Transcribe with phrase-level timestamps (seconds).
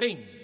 [0.00, 0.39] Prende.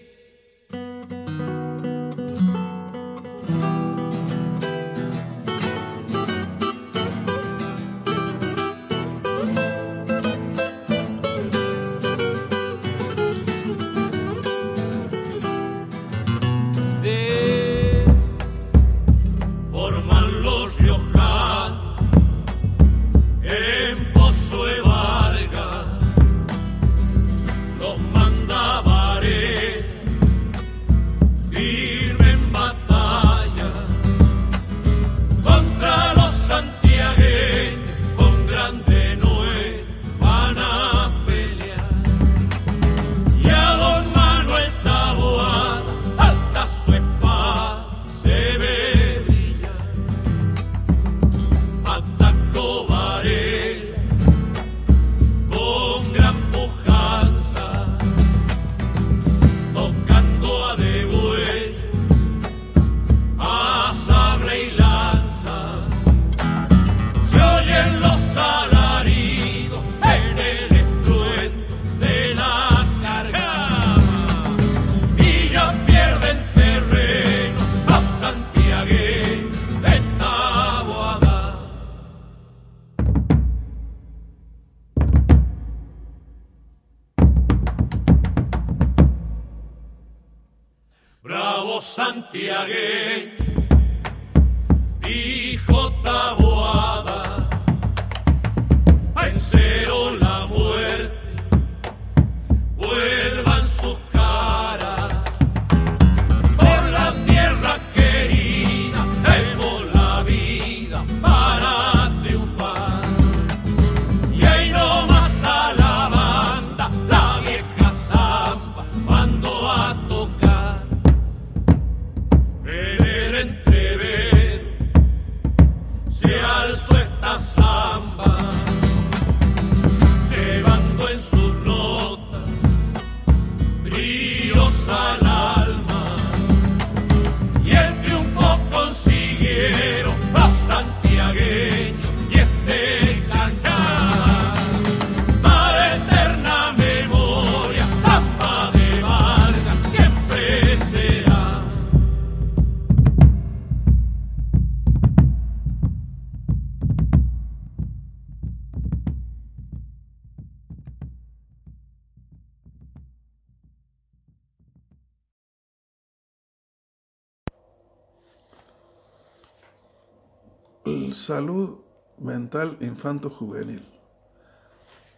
[171.26, 171.78] Salud
[172.18, 173.82] mental infanto-juvenil.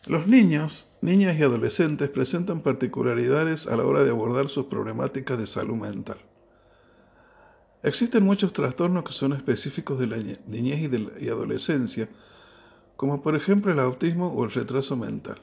[0.06, 5.46] Los niños, niñas y adolescentes presentan particularidades a la hora de abordar sus problemáticas de
[5.46, 6.16] salud mental.
[7.82, 12.08] Existen muchos trastornos que son específicos de la ñe- niñez y, de la- adolescencia,
[12.96, 15.42] como por ejemplo el autismo o el retraso mental.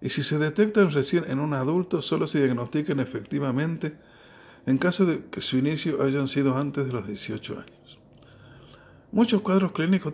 [0.00, 3.98] Y si se detectan recién en un adulto, solo se diagnostican efectivamente
[4.64, 7.77] en caso de que su inicio hayan sido antes de los 18 años.
[9.10, 10.12] Muchos cuadros clínicos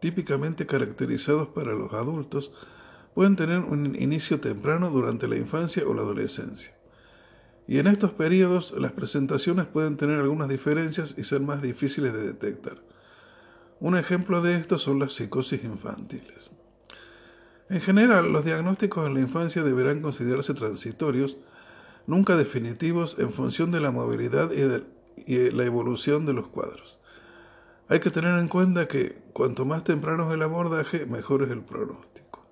[0.00, 2.52] típicamente caracterizados para los adultos
[3.14, 6.74] pueden tener un inicio temprano durante la infancia o la adolescencia.
[7.68, 12.26] Y en estos periodos las presentaciones pueden tener algunas diferencias y ser más difíciles de
[12.26, 12.82] detectar.
[13.78, 16.50] Un ejemplo de esto son las psicosis infantiles.
[17.68, 21.36] En general, los diagnósticos en la infancia deberán considerarse transitorios,
[22.06, 24.50] nunca definitivos en función de la movilidad
[25.26, 26.98] y la evolución de los cuadros.
[27.88, 31.62] Hay que tener en cuenta que cuanto más temprano es el abordaje, mejor es el
[31.62, 32.44] pronóstico.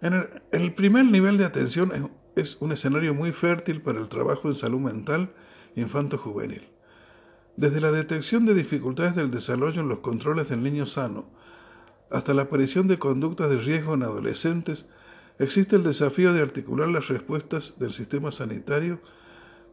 [0.00, 1.92] En el, primer nivel de atención
[2.36, 5.32] es, es un escenario muy fértil para el trabajo en salud mental
[5.74, 6.68] infanto-juvenil.
[7.56, 11.26] Desde la detección de dificultades del desarrollo en los controles del niño sano
[12.10, 14.88] hasta la aparición de conductas de riesgo en adolescentes,
[15.40, 19.00] existe el desafío de articular las respuestas del sistema sanitario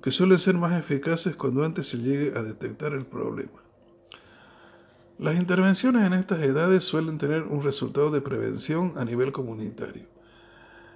[0.02, 3.65] que suelen ser más eficaces cuando antes se llegue a detectar el problema.
[5.18, 10.04] Las intervenciones en estas edades suelen tener un resultado de prevención a nivel comunitario.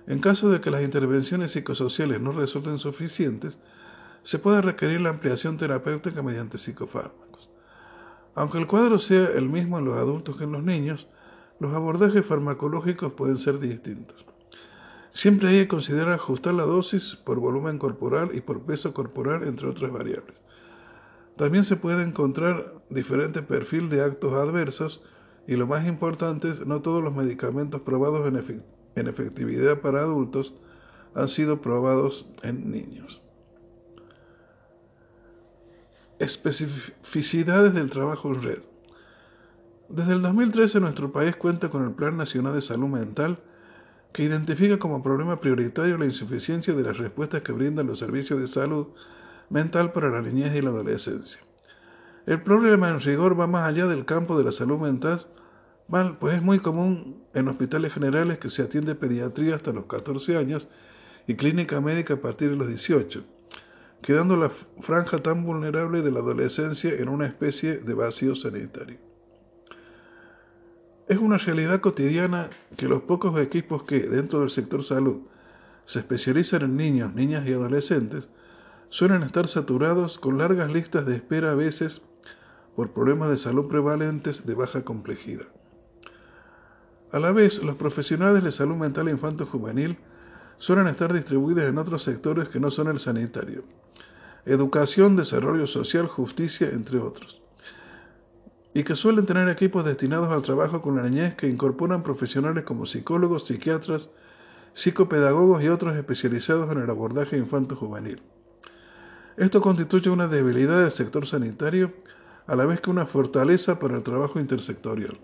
[0.07, 3.60] En caso de que las intervenciones psicosociales no resulten suficientes,
[4.24, 7.50] se puede requerir la ampliación terapéutica mediante psicofármacos.
[8.36, 11.07] Aunque el cuadro sea el mismo en los adultos que en los niños,
[11.62, 14.25] los abordajes farmacológicos pueden ser distintos.
[15.12, 19.68] Siempre hay que considerar ajustar la dosis por volumen corporal y por peso corporal, entre
[19.68, 20.44] otras variables.
[21.39, 25.01] También se puede encontrar diferente perfil de actos adversos
[25.47, 28.62] y lo más importante es no todos los medicamentos probados en,
[28.95, 30.53] en efectividad para adultos
[31.15, 33.21] han sido probados en niños.
[36.19, 38.59] Especificidades del trabajo en red.
[39.88, 43.39] Desde el 2013 nuestro país cuenta con el Plan Nacional de Salud Mental
[44.12, 48.47] que identifica como problema prioritario la insuficiencia de las respuestas que brindan los servicios de
[48.50, 48.88] salud
[49.50, 51.42] mental para la niñez y la adolescencia.
[52.25, 55.25] El problema en rigor va más allá del campo de la salud mental,
[56.19, 60.68] pues es muy común en hospitales generales que se atiende pediatría hasta los 14 años
[61.25, 63.24] y clínica médica a partir de los 18,
[64.01, 64.51] quedando la
[64.81, 68.98] franja tan vulnerable de la adolescencia en una especie de vacío sanitario.
[71.07, 75.22] Es una realidad cotidiana que los pocos equipos que, dentro del sector salud,
[75.86, 78.30] se especializan en niños, niñas y adolescentes,
[78.89, 82.01] suelen estar saturados con largas listas de espera a veces
[82.75, 85.47] por problemas de salud prevalentes de baja complejidad.
[87.12, 89.97] A la vez, los profesionales de salud mental infanto-juvenil
[90.57, 93.63] suelen estar distribuidos en otros sectores que no son el sanitario.
[94.45, 97.41] Educación, desarrollo social, justicia, entre otros
[98.74, 102.86] y que suelen tener equipos destinados al trabajo con la niñez que incorporan profesionales como
[102.86, 104.09] psicólogos, psiquiatras,
[104.74, 108.21] psicopedagogos y otros especializados en el abordaje infanto-juvenil.
[109.39, 111.94] Esto constituye una debilidad del sector sanitario
[112.45, 115.18] a la vez que una fortaleza para el trabajo intersectorial.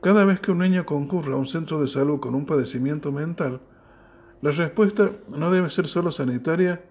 [0.00, 3.60] Cada vez que un niño concurra a un centro de salud con un padecimiento mental,
[4.40, 6.82] la respuesta no debe ser solo sanitaria,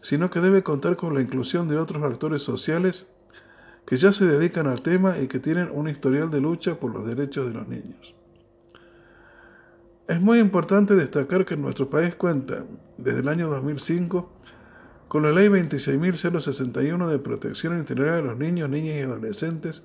[0.00, 3.12] sino que debe contar con la inclusión de otros actores sociales
[3.86, 7.04] que ya se dedican al tema y que tienen un historial de lucha por los
[7.04, 8.14] derechos de los niños.
[10.06, 12.66] Es muy importante destacar que nuestro país cuenta,
[12.98, 14.39] desde el año 2005,
[15.10, 19.82] con la Ley 26.061 de Protección Integral de los Niños, Niñas y Adolescentes,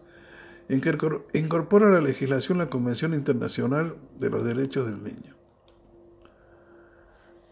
[0.69, 0.95] en que
[1.33, 5.33] incorpora a la legislación la Convención Internacional de los Derechos del Niño.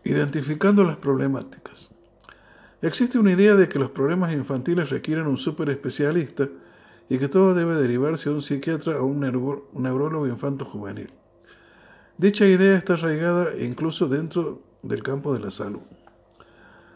[0.04, 1.90] Identificando las problemáticas.
[2.84, 6.48] Existe una idea de que los problemas infantiles requieren un super especialista
[7.10, 11.10] y que todo debe derivarse a un psiquiatra o un, neurólogo infanto-juvenil.
[12.20, 15.82] Dicha idea está arraigada incluso dentro del campo de la salud.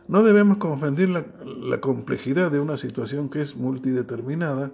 [0.07, 4.71] No debemos confundir la, complejidad de una situación que es multideterminada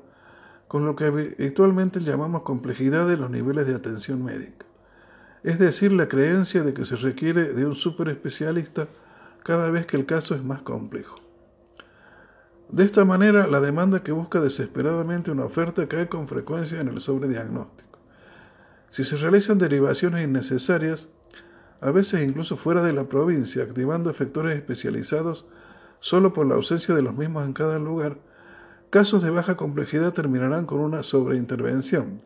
[0.67, 4.65] con lo que habitualmente llamamos complejidad de los niveles de atención médica,
[5.43, 8.87] es decir, la creencia de que se requiere de un super especialista
[9.43, 11.19] cada vez que el caso es más complejo.
[12.69, 17.01] De esta manera, la demanda que busca desesperadamente una oferta cae con frecuencia en el
[17.01, 17.99] sobrediagnóstico.
[18.89, 21.09] Si se realizan derivaciones innecesarias,
[21.83, 25.47] a veces incluso fuera de la provincia, activando efectores especializados
[25.99, 28.19] solo por la ausencia de los mismos en cada lugar,
[28.89, 32.21] casos de baja complejidad terminarán con una sobreintervención,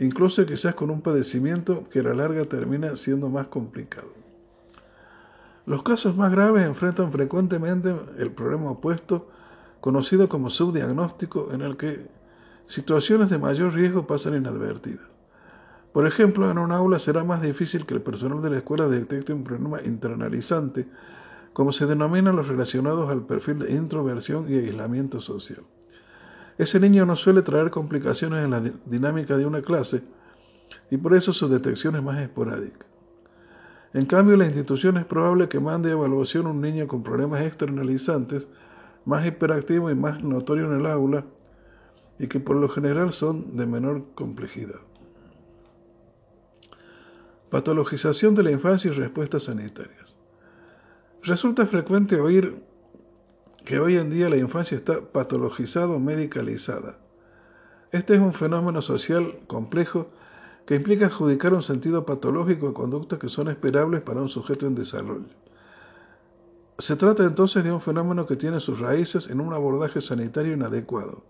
[0.00, 4.08] incluso quizás con un padecimiento que a la larga termina siendo más complicado.
[5.64, 9.30] Los casos más graves enfrentan frecuentemente el problema opuesto,
[9.80, 12.08] conocido como subdiagnóstico, en el que
[12.66, 15.11] situaciones de mayor riesgo pasan inadvertidas.
[15.92, 19.32] Por ejemplo, en un aula será más difícil que el personal de la escuela detecte
[19.32, 20.86] un problema internalizante,
[21.52, 25.62] como se denominan los relacionados al perfil de introversión y aislamiento social.
[26.56, 30.02] Ese niño no suele traer complicaciones en la dinámica de una clase
[30.90, 32.86] y por eso su detección es más esporádica.
[33.92, 38.48] En cambio, la institución es probable que mande a evaluación un niño con problemas externalizantes,
[39.04, 41.24] más hiperactivo y más notorio en el aula,
[42.18, 44.80] y que por lo general son de menor complejidad.
[47.52, 50.16] Patologización de la infancia y respuestas sanitarias.
[51.22, 52.64] Resulta frecuente oír
[53.66, 56.96] que hoy en día la infancia está patologizada o medicalizada.
[57.90, 60.06] Este es un fenómeno social complejo
[60.64, 64.74] que implica adjudicar un sentido patológico a conductas que son esperables para un sujeto en
[64.74, 65.28] desarrollo.
[66.78, 71.22] Se trata entonces de un fenómeno que tiene sus raíces en un abordaje sanitario inadecuado,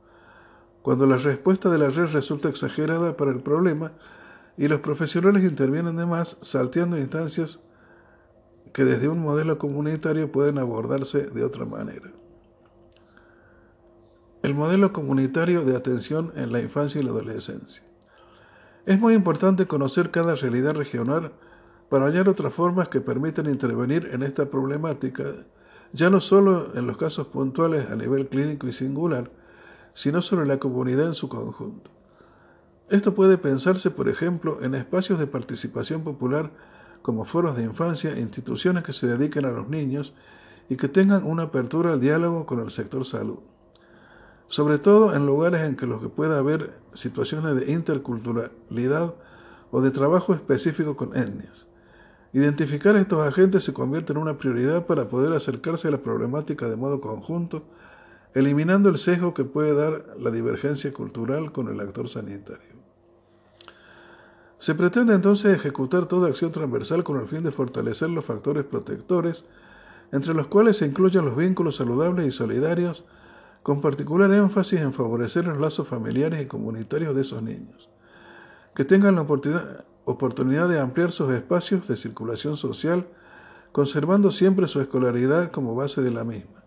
[0.83, 3.91] cuando la respuesta de la red resulta exagerada para el problema
[4.57, 7.61] y los profesionales intervienen de más salteando instancias
[8.73, 12.11] que desde un modelo comunitario pueden abordarse de otra manera.
[14.43, 17.85] El modelo comunitario de atención en la infancia y la adolescencia.
[18.85, 21.33] Es muy importante conocer cada realidad regional
[21.89, 25.25] para hallar otras formas que permitan intervenir en esta problemática,
[25.93, 29.31] ya no solo en los casos puntuales a nivel clínico y singular,
[29.95, 31.92] sino sobre la comunidad en su conjunto.
[32.91, 36.51] Esto puede pensarse, por ejemplo, en espacios de participación popular
[37.01, 40.15] como foros de infancia, instituciones que se dediquen a los niños
[40.69, 43.39] y que tengan una apertura al diálogo con el sector salud
[44.53, 49.15] sobre todo en lugares en que los que pueda haber situaciones de interculturalidad
[49.71, 51.67] o de trabajo específico con etnias.
[52.35, 56.77] Identificar estos agentes se convierte en una prioridad para poder acercarse a la problemática de
[56.77, 57.63] modo conjunto,
[58.35, 62.72] eliminando el sesgo que puede dar la divergencia cultural con el actor sanitario.
[64.63, 69.45] Se pretende entonces ejecutar toda acción transversal con el fin de fortalecer los factores protectores,
[70.13, 73.05] entre los cuales se incluyen los vínculos saludables y solidarios,
[73.65, 77.91] con particular énfasis en favorecer los lazos familiares y comunitarios de esos niños,
[78.73, 83.09] que tengan la oportunidad, de ampliar sus espacios de circulación social,
[83.73, 86.63] conservando siempre su escolaridad como base de la misma,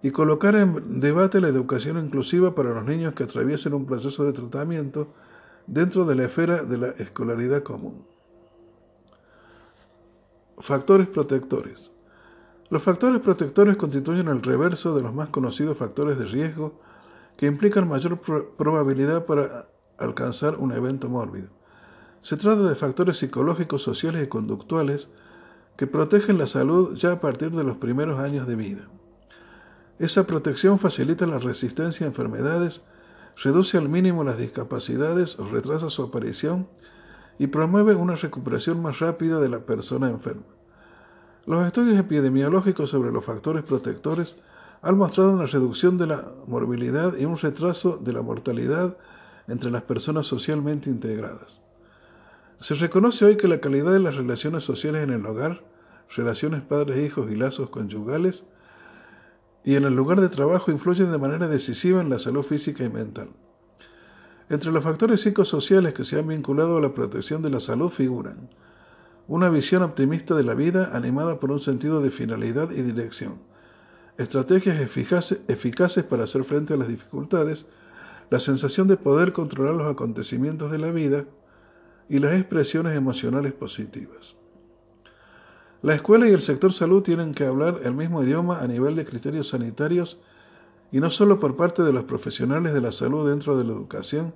[0.00, 4.32] y colocar en debate la educación inclusiva para los niños que atraviesen un proceso de
[4.32, 5.08] tratamiento
[5.70, 8.04] dentro de la esfera de la escolaridad común.
[10.58, 11.92] Factores protectores.
[12.70, 16.80] Los factores protectores constituyen el reverso de los más conocidos factores de riesgo
[17.36, 18.18] que implican mayor
[18.56, 21.48] probabilidad para alcanzar un evento mórbido.
[22.20, 25.08] Se trata de factores psicológicos, sociales y conductuales
[25.76, 28.88] que protegen la salud ya a partir de los primeros años de vida.
[30.00, 32.82] Esa protección facilita la resistencia a enfermedades
[33.36, 36.68] reduce al mínimo las discapacidades o retrasa su aparición
[37.38, 40.42] y promueve una recuperación más rápida de la persona enferma.
[41.46, 44.36] Los estudios epidemiológicos sobre los factores protectores
[44.82, 48.96] han mostrado una reducción de la morbilidad y un retraso de la mortalidad
[49.48, 51.60] entre las personas socialmente integradas.
[52.60, 55.62] Se reconoce hoy que la calidad de las relaciones sociales en el hogar,
[56.14, 58.44] relaciones padres-hijos y lazos conyugales,
[59.64, 62.88] y en el lugar de trabajo influyen de manera decisiva en la salud física y
[62.88, 63.28] mental.
[64.48, 68.48] Entre los factores psicosociales que se han vinculado a la protección de la salud figuran
[69.28, 73.38] una visión optimista de la vida animada por un sentido de finalidad y dirección,
[74.18, 77.66] estrategias eficaces, para hacer frente a las dificultades,
[78.28, 81.26] la sensación de poder controlar los acontecimientos de la vida
[82.08, 84.36] y las expresiones emocionales positivas.
[85.82, 89.06] La escuela y el sector salud tienen que hablar el mismo idioma a nivel de
[89.06, 90.18] criterios sanitarios
[90.92, 94.34] y no solo por parte de los profesionales de la salud dentro de la educación,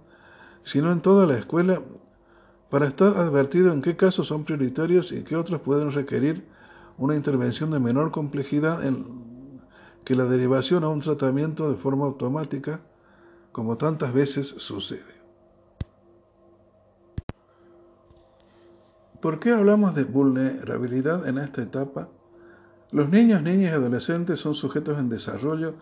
[0.62, 1.82] sino en toda la escuela
[2.70, 6.46] para estar advertido en qué casos son prioritarios y qué otros pueden requerir
[6.96, 9.04] una intervención de menor complejidad en
[10.04, 12.80] que la derivación a un tratamiento de forma automática,
[13.52, 15.13] como tantas veces sucede.
[19.24, 22.10] ¿Por qué hablamos de vulnerabilidad en esta etapa?
[22.92, 25.76] Los niños, niñas y adolescentes son sujetos en desarrollo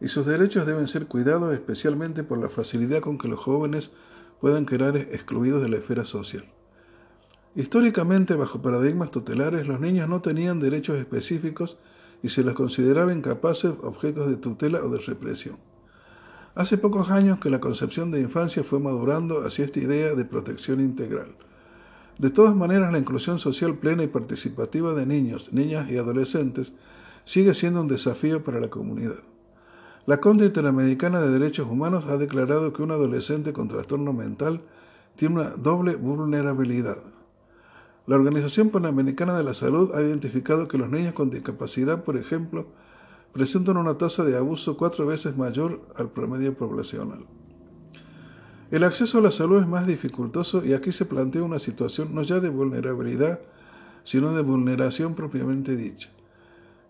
[0.00, 3.92] y sus derechos deben ser cuidados especialmente por la facilidad con que los jóvenes
[4.40, 6.46] puedan quedar excluidos de la esfera social.
[7.54, 11.78] Históricamente, bajo paradigmas tutelares, los niños no tenían derechos específicos
[12.20, 15.56] y se los consideraba incapaces objetos de tutela o de represión.
[16.56, 20.80] Hace pocos años que la concepción de infancia fue madurando hacia esta idea de protección
[20.80, 21.36] integral.
[22.18, 26.72] De todas maneras, la inclusión social plena y participativa de niños, niñas y adolescentes
[27.24, 29.20] sigue siendo un desafío para la comunidad.
[30.04, 34.62] La Corte Interamericana de Derechos Humanos ha declarado que un adolescente con trastorno mental
[35.14, 36.98] tiene una doble vulnerabilidad.
[38.08, 42.66] La Organización Panamericana de la Salud ha identificado que los niños con discapacidad, por ejemplo,
[43.32, 47.26] presentan una tasa de abuso cuatro veces mayor al promedio poblacional.
[48.70, 52.22] El acceso a la salud es más dificultoso y aquí se plantea una situación no
[52.22, 53.40] ya de vulnerabilidad,
[54.04, 56.10] sino de vulneración propiamente dicha.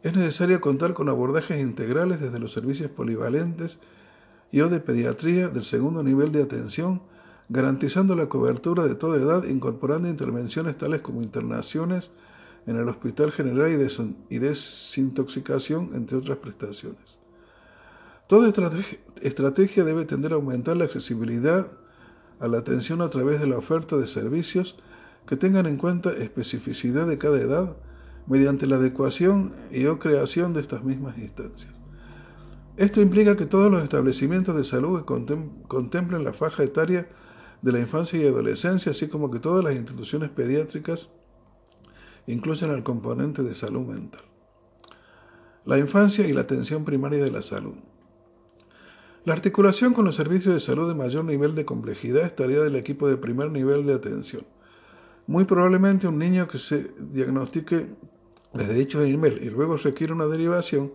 [0.03, 3.79] Es necesario contar con abordajes integrales desde los servicios polivalentes
[4.51, 7.01] y o de pediatría del segundo nivel de atención,
[7.49, 12.11] garantizando la cobertura de toda edad, incorporando intervenciones tales como internaciones
[12.67, 13.71] en el Hospital General
[14.29, 17.18] y desintoxicación, entre otras prestaciones.
[18.29, 18.53] Toda
[19.23, 21.67] estrategia debe tender a aumentar la accesibilidad
[22.41, 24.79] a la atención a través de la oferta de servicios
[25.27, 27.77] que tengan en cuenta especificidad de cada edad
[28.27, 31.73] mediante la adecuación y o creación de estas mismas instancias.
[32.77, 37.09] Esto implica que todos los establecimientos de salud contemplen la faja etaria
[37.63, 41.09] de la infancia y adolescencia, así como que todas las instituciones pediátricas
[42.27, 44.21] incluyan el componente de salud mental.
[45.65, 47.75] La infancia y la atención primaria de la salud.
[49.29, 52.77] La articulación con los servicios de salud de mayor nivel de complejidad es tarea del
[52.77, 54.47] equipo de primer nivel de atención.
[55.27, 57.89] Muy probablemente un niño que se diagnostique
[58.55, 60.95] desde dicho nivel y luego requiere una derivación,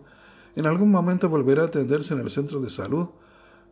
[0.56, 3.06] en algún momento volverá a atenderse en el centro de salud,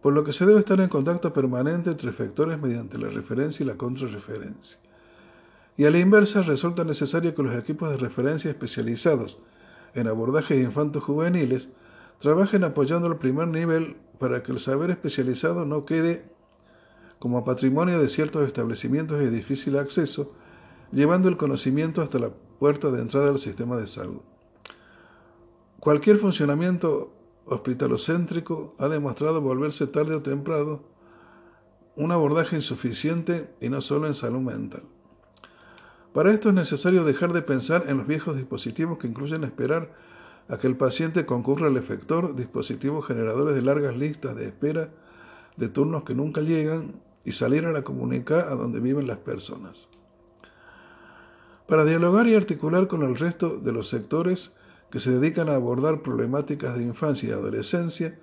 [0.00, 3.66] por lo que se debe estar en contacto permanente entre efectores mediante la referencia y
[3.66, 4.78] la contrarreferencia.
[5.76, 9.40] Y a la inversa, resulta necesario que los equipos de referencia especializados
[9.96, 11.68] en abordajes infantos juveniles
[12.22, 16.24] trabajen apoyando el primer nivel para que el saber especializado no quede
[17.18, 20.32] como patrimonio de ciertos establecimientos de difícil acceso,
[20.92, 24.20] llevando el conocimiento hasta la puerta de entrada al sistema de salud.
[25.80, 27.12] Cualquier funcionamiento
[27.44, 30.84] hospitalocéntrico ha demostrado volverse tarde o temprano
[31.96, 34.84] un abordaje insuficiente y no solo en salud mental.
[36.14, 40.11] Para esto es necesario dejar de pensar en los viejos dispositivos que incluyen esperar
[40.48, 44.90] a que el paciente concurra al efector, dispositivos generadores de largas listas de espera
[45.56, 46.94] de turnos que nunca llegan
[47.24, 49.88] y salir a la comunidad a donde viven las personas.
[51.66, 54.52] Para dialogar y articular con el resto de los sectores
[54.90, 58.18] que se dedican a abordar problemáticas de infancia y adolescencia,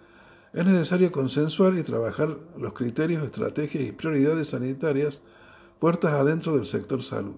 [0.54, 5.22] es necesario consensuar y trabajar los criterios, estrategias y prioridades sanitarias
[5.80, 7.36] puertas adentro del sector salud.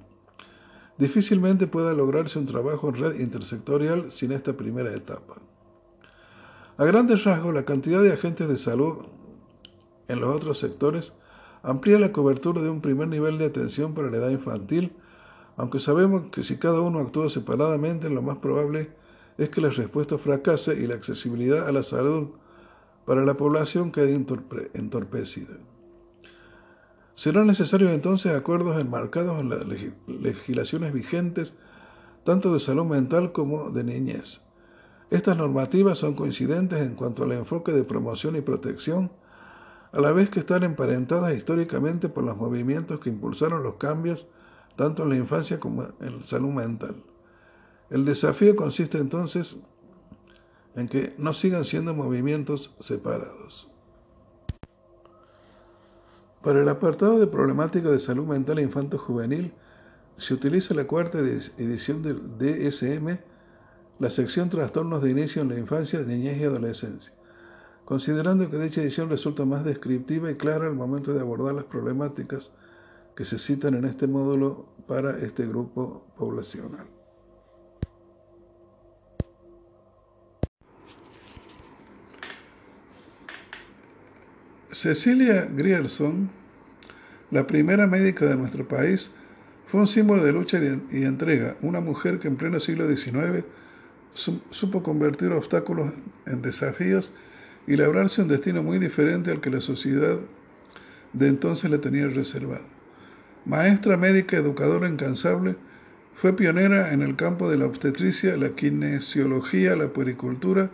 [1.02, 5.38] Difícilmente pueda lograrse un trabajo en red intersectorial sin esta primera etapa.
[6.78, 8.98] A grandes rasgos, la cantidad de agentes de salud
[10.08, 11.14] en los otros sectores
[11.64, 14.92] amplía la cobertura de un primer nivel de atención para la edad infantil,
[15.58, 18.92] aunque sabemos que si cada uno actúa separadamente, lo más probable
[19.40, 22.28] es que la respuesta fracase y la accesibilidad a la salud
[23.06, 24.14] para la población quede
[24.76, 25.58] entorpecida.
[27.16, 29.66] Serán necesarios entonces acuerdos enmarcados en las
[30.08, 31.54] legislaciones vigentes,
[32.24, 34.42] tanto de salud mental como de niñez.
[35.10, 39.12] Estas normativas son coincidentes en cuanto al enfoque de promoción y protección,
[39.92, 44.28] a la vez que están emparentadas históricamente por los movimientos que impulsaron los cambios
[44.76, 46.96] tanto en la infancia como en la salud mental.
[47.90, 49.58] El desafío consiste entonces
[50.76, 53.71] en que no sigan siendo movimientos separados.
[56.44, 59.54] Para el apartado de problemática de salud mental e infanto-juvenil,
[60.18, 63.20] se utiliza la cuarta edición del DSM,
[64.00, 67.14] la sección Trastornos de Inicio en la Infancia, Niñez y Adolescencia,
[67.86, 72.52] considerando que dicha edición resulta más descriptiva y clara al momento de abordar las problemáticas
[73.16, 76.88] que se citan en este módulo para este grupo poblacional.
[84.74, 86.30] Cecilia Grierson,
[87.30, 89.12] la primera médica de nuestro país,
[89.68, 93.44] fue un símbolo de lucha y entrega, una mujer que en pleno siglo XIX
[94.14, 95.92] supo convertir obstáculos
[96.26, 97.12] en desafíos
[97.68, 100.20] y labrarse un destino muy diferente al que la sociedad
[101.12, 102.64] de entonces le tenía reservado.
[103.46, 105.58] Maestra médica, educadora incansable,
[106.16, 110.72] fue pionera en el campo de la obstetricia, la kinesiología, la puericultura,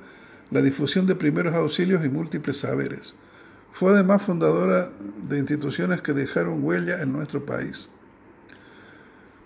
[0.51, 3.15] la difusión de primeros auxilios y múltiples saberes.
[3.73, 4.89] Fue además fundadora
[5.29, 7.89] de instituciones que dejaron huella en nuestro país.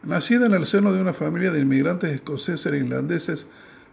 [0.04, 3.48] Nacida en el seno de una familia de inmigrantes escoceses e irlandeses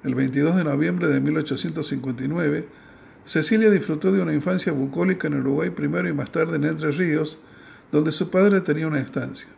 [0.04, 2.68] el 22 de noviembre de 1859,
[3.24, 7.38] Cecilia disfrutó de una infancia bucólica en Uruguay primero y más tarde en Entre Ríos,
[7.92, 9.48] donde su padre tenía una estancia.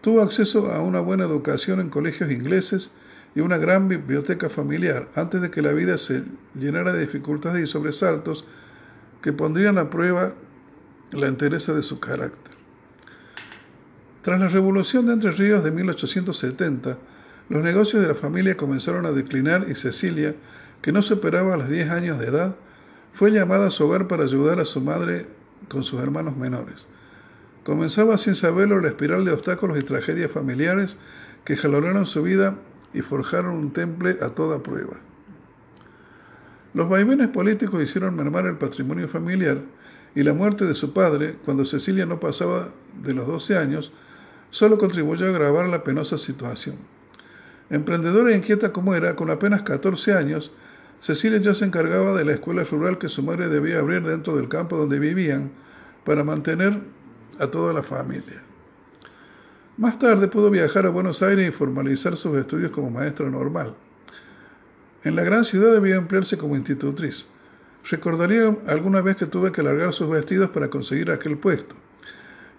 [0.00, 2.90] Tuvo acceso a una buena educación en colegios ingleses
[3.36, 7.70] y una gran biblioteca familiar antes de que la vida se llenara de dificultades y
[7.70, 8.44] sobresaltos
[9.22, 10.34] que pondrían a prueba
[11.12, 12.52] la entereza de su carácter.
[14.22, 16.98] Tras la revolución de Entre Ríos de 1870,
[17.48, 20.34] los negocios de la familia comenzaron a declinar y Cecilia,
[20.80, 22.56] que no superaba los 10 años de edad,
[23.14, 25.26] fue llamada a su hogar para ayudar a su madre
[25.68, 26.86] con sus hermanos menores.
[27.64, 30.98] Comenzaba sin saberlo la espiral de obstáculos y tragedias familiares
[31.44, 32.56] que jalonaron su vida
[32.94, 34.98] y forjaron un temple a toda prueba.
[36.74, 39.58] Los vaivenes políticos hicieron mermar el patrimonio familiar
[40.14, 42.70] y la muerte de su padre, cuando Cecilia no pasaba
[43.02, 43.92] de los 12 años,
[44.48, 46.76] solo contribuyó a agravar la penosa situación.
[47.68, 50.52] Emprendedora e inquieta como era, con apenas 14 años,
[51.00, 54.48] Cecilia ya se encargaba de la escuela rural que su madre debía abrir dentro del
[54.48, 55.50] campo donde vivían
[56.04, 56.80] para mantener
[57.38, 58.42] a toda la familia.
[59.76, 63.74] Más tarde pudo viajar a Buenos Aires y formalizar sus estudios como maestra normal.
[65.04, 67.26] En la gran ciudad debía emplearse como institutriz.
[67.90, 71.74] Recordaría alguna vez que tuve que largar sus vestidos para conseguir aquel puesto.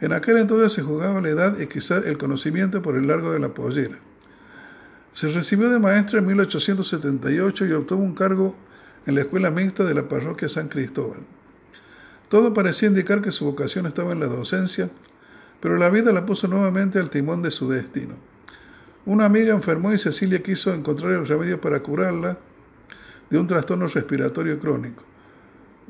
[0.02, 3.40] En aquel entonces se jugaba la edad y quizá el conocimiento por el largo de
[3.40, 3.98] la pollera.
[5.14, 8.56] Se recibió de maestra en 1878 y obtuvo un cargo
[9.06, 11.22] en la escuela mixta de la parroquia San Cristóbal.
[12.28, 14.90] Todo parecía indicar que su vocación estaba en la docencia,
[15.62, 18.16] pero la vida la puso nuevamente al timón de su destino.
[19.06, 22.38] Una amiga enfermó y Cecilia quiso encontrar el remedio para curarla
[23.30, 25.04] de un trastorno respiratorio crónico.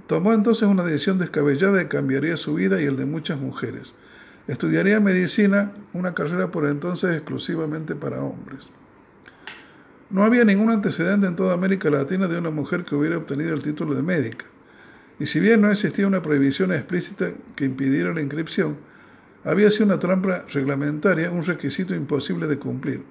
[0.08, 3.94] Tomó entonces una decisión descabellada que cambiaría su vida y el de muchas mujeres.
[4.48, 8.70] Estudiaría medicina, una carrera por entonces exclusivamente para hombres.
[10.10, 13.62] No había ningún antecedente en toda América Latina de una mujer que hubiera obtenido el
[13.62, 14.46] título de médica.
[15.20, 18.78] Y si bien no existía una prohibición explícita que impidiera la inscripción,
[19.44, 23.04] había sido una trampa reglamentaria, un requisito imposible de cumplir.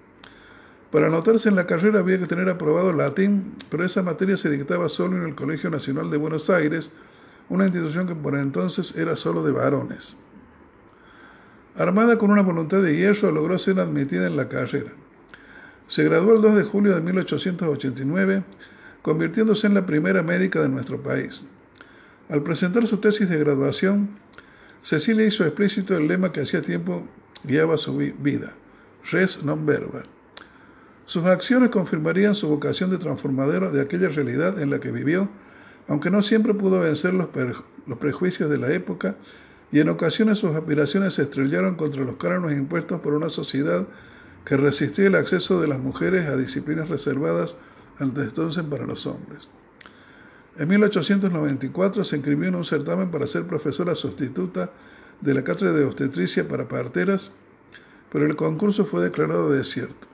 [0.90, 4.88] Para anotarse en la carrera había que tener aprobado latín, pero esa materia se dictaba
[4.88, 6.90] solo en el Colegio Nacional de Buenos Aires,
[7.48, 10.16] una institución que por entonces era solo de varones.
[11.76, 14.92] Armada con una voluntad de hierro, logró ser admitida en la carrera.
[15.86, 18.44] Se graduó el 2 de julio de 1889,
[19.00, 21.42] convirtiéndose en la primera médica de nuestro país.
[22.28, 24.10] Al presentar su tesis de graduación,
[24.82, 27.06] Cecilia hizo explícito el lema que hacía tiempo
[27.44, 28.52] guiaba su vida,
[29.10, 30.02] res non verba.
[31.06, 35.28] Sus acciones confirmarían su vocación de transformadora de aquella realidad en la que vivió,
[35.86, 37.28] aunque no siempre pudo vencer los,
[37.98, 39.14] prejuicios de la época
[39.70, 43.86] y en ocasiones sus aspiraciones se estrellaron contra los cánones impuestos por una sociedad
[44.44, 47.56] que resistía el acceso de las mujeres a disciplinas reservadas
[47.98, 49.48] antes entonces para los hombres.
[50.58, 54.70] En 1894 se inscribió en un certamen para ser profesora sustituta
[55.20, 57.30] de la cátedra de obstetricia para parteras,
[58.10, 60.06] pero el concurso fue declarado desierto.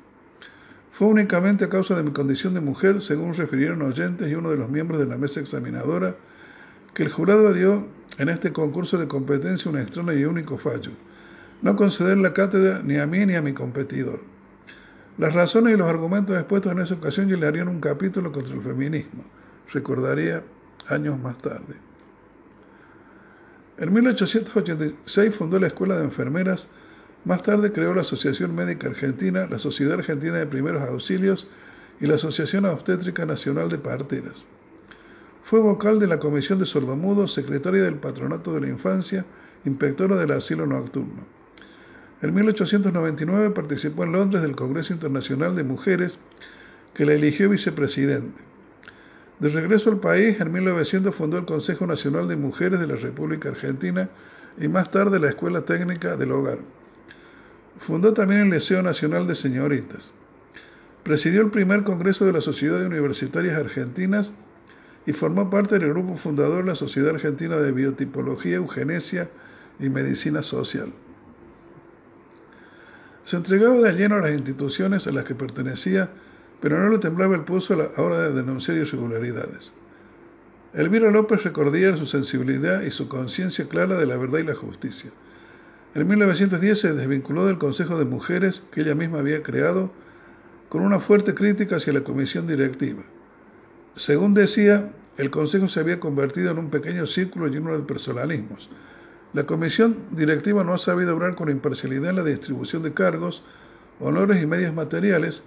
[0.93, 4.57] Fue únicamente a causa de mi condición de mujer, según refirieron oyentes y uno de
[4.57, 6.17] los miembros de la mesa examinadora,
[6.95, 7.87] que el jurado dio
[8.19, 10.93] en este concurso de competencia un extraño y único fallo,
[11.63, 14.21] no conceder la cátedra ni a mí ni a mi competidor.
[15.19, 18.63] Las razones y los argumentos expuestos en esa ocasión le harían un capítulo contra el
[18.63, 19.25] feminismo,
[19.73, 20.43] recordaría
[20.89, 21.77] años más tarde.
[23.79, 26.69] En 1886 fundó la Escuela de Enfermeras,
[27.25, 31.47] más tarde creó la Asociación Médica Argentina, la Sociedad Argentina de Primeros Auxilios
[32.01, 34.47] y la Asociación Obstétrica Nacional de Parteras.
[35.45, 39.25] Fue vocal de la Comisión de Sordomudos, secretaria del Patronato de la Infancia,
[39.65, 41.25] inspectora del asilo nocturno.
[42.21, 46.19] En 1899 participó en Londres del Congreso Internacional de Mujeres,
[46.95, 48.48] que la eligió vicepresidente.
[49.41, 53.51] De regreso al país, en 1900 fundó el Consejo Nacional de Mujeres de la República
[53.51, 54.09] Argentina
[54.61, 56.59] y más tarde la Escuela Técnica del Hogar.
[57.79, 60.13] Fundó también el Liceo Nacional de Señoritas.
[61.05, 64.33] Presidió el primer Congreso de la Sociedad de Universitarias Argentinas
[65.07, 69.31] y formó parte del grupo fundador de la Sociedad Argentina de Biotipología, Eugenesia
[69.79, 70.93] y Medicina Social.
[73.25, 76.11] Se entregaba de lleno a las instituciones a las que pertenecía,
[76.61, 79.73] pero no le temblaba el pulso a la hora de denunciar irregularidades.
[80.75, 85.11] Elvira López recordía su sensibilidad y su conciencia clara de la verdad y la justicia.
[85.95, 89.91] En 1910 se desvinculó del Consejo de Mujeres que ella misma había creado
[90.69, 93.03] con una fuerte crítica hacia la comisión directiva.
[93.95, 98.69] Según decía, el Consejo se había convertido en un pequeño círculo lleno de personalismos.
[99.33, 103.43] La comisión directiva no ha sabido obrar con imparcialidad en la distribución de cargos,
[104.01, 105.43] honores y medios materiales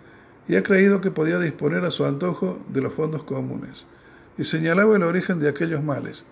[0.48, 3.86] y ha creído que podía disponer a su antojo de los fondos comunes.
[4.38, 6.24] Y señalaba el origen de aquellos males.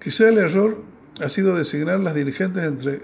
[0.00, 0.78] Quizá el error
[1.20, 3.02] ha sido designar las dirigentes entre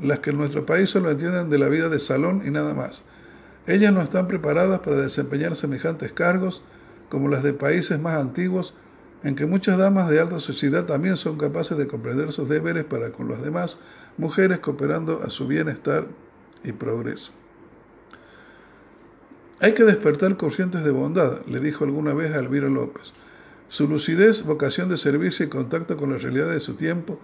[0.00, 3.04] las que en nuestro país solo entienden de la vida de salón y nada más.
[3.66, 6.62] Ellas no están preparadas para desempeñar semejantes cargos
[7.08, 8.74] como las de países más antiguos,
[9.22, 13.12] en que muchas damas de alta sociedad también son capaces de comprender sus deberes para
[13.12, 13.78] con las demás
[14.18, 16.06] mujeres cooperando a su bienestar
[16.62, 17.32] y progreso.
[19.60, 23.12] Hay que despertar conscientes de bondad, le dijo alguna vez a Elvira López.
[23.68, 27.20] Su lucidez, vocación de servicio y contacto con la realidad de su tiempo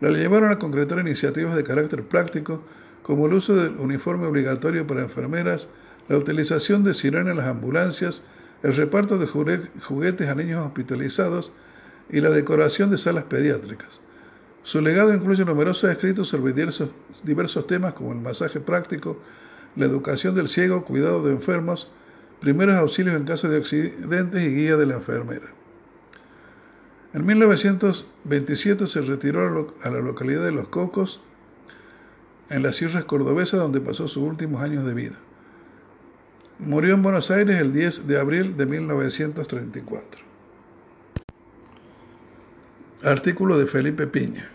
[0.00, 2.62] la llevaron a concretar iniciativas de carácter práctico,
[3.02, 5.68] como el uso del uniforme obligatorio para enfermeras,
[6.08, 8.22] la utilización de sirena en las ambulancias,
[8.62, 11.52] el reparto de juguetes a niños hospitalizados
[12.10, 14.00] y la decoración de salas pediátricas.
[14.62, 19.18] Su legado incluye numerosos escritos sobre diversos, temas como el masaje práctico,
[19.76, 21.90] la educación del ciego, cuidado de enfermos,
[22.40, 25.46] primeros auxilios en caso de accidentes y guía de la enfermera.
[27.14, 31.20] En 1927 se retiró a la localidad de Los Cocos,
[32.48, 35.16] en las sierras cordobesas, donde pasó sus últimos años de vida.
[36.58, 40.22] Murió en Buenos Aires el 10 de abril de 1934.
[43.04, 44.48] Artículo de Felipe Piña.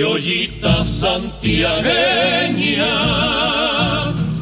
[0.00, 2.94] Criollita santiagueña,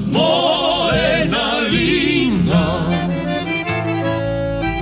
[0.06, 2.86] morena linda.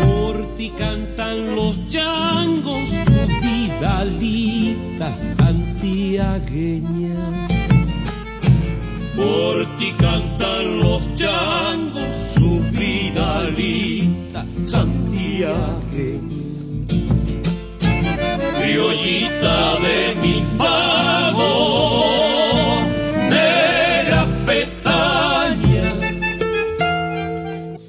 [0.05, 7.17] Por ti cantan los changos, su vidalita santiagueña.
[9.17, 16.37] Por ti cantan los changos, su vidalita santiagueña.
[18.61, 19.36] Criollita
[19.87, 21.53] de mi pago,
[23.31, 25.89] negra petaña,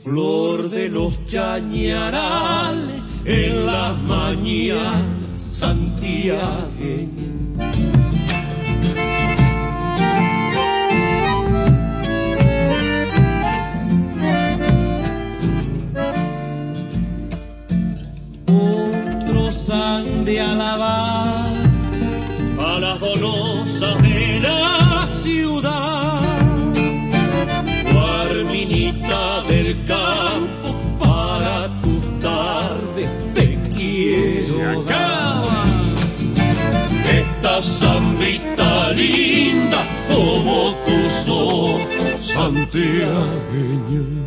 [0.04, 7.28] flor de los chañarales en las mañanas santiagueñas.
[20.28, 21.27] de alabar
[23.18, 26.22] a las donosas de la ciudad,
[27.92, 35.44] Guarminita del campo, para tus tardes te quiero dar.
[37.10, 41.86] Esta zambita linda como tus ojos,
[42.20, 44.27] santiagueña.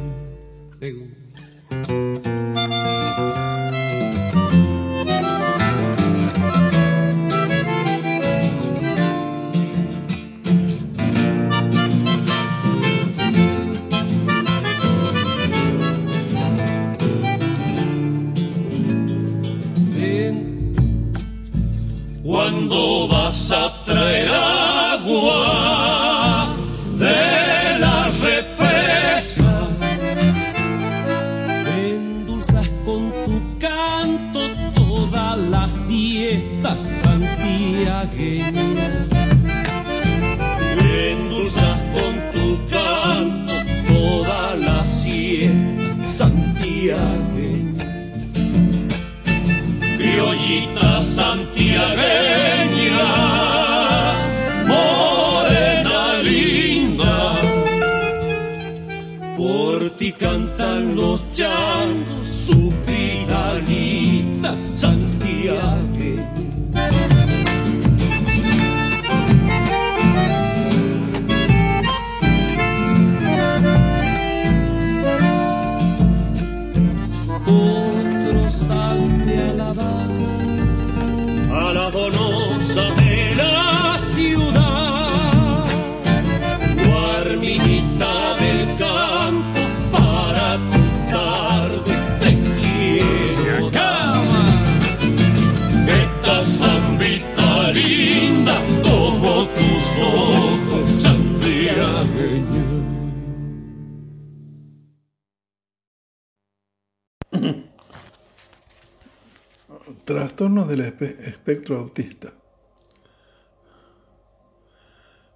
[110.10, 112.32] Trastornos del espectro autista.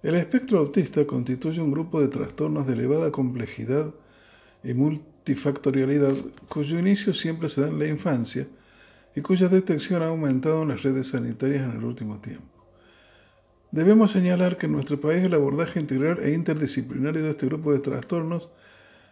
[0.03, 3.93] El espectro autista constituye un grupo de trastornos de elevada complejidad
[4.65, 6.13] y multifactorialidad
[6.49, 8.49] cuyo inicio siempre se da en la infancia
[9.15, 12.65] y cuya detección ha aumentado en las redes sanitarias en el último tiempo.
[13.71, 17.79] Debemos señalar que en nuestro país el abordaje integral e interdisciplinario de este grupo de
[17.79, 18.49] trastornos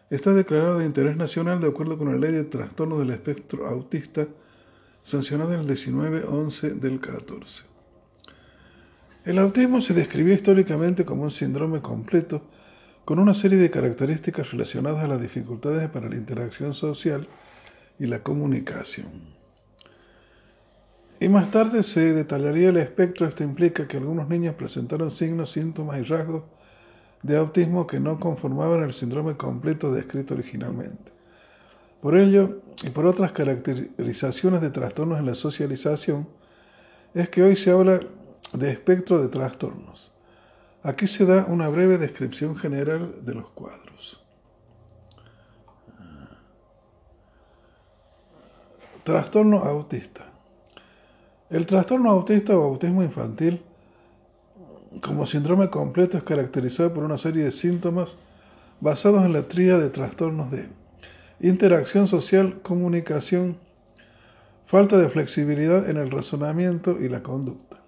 [0.09, 4.27] está declarado de interés nacional de acuerdo con la Ley de Trastornos del Espectro Autista
[5.03, 7.63] sancionada en el 19-11 del 14.
[9.25, 12.41] El autismo se describió históricamente como un síndrome completo
[13.05, 17.27] con una serie de características relacionadas a las dificultades para la interacción social
[17.99, 19.33] y la comunicación.
[21.19, 23.25] Y más tarde se detallaría el espectro.
[23.25, 26.43] Esto implica que algunos niños presentaron signos, síntomas y rasgos
[27.21, 31.12] de autismo que no conformaban el síndrome completo descrito originalmente.
[32.03, 36.27] Por ello, y por otras caracterizaciones de trastornos en la socialización,
[37.13, 38.01] es que hoy se habla
[38.51, 40.11] de espectro de trastornos.
[40.83, 44.21] Aquí se da una breve descripción general de los cuadros.
[49.05, 50.25] Trastorno autista.
[51.49, 53.63] El trastorno autista o autismo infantil
[55.01, 58.17] como síndrome completo es caracterizado por una serie de síntomas
[58.81, 60.82] basados en la tría de trastornos de
[61.43, 63.57] interacción social, comunicación,
[64.65, 67.81] falta de flexibilidad en el razonamiento y la conducta.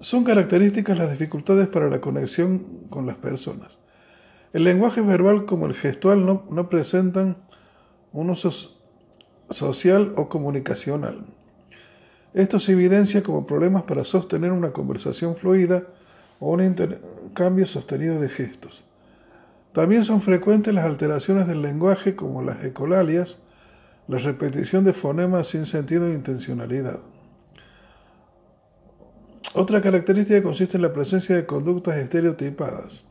[0.00, 3.78] Son características las dificultades para la conexión con las personas.
[4.54, 7.36] El lenguaje verbal como el gestual no, presentan
[8.10, 8.50] un uso
[9.50, 11.26] social o comunicacional.
[12.32, 15.84] Esto se evidencia como problemas para sostener una conversación fluida
[16.38, 18.86] o un intercambio sostenido de gestos.
[19.72, 23.40] También son frecuentes las alteraciones del lenguaje como las ecolalias,
[24.08, 26.98] la repetición de fonemas sin sentido e intencionalidad.
[29.54, 33.04] Otra característica consiste en la presencia de conductas estereotipadas,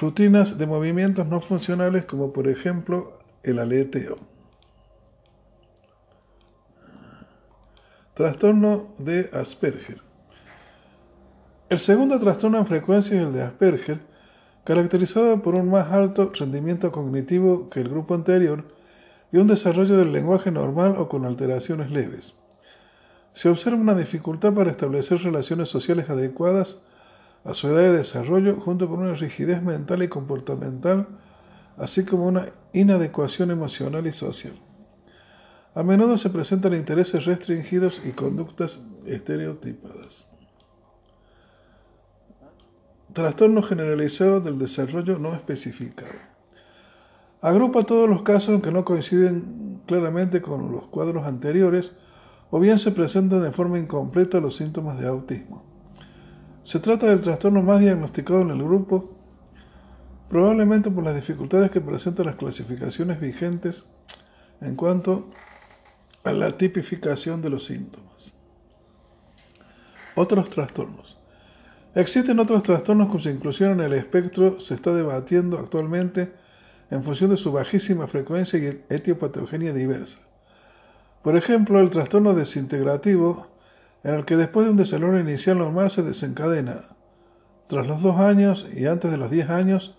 [0.00, 4.18] rutinas de movimientos no funcionales como por ejemplo el aleteo.
[8.14, 10.00] Trastorno de Asperger.
[11.68, 14.11] El segundo trastorno en frecuencia es el de Asperger,
[14.64, 18.64] caracterizado por un más alto rendimiento cognitivo que el grupo anterior
[19.32, 22.34] y un desarrollo del lenguaje normal o con alteraciones leves.
[23.32, 26.84] Se observa una dificultad para establecer relaciones sociales adecuadas
[27.44, 31.08] a su edad de desarrollo junto con una rigidez mental y comportamental,
[31.76, 34.60] así como una inadecuación emocional y social.
[35.74, 40.31] A menudo se presentan intereses restringidos y conductas estereotipadas.
[43.12, 46.12] Trastorno generalizado del desarrollo no especificado.
[47.42, 51.94] Agrupa todos los casos que no coinciden claramente con los cuadros anteriores
[52.50, 55.62] o bien se presentan de forma incompleta los síntomas de autismo.
[56.64, 59.10] Se trata del trastorno más diagnosticado en el grupo,
[60.30, 63.84] probablemente por las dificultades que presentan las clasificaciones vigentes
[64.62, 65.28] en cuanto
[66.24, 68.32] a la tipificación de los síntomas.
[70.14, 71.21] Otros trastornos.
[71.94, 76.32] Existen otros trastornos cuya inclusión en el espectro se está debatiendo actualmente
[76.90, 80.18] en función de su bajísima frecuencia y etiopatogenia diversa.
[81.22, 83.46] Por ejemplo, el trastorno desintegrativo,
[84.04, 86.80] en el que después de un desarrollo inicial normal se desencadena,
[87.66, 89.98] tras los dos años y antes de los diez años,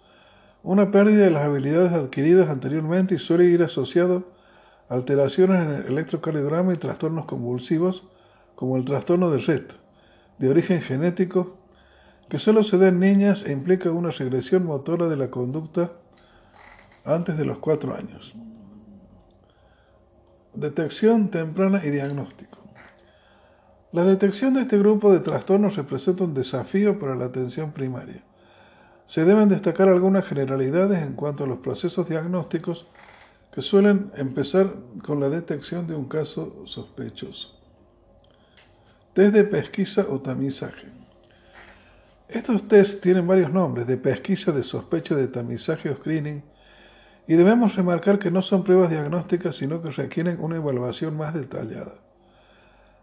[0.64, 4.32] una pérdida de las habilidades adquiridas anteriormente y suele ir asociado
[4.90, 8.08] alteraciones en el electrocardiograma y trastornos convulsivos,
[8.56, 9.74] como el trastorno de Rett,
[10.40, 11.63] de origen genético,
[12.30, 15.92] que solo se da en niñas e implica una regresión motora de la conducta
[17.06, 18.36] antes de los cuatro años.
[20.54, 22.60] Detección temprana y diagnóstico.
[23.92, 28.24] La detección de este grupo de trastornos representa un desafío para la atención primaria.
[29.06, 32.88] Se deben destacar algunas generalidades en cuanto a los procesos diagnósticos
[33.52, 34.74] que suelen empezar
[35.06, 37.60] con la detección de un caso sospechoso.
[39.14, 41.03] Test de pesquisa o tamizaje.
[42.34, 46.42] Estos tests tienen varios nombres, de pesquisa, de sospecha, de tamizaje o screening,
[47.28, 51.94] y debemos remarcar que no son pruebas diagnósticas, sino que requieren una evaluación más detallada.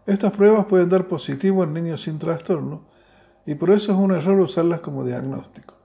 [0.05, 2.83] Estas pruebas pueden dar positivo en niños sin trastorno,
[3.45, 5.75] y por eso es un error usarlas como diagnóstico.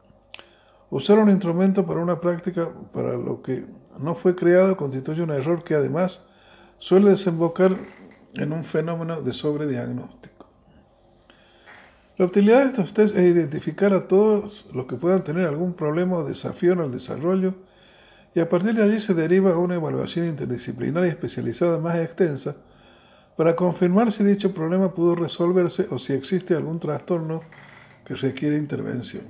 [0.91, 3.65] Usar un instrumento para una práctica para lo que
[4.01, 6.21] no fue creado constituye un error que además
[6.81, 7.77] suele desembocar
[8.35, 10.26] en un fenómeno de sobrediagnóstico.
[12.19, 16.17] La utilidad de estos test es identificar a todos los que puedan tener algún problema
[16.17, 17.55] o desafío en el desarrollo
[18.35, 22.57] y a partir de allí se deriva una evaluación interdisciplinaria especializada más extensa
[23.37, 27.43] para confirmar si dicho problema pudo resolverse o si existe algún trastorno
[28.07, 29.25] que requiere intervención.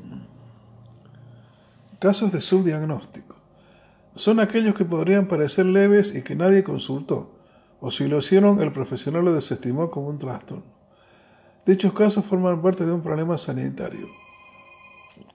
[1.99, 3.35] Casos de subdiagnóstico.
[4.15, 7.33] Son aquellos que podrían parecer leves y que nadie consultó,
[7.81, 10.76] o si lo hicieron el profesional lo desestimó como un trastorno.
[11.67, 14.07] Dichos casos forman parte de un problema sanitario.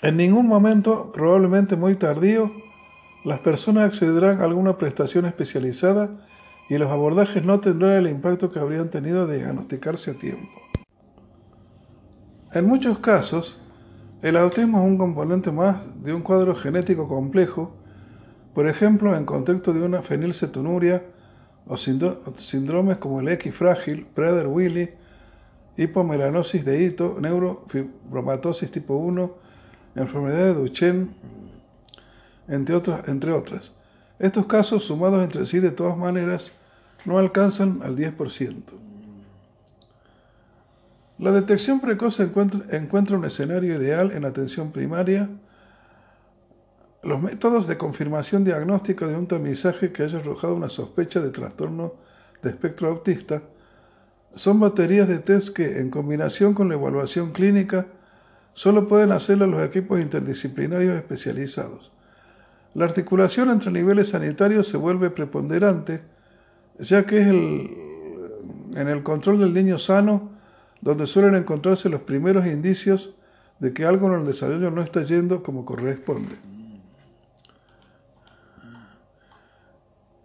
[0.01, 2.49] En ningún momento, probablemente muy tardío,
[3.25, 6.09] las personas accederán a alguna prestación especializada
[6.69, 10.47] y los abordajes no tendrán el impacto que habrían tenido de diagnosticarse a tiempo.
[12.53, 13.61] En muchos casos,
[14.21, 17.75] el autismo es un componente más de un cuadro genético complejo,
[18.53, 21.03] por ejemplo, en contexto de una fenilcetonuria
[21.67, 25.00] o síndromes como el X frágil, Prader-Willi,
[25.77, 29.35] hipomelanosis de hito, neurofibromatosis tipo 1,
[29.95, 31.09] enfermedad de Duchenne,
[32.47, 33.73] entre otras.
[34.19, 36.51] Estos casos, sumados entre sí de todas maneras,
[37.05, 38.63] no alcanzan al 10%.
[41.17, 45.29] La detección precoz encuentra, un escenario ideal en atención primaria.
[47.03, 51.93] Los métodos de confirmación diagnóstica de un tamizaje que haya arrojado una sospecha de trastorno
[52.41, 53.43] de espectro autista
[54.35, 57.87] son baterías de test que, en combinación con la evaluación clínica,
[58.53, 61.91] solo pueden hacerlo los equipos interdisciplinarios especializados.
[62.73, 66.01] La articulación entre niveles sanitarios se vuelve preponderante,
[66.79, 70.31] ya que es en el control del niño sano
[70.79, 73.13] donde suelen encontrarse los primeros indicios
[73.59, 76.35] de que algo en el desarrollo no está yendo como corresponde.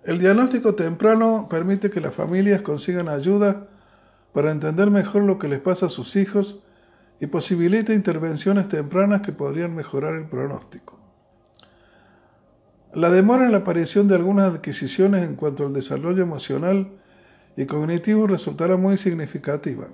[0.05, 3.67] El diagnóstico temprano permite que las familias consigan ayuda
[4.37, 6.63] para entender mejor lo que les pasa a sus hijos
[7.21, 11.01] y posibilita intervenciones tempranas que podrían mejorar el pronóstico.
[12.93, 16.91] La demora en la aparición de algunas adquisiciones en cuanto al desarrollo emocional
[17.57, 19.87] y cognitivo resultará muy significativa.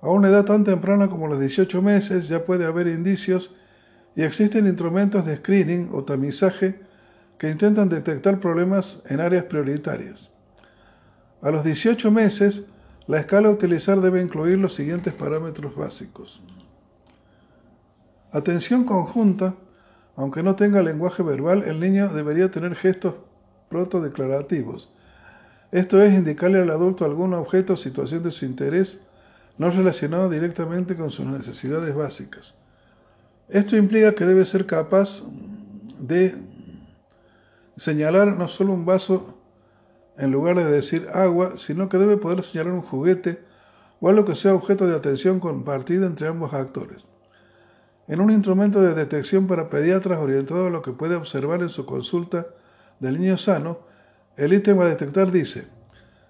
[0.00, 3.52] A una edad tan temprana como los 18 meses ya puede haber indicios
[4.14, 6.78] y existen instrumentos de screening o tamizaje
[7.36, 10.30] que intentan detectar problemas en áreas prioritarias.
[11.42, 12.64] A los 18 meses
[13.06, 16.42] La escala a utilizar debe incluir los siguientes parámetros básicos.
[18.32, 19.54] Atención conjunta,
[20.16, 23.14] aunque no tenga lenguaje verbal, el niño debería tener gestos
[23.68, 24.94] protodeclarativos.
[25.72, 29.00] Esto es indicarle al adulto algún objeto o situación de su interés
[29.58, 32.54] no relacionado directamente con sus necesidades básicas.
[33.48, 35.22] Esto implica que debe ser capaz
[35.98, 36.34] de
[37.76, 39.39] señalar no solo un vaso
[40.20, 43.40] en lugar de decir agua, sino que debe poder señalar un juguete
[44.00, 47.06] o algo que sea objeto de atención compartida entre ambos actores.
[48.06, 51.86] En un instrumento de detección para pediatras orientado a lo que puede observar en su
[51.86, 52.48] consulta
[52.98, 53.78] del niño sano,
[54.36, 55.68] el ítem a detectar dice,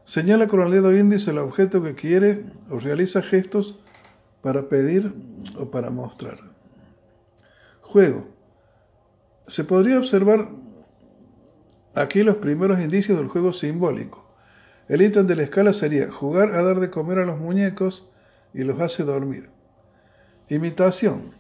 [0.05, 3.81] señala con el dedo índice el objeto que quiere o realiza gestos
[4.41, 5.13] para pedir
[5.59, 6.39] o para mostrar.
[7.81, 8.29] Juego.
[9.49, 10.49] Se podría observar
[11.95, 14.27] aquí los primeros indicios del juego simbólico.
[14.89, 18.09] El ítem de la escala sería jugar a dar de comer a los muñecos
[18.53, 19.51] y los hace dormir.
[20.49, 21.33] Imitación.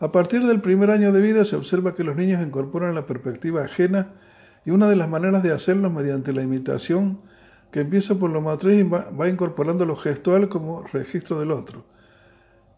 [0.00, 3.64] A partir del primer año de vida se observa que los niños incorporan la perspectiva
[3.64, 4.12] ajena
[4.64, 7.20] y una de las maneras de hacerlo mediante la imitación,
[7.70, 11.84] que empieza por lo matriz y va, incorporando lo gestual como registro del otro.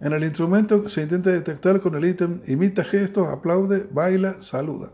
[0.01, 4.91] En el instrumento se intenta detectar con el ítem imita gestos, aplaude, baila, saluda.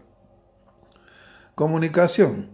[1.57, 2.51] Comunicación.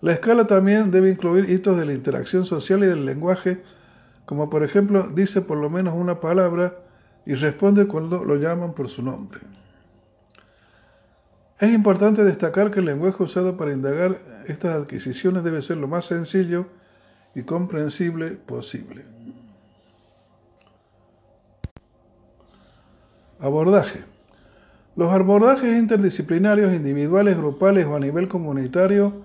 [0.00, 3.62] La escala también debe incluir hitos de la interacción social y del lenguaje,
[4.24, 6.76] como por ejemplo dice por lo menos una palabra
[7.24, 9.38] y responde cuando lo llaman por su nombre.
[11.60, 14.18] Es importante destacar que el lenguaje usado para indagar
[14.48, 16.66] estas adquisiciones debe ser lo más sencillo
[17.36, 19.04] y comprensible posible.
[23.38, 24.11] Abordaje.
[24.94, 29.22] Los abordajes interdisciplinarios, individuales, grupales o a nivel comunitario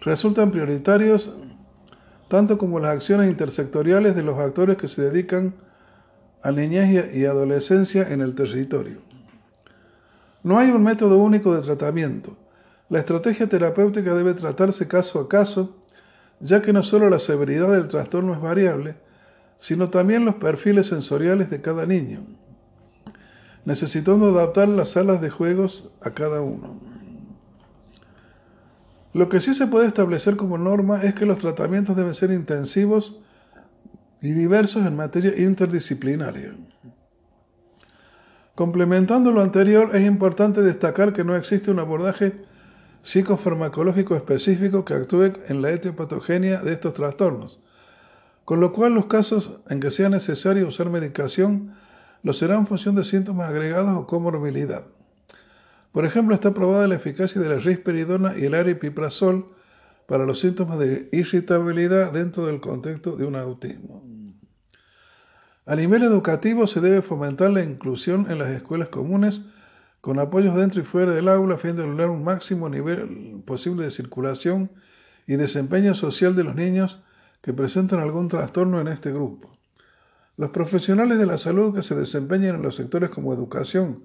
[0.00, 1.32] resultan prioritarios
[2.28, 5.54] tanto como las acciones intersectoriales de los actores que se dedican
[6.42, 8.98] a niñez y adolescencia en el territorio.
[10.42, 12.36] No hay un método único de tratamiento.
[12.88, 15.76] La estrategia terapéutica debe tratarse caso a caso,
[16.40, 18.96] ya que no solo la severidad del trastorno es variable,
[19.58, 22.26] sino también los perfiles sensoriales de cada niño,
[23.64, 26.78] necesitando adaptar las salas de juegos a cada uno.
[29.12, 33.20] Lo que sí se puede establecer como norma es que los tratamientos deben ser intensivos
[34.20, 36.54] y diversos en materia interdisciplinaria.
[38.54, 42.44] Complementando lo anterior, es importante destacar que no existe un abordaje
[43.02, 47.60] psicofarmacológico específico que actúe en la etiopatogenia de estos trastornos,
[48.44, 51.74] con lo cual los casos en que sea necesario usar medicación
[52.24, 54.86] lo será en función de síntomas agregados o comorbilidad.
[55.92, 59.54] Por ejemplo, está probada la eficacia de la risperidona y el aripiprazol
[60.06, 64.02] para los síntomas de irritabilidad dentro del contexto de un autismo.
[65.66, 69.42] A nivel educativo se debe fomentar la inclusión en las escuelas comunes
[70.00, 73.84] con apoyos dentro y fuera del aula a fin de lograr un máximo nivel posible
[73.84, 74.70] de circulación
[75.26, 77.00] y desempeño social de los niños
[77.42, 79.53] que presentan algún trastorno en este grupo.
[80.36, 84.02] Los profesionales de la salud que se desempeñan en los sectores como educación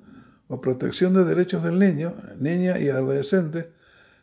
[0.47, 3.71] o protección de derechos del niño, niña y adolescente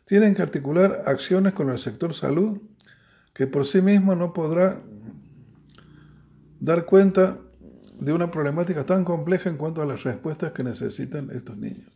[0.05, 2.61] tienen que articular acciones con el sector salud
[3.33, 4.81] que por sí mismo no podrá
[6.59, 7.37] dar cuenta
[7.99, 11.91] de una problemática tan compleja en cuanto a las respuestas que necesitan estos niños.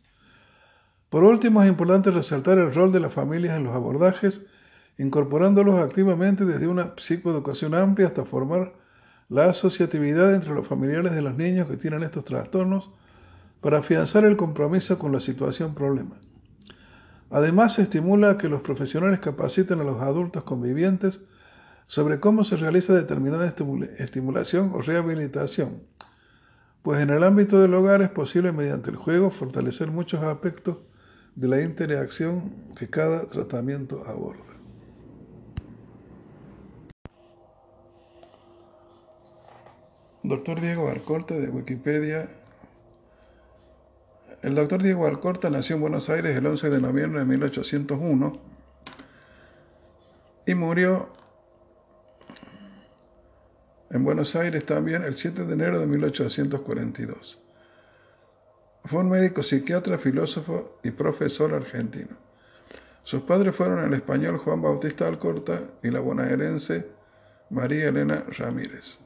[1.08, 4.46] Por último, es importante resaltar el rol de las familias en los abordajes,
[4.98, 8.72] incorporándolos activamente desde una psicoeducación amplia hasta formar
[9.32, 12.90] la asociatividad entre los familiares de los niños que tienen estos trastornos
[13.62, 16.20] para afianzar el compromiso con la situación problema.
[17.30, 21.20] Además, se estimula que los profesionales capaciten a los adultos convivientes
[21.86, 23.54] sobre cómo se realiza determinada
[23.98, 25.82] estimulación o rehabilitación,
[26.82, 30.76] pues en el ámbito del hogar es posible mediante el juego fortalecer muchos aspectos
[31.36, 34.51] de la interacción que cada tratamiento aborda.
[40.24, 42.28] Doctor Diego Alcorta de Wikipedia.
[44.40, 48.40] El doctor Diego Alcorta nació en Buenos Aires el 11 de noviembre de 1801
[50.46, 51.08] y murió
[53.90, 57.42] en Buenos Aires también el 7 de enero de 1842.
[58.84, 62.16] Fue un médico psiquiatra, filósofo y profesor argentino.
[63.02, 66.86] Sus padres fueron el español Juan Bautista Alcorta y la bonaerense
[67.50, 69.00] María Elena Ramírez.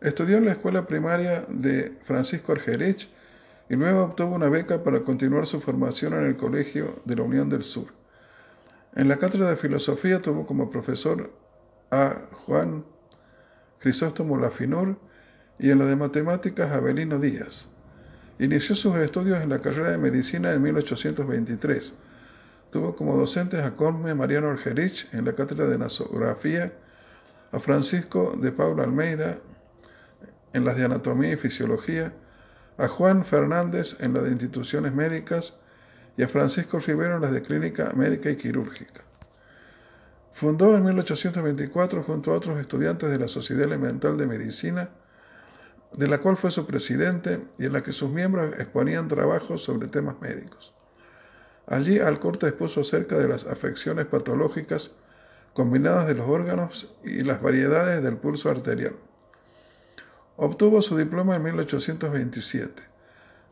[0.00, 3.10] Estudió en la escuela primaria de Francisco Argerich
[3.68, 7.50] y luego obtuvo una beca para continuar su formación en el Colegio de la Unión
[7.50, 7.88] del Sur.
[8.96, 11.30] En la cátedra de filosofía tuvo como profesor
[11.90, 12.84] a Juan
[13.78, 14.96] Crisóstomo Lafinur
[15.58, 17.70] y en la de matemáticas Abelino Díaz.
[18.38, 21.94] Inició sus estudios en la carrera de medicina en 1823.
[22.72, 26.72] Tuvo como docentes a Colme Mariano Orgerich en la cátedra de nasografía,
[27.52, 29.40] a Francisco de Paula Almeida
[30.52, 32.12] en las de anatomía y fisiología,
[32.78, 35.58] a Juan Fernández en las de instituciones médicas
[36.16, 39.02] y a Francisco Rivero en las de clínica médica y quirúrgica.
[40.32, 44.90] Fundó en 1824 junto a otros estudiantes de la Sociedad Elemental de Medicina
[45.92, 49.88] de la cual fue su presidente y en la que sus miembros exponían trabajos sobre
[49.88, 50.72] temas médicos.
[51.66, 54.92] Allí Alcorta expuso acerca de las afecciones patológicas
[55.52, 58.94] combinadas de los órganos y las variedades del pulso arterial.
[60.42, 62.82] Obtuvo su diploma en 1827.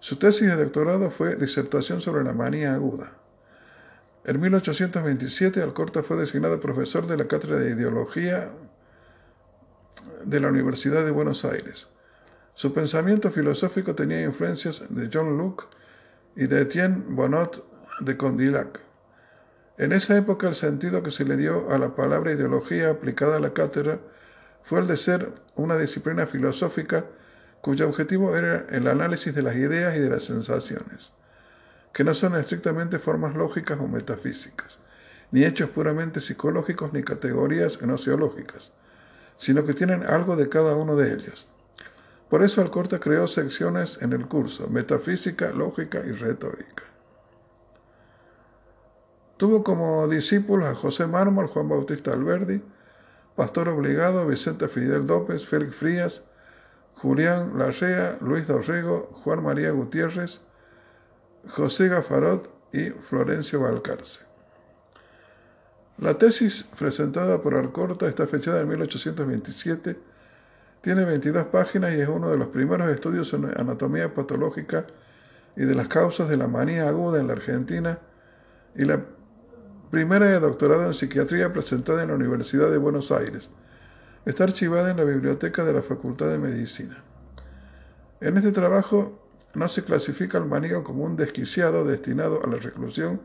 [0.00, 3.12] Su tesis de doctorado fue Disertación sobre la manía aguda.
[4.24, 8.48] En 1827 Alcorta fue designado profesor de la Cátedra de Ideología
[10.24, 11.90] de la Universidad de Buenos Aires.
[12.54, 15.66] Su pensamiento filosófico tenía influencias de John Locke
[16.36, 17.66] y de Etienne Bonnot
[18.00, 18.80] de Condillac.
[19.76, 23.40] En esa época el sentido que se le dio a la palabra ideología aplicada a
[23.40, 23.98] la cátedra
[24.68, 27.06] fue el de ser una disciplina filosófica
[27.60, 31.12] cuyo objetivo era el análisis de las ideas y de las sensaciones,
[31.92, 34.78] que no son estrictamente formas lógicas o metafísicas,
[35.30, 38.72] ni hechos puramente psicológicos ni categorías gnoseológicas,
[39.36, 41.48] sino que tienen algo de cada uno de ellos
[42.28, 46.84] por eso Alcorta creó secciones en el curso, metafísica, lógica y retórica.
[49.38, 52.60] Tuvo como discípulos a José Mármol, Juan Bautista Alberdi,
[53.38, 56.24] Pastor Obligado, Vicente Fidel López, Félix Frías,
[56.96, 60.40] Julián Larrea, Luis Dorrego, Juan María Gutiérrez,
[61.48, 64.24] José Gafarot y Florencio Valcarce.
[65.98, 69.96] La tesis presentada por Alcorta está fechada en 1827
[70.80, 74.86] tiene 22 páginas y es uno de los primeros estudios en anatomía patológica
[75.56, 78.00] y de las causas de la manía aguda en la Argentina
[78.74, 79.04] y la
[79.90, 83.50] primera de doctorado en psiquiatría presentada en la Universidad de Buenos Aires.
[84.26, 87.02] Está archivada en la biblioteca de la Facultad de Medicina.
[88.20, 89.18] En este trabajo
[89.54, 93.22] no se clasifica al maníaco como un desquiciado destinado a la reclusión,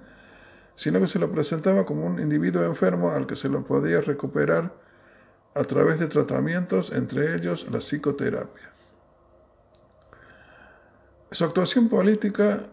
[0.76, 4.74] sino que se lo presentaba como un individuo enfermo al que se lo podía recuperar
[5.56, 8.72] a través de tratamientos, entre ellos la psicoterapia.
[11.32, 12.68] Su actuación política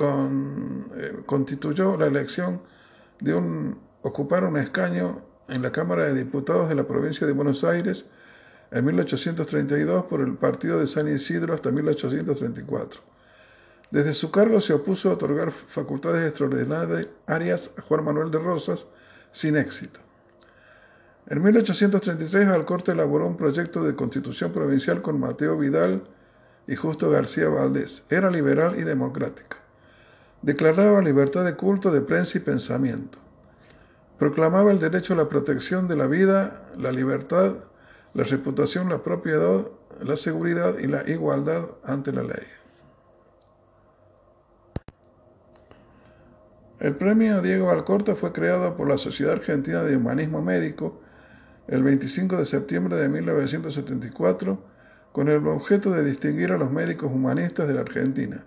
[0.00, 2.62] eh, constituyó la elección
[3.20, 7.64] de un, ocupar un escaño en la Cámara de Diputados de la provincia de Buenos
[7.64, 8.06] Aires
[8.70, 13.00] en 1832 por el partido de San Isidro hasta 1834.
[13.90, 18.86] Desde su cargo se opuso a otorgar facultades extraordinarias a Juan Manuel de Rosas
[19.32, 20.00] sin éxito.
[21.26, 26.02] En 1833 Alcorte elaboró un proyecto de constitución provincial con Mateo Vidal
[26.66, 28.04] y Justo García Valdés.
[28.10, 29.59] Era liberal y democrática.
[30.42, 33.18] Declaraba libertad de culto, de prensa y pensamiento.
[34.18, 37.56] Proclamaba el derecho a la protección de la vida, la libertad,
[38.14, 39.66] la reputación, la propiedad,
[40.02, 42.46] la seguridad y la igualdad ante la ley.
[46.80, 51.02] El premio Diego Alcorta fue creado por la Sociedad Argentina de Humanismo Médico
[51.68, 54.58] el 25 de septiembre de 1974
[55.12, 58.44] con el objeto de distinguir a los médicos humanistas de la Argentina.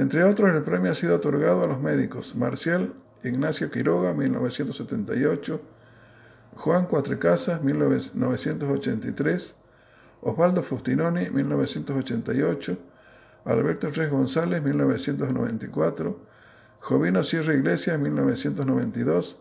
[0.00, 5.60] Entre otros, el premio ha sido otorgado a los médicos Marcial Ignacio Quiroga, 1978,
[6.56, 9.54] Juan Cuatrecasas, 1983,
[10.22, 12.78] Osvaldo Fustinoni, 1988,
[13.44, 16.18] Alberto Reyes González, 1994,
[16.80, 19.38] Jovino Sierra Iglesias, 1992,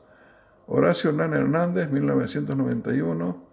[0.67, 3.47] Horacio Hernán Hernández, 1991,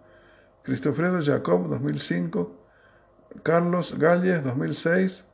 [0.61, 2.53] Cristofredo Jacob, 2005,
[3.43, 5.26] Carlos Galles, 2006,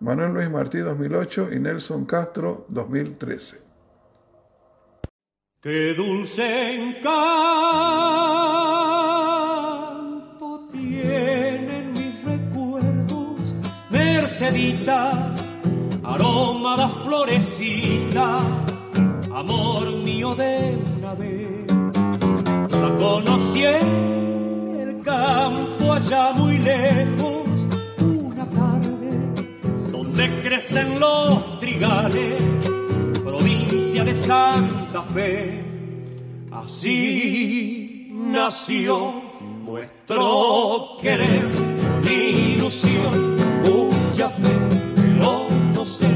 [0.00, 3.58] Manuel Luis Martí, 2008 y Nelson Castro, 2013.
[5.60, 7.16] Qué dulce encanto
[10.70, 13.54] tienen mis recuerdos,
[13.90, 15.34] Mercedita,
[16.04, 18.64] aroma de florecita,
[19.34, 21.16] amor mío de la
[22.96, 27.25] conocí en el campo allá muy lejos,
[30.46, 32.40] crecen los trigales,
[33.24, 35.60] provincia de Santa Fe.
[36.52, 39.22] Así nació
[39.64, 41.50] nuestro querer,
[42.08, 43.34] ilusión,
[43.64, 44.54] mucha fe,
[44.94, 46.10] pero no sé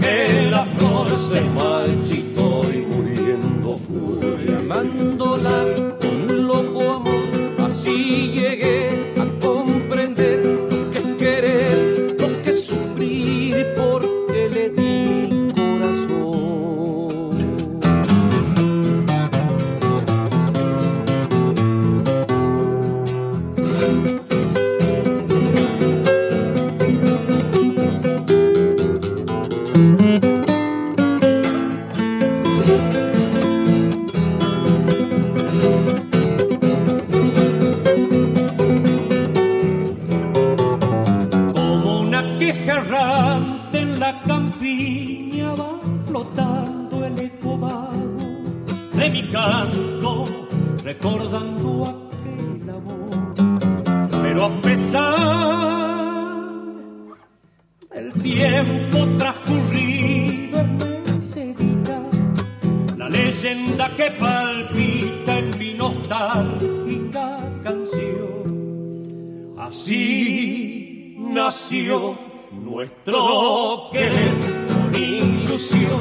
[0.00, 7.17] que la flor se marchitó y amándola con loco amor,
[50.88, 53.34] recordando aquel amor.
[54.22, 55.04] Pero a pesar
[57.92, 61.98] del tiempo transcurrido en Mercedita,
[62.96, 72.18] la leyenda que palpita en mi nostálgica canción, así nació
[72.50, 74.38] nuestro querer
[74.96, 76.00] ilusión,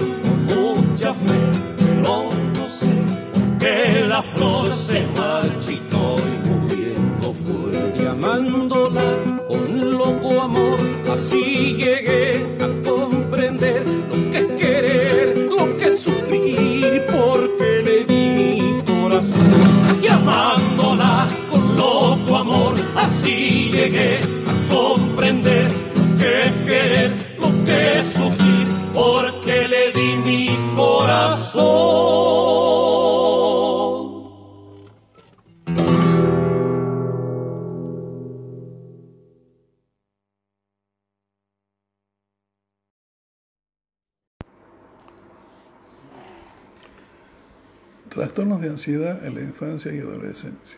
[48.78, 50.78] ansiedad en la infancia y adolescencia.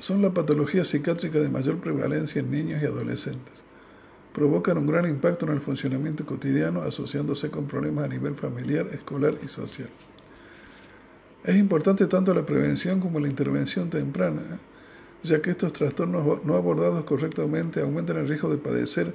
[0.00, 3.62] Son la patología psiquiátrica de mayor prevalencia en niños y adolescentes.
[4.34, 9.36] Provocan un gran impacto en el funcionamiento cotidiano asociándose con problemas a nivel familiar, escolar
[9.44, 9.88] y social.
[11.44, 14.58] Es importante tanto la prevención como la intervención temprana,
[15.22, 19.14] ya que estos trastornos no abordados correctamente aumentan el riesgo de padecer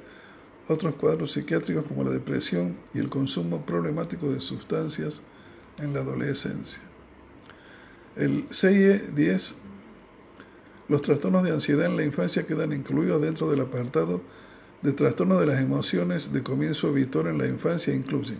[0.66, 5.20] otros cuadros psiquiátricos como la depresión y el consumo problemático de sustancias
[5.78, 6.87] en la adolescencia.
[8.16, 9.56] El CIE 10,
[10.88, 14.22] los trastornos de ansiedad en la infancia quedan incluidos dentro del apartado
[14.82, 18.38] de trastornos de las emociones de comienzo habitual en la infancia incluyen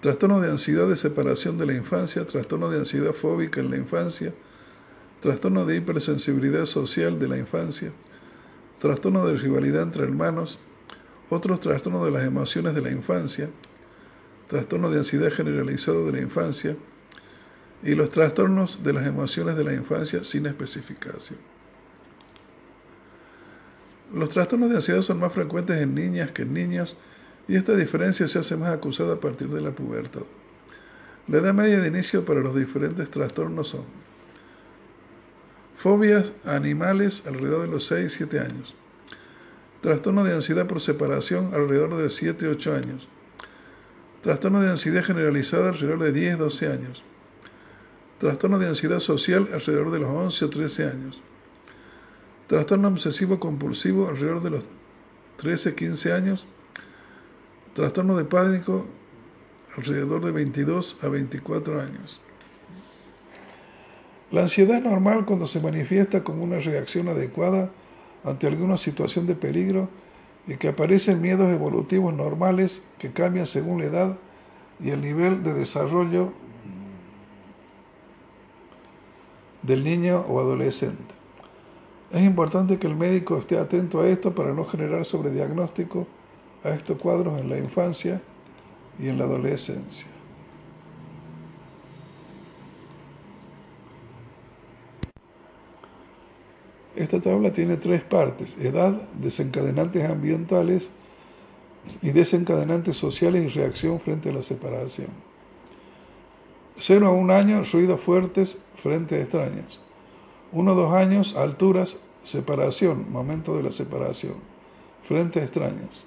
[0.00, 4.32] trastorno de ansiedad de separación de la infancia, trastorno de ansiedad fóbica en la infancia,
[5.20, 7.92] trastorno de hipersensibilidad social de la infancia,
[8.80, 10.58] trastorno de rivalidad entre hermanos,
[11.28, 13.50] otros trastornos de las emociones de la infancia,
[14.48, 16.76] trastorno de ansiedad generalizado de la infancia
[17.82, 21.38] y los trastornos de las emociones de la infancia sin especificación.
[24.12, 26.96] Los trastornos de ansiedad son más frecuentes en niñas que en niños
[27.48, 30.24] y esta diferencia se hace más acusada a partir de la pubertad.
[31.28, 33.84] La edad media de inicio para los diferentes trastornos son
[35.76, 38.74] fobias animales alrededor de los 6-7 años,
[39.80, 43.08] trastorno de ansiedad por separación alrededor de 7-8 años,
[44.22, 47.02] Trastorno de ansiedad generalizada alrededor de 10-12 años.
[48.20, 51.22] Trastorno de ansiedad social alrededor de los 11 o 13 años.
[52.48, 54.64] Trastorno obsesivo compulsivo alrededor de los
[55.38, 56.46] 13-15 años.
[57.72, 58.84] Trastorno de pánico
[59.74, 62.20] alrededor de 22 a 24 años.
[64.30, 67.70] La ansiedad es normal cuando se manifiesta como una reacción adecuada
[68.22, 69.88] ante alguna situación de peligro
[70.46, 74.18] y que aparecen miedos evolutivos normales que cambian según la edad
[74.78, 76.34] y el nivel de desarrollo
[79.62, 81.14] del niño o adolescente.
[82.10, 86.06] Es importante que el médico esté atento a esto para no generar sobrediagnóstico
[86.64, 88.20] a estos cuadros en la infancia
[88.98, 90.08] y en la adolescencia.
[96.96, 100.90] Esta tabla tiene tres partes, edad, desencadenantes ambientales
[102.02, 105.29] y desencadenantes sociales y reacción frente a la separación.
[106.80, 109.82] 0 a 1 año, ruidos fuertes frente a extraños.
[110.52, 114.36] 1 a 2 años, alturas, separación, momento de la separación,
[115.06, 116.06] frente a extraños.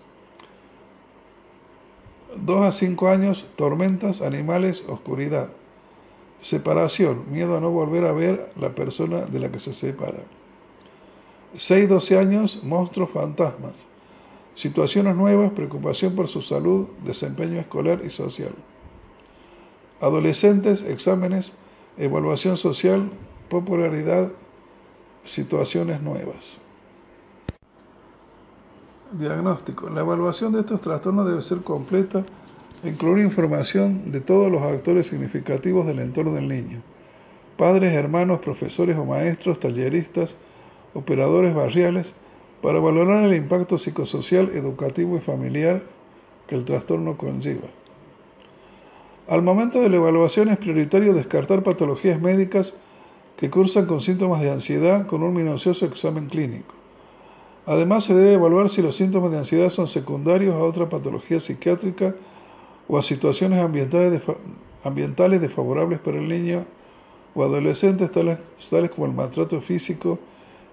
[2.36, 5.50] 2 a 5 años, tormentas, animales, oscuridad.
[6.42, 10.24] Separación, miedo a no volver a ver la persona de la que se separa.
[11.56, 13.86] 6-12 años, monstruos fantasmas.
[14.56, 18.56] Situaciones nuevas, preocupación por su salud, desempeño escolar y social.
[20.04, 21.54] Adolescentes, exámenes,
[21.98, 23.10] evaluación social,
[23.48, 24.34] popularidad,
[25.24, 26.60] situaciones nuevas.
[29.14, 29.90] Diagnóstico.
[29.90, 32.26] La evaluación de estos trastornos debe ser completa
[32.84, 36.82] incluir información de todos los actores significativos del entorno del niño.
[37.56, 40.36] Padres, hermanos, profesores o maestros, talleristas,
[40.94, 42.14] operadores barriales
[42.62, 45.82] para valorar el impacto psicosocial, educativo y familiar
[46.48, 47.70] que el trastorno conlleva.
[49.28, 52.74] Al momento de la evaluación es prioritario descartar patologías médicas
[53.38, 56.74] que cursan con síntomas de ansiedad con un minucioso examen clínico.
[57.66, 62.16] Además, se debe evaluar si los síntomas de ansiedad son secundarios a otra patología psiquiátrica
[62.90, 66.66] o a situaciones ambientales, desfavorables para el niño
[67.34, 70.20] o adolescente, tales, tales como el maltrato físico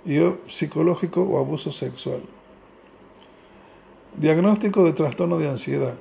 [0.04, 2.22] y o psicológico o abuso sexual.
[4.16, 5.94] Diagnóstico de trastorno de ansiedad.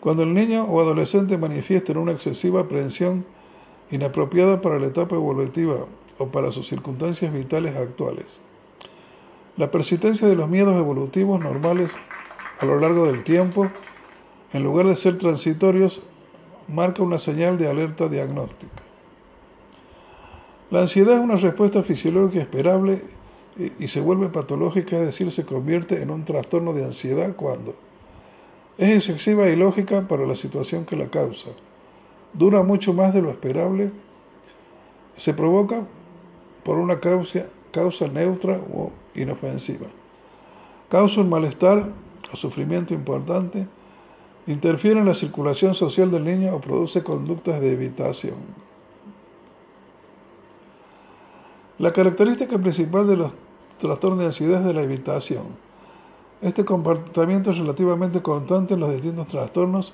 [0.00, 3.24] Cuando el niño o adolescente manifiesta una excesiva aprehensión
[3.90, 5.86] inapropiada para la etapa evolutiva
[6.18, 8.40] o para sus circunstancias vitales actuales.
[9.56, 11.90] La persistencia de los miedos evolutivos normales
[12.60, 13.70] a lo largo del tiempo,
[14.52, 16.02] en lugar de ser transitorios,
[16.68, 18.82] marca una señal de alerta diagnóstica.
[20.70, 23.02] La ansiedad es una respuesta fisiológica esperable
[23.78, 27.74] y, se vuelve patológica, es decir, se convierte en un trastorno de ansiedad cuando
[28.78, 31.50] es excesiva y lógica para la situación que la causa,
[32.32, 33.90] dura mucho más de lo esperable,
[35.16, 35.82] se provoca
[36.64, 37.46] por una causa,
[38.12, 39.86] neutra o inofensiva,
[40.88, 41.88] causa un malestar
[42.32, 43.66] o sufrimiento importante,
[44.46, 48.36] interfiere en la circulación social del niño o produce conductas de evitación.
[51.78, 53.32] La característica principal de los
[53.78, 55.69] trastornos de ansiedad es de la evitación.
[56.42, 59.92] Este comportamiento es relativamente constante en los distintos trastornos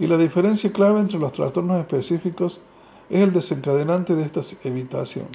[0.00, 2.60] y la diferencia clave entre los trastornos específicos
[3.08, 5.26] es el desencadenante de esta evitación.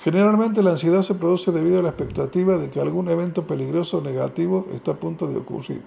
[0.00, 4.02] Generalmente la ansiedad se produce debido a la expectativa de que algún evento peligroso o
[4.02, 5.82] negativo está a punto de ocurrir.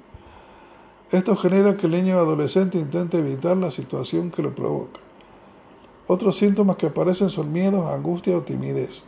[1.11, 4.99] Esto genera que el niño adolescente intente evitar la situación que lo provoca.
[6.07, 9.03] Otros síntomas que aparecen son miedos, angustia o timidez.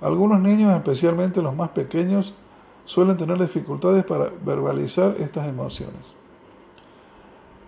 [0.00, 2.34] Algunos niños, especialmente los más pequeños,
[2.84, 6.16] suelen tener dificultades para verbalizar estas emociones.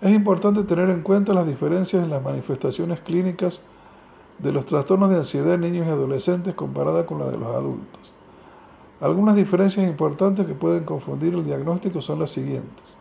[0.01, 3.61] Es importante tener en cuenta las diferencias en las manifestaciones clínicas
[4.39, 8.13] de los trastornos de ansiedad en niños y adolescentes comparada con la de los adultos.
[9.01, 12.97] Algunas diferencias importantes que pueden confundir el diagnóstico son las siguientes.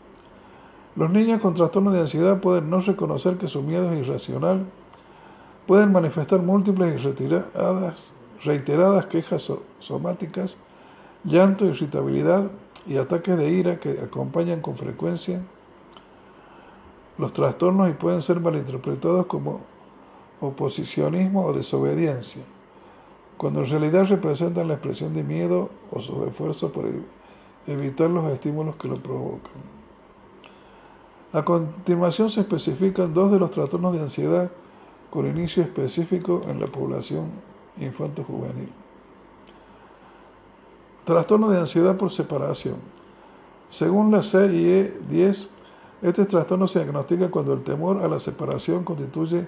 [0.96, 4.66] Los niños con trastornos de ansiedad pueden no reconocer que su miedo es irracional,
[5.66, 10.58] pueden manifestar múltiples y reiteradas quejas somáticas,
[11.24, 12.52] llanto, irritabilidad
[12.86, 15.42] y ataques de ira que acompañan con frecuencia
[17.18, 19.62] los trastornos y pueden ser malinterpretados como
[20.40, 22.42] oposicionismo o desobediencia,
[23.38, 26.86] cuando en realidad representan la expresión de miedo o su esfuerzo por
[27.68, 29.82] evitar los estímulos que lo provocan.
[31.34, 34.52] A continuación se especifican dos de los trastornos de ansiedad
[35.12, 37.30] con inicio específico en la población
[37.78, 38.81] infanto-juvenil.
[41.06, 42.76] Trastorno de ansiedad por separación.
[43.70, 45.50] Según la CIE 10,
[46.02, 49.48] este trastorno se diagnostica cuando el temor a la separación constituye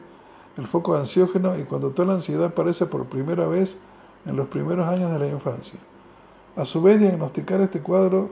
[0.57, 3.77] el foco ansiógeno y cuando tal ansiedad aparece por primera vez
[4.25, 5.79] en los primeros años de la infancia.
[6.55, 8.29] A su vez, diagnosticar este cuadro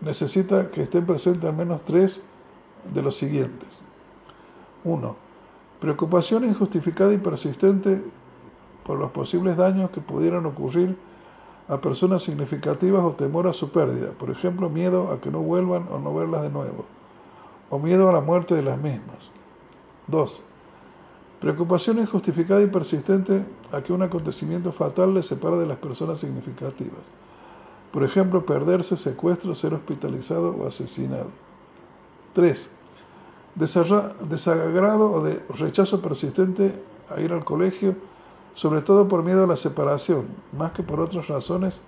[0.00, 2.22] necesita que estén presentes al menos tres
[2.92, 3.80] de los siguientes.
[4.84, 5.16] 1.
[5.80, 8.02] Preocupación injustificada y persistente
[8.84, 10.96] por los posibles daños que pudieran ocurrir
[11.68, 15.86] a personas significativas o temor a su pérdida, por ejemplo, miedo a que no vuelvan
[15.90, 16.84] o no verlas de nuevo,
[17.70, 19.30] o miedo a la muerte de las mismas.
[20.08, 20.42] 2.
[21.40, 27.02] Preocupación injustificada y persistente a que un acontecimiento fatal les separe de las personas significativas,
[27.92, 31.30] por ejemplo, perderse, secuestro, ser hospitalizado o asesinado.
[32.34, 32.70] 3.
[33.54, 37.94] Desagrado o de rechazo persistente a ir al colegio,
[38.54, 40.26] sobre todo por miedo a la separación,
[40.56, 41.80] más que por otras razones,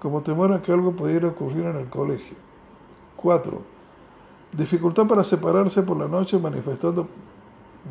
[0.00, 2.36] como temor a que algo pudiera ocurrir en el colegio.
[3.16, 3.60] 4.
[4.52, 7.06] Dificultad para separarse por la noche manifestado,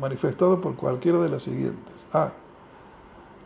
[0.00, 2.06] manifestado por cualquiera de las siguientes.
[2.12, 2.32] A.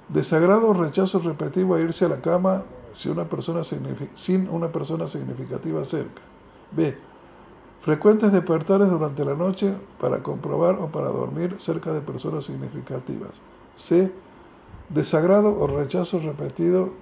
[0.09, 2.65] Desagrado o rechazo repetido a irse a la cama
[2.95, 6.23] sin una persona, sin una persona significativa cerca.
[6.73, 6.97] B.
[7.83, 13.43] Frecuentes despertares durante la noche para comprobar o para dormir cerca de personas significativas.
[13.77, 14.11] C
[14.89, 16.93] desagrado o rechazo repetido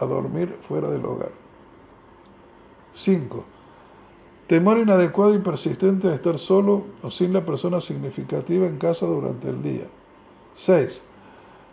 [0.00, 1.32] a dormir fuera del hogar.
[2.94, 3.44] 5.
[4.46, 9.50] Temor inadecuado y persistente a estar solo o sin la persona significativa en casa durante
[9.50, 9.86] el día.
[10.54, 11.04] 6.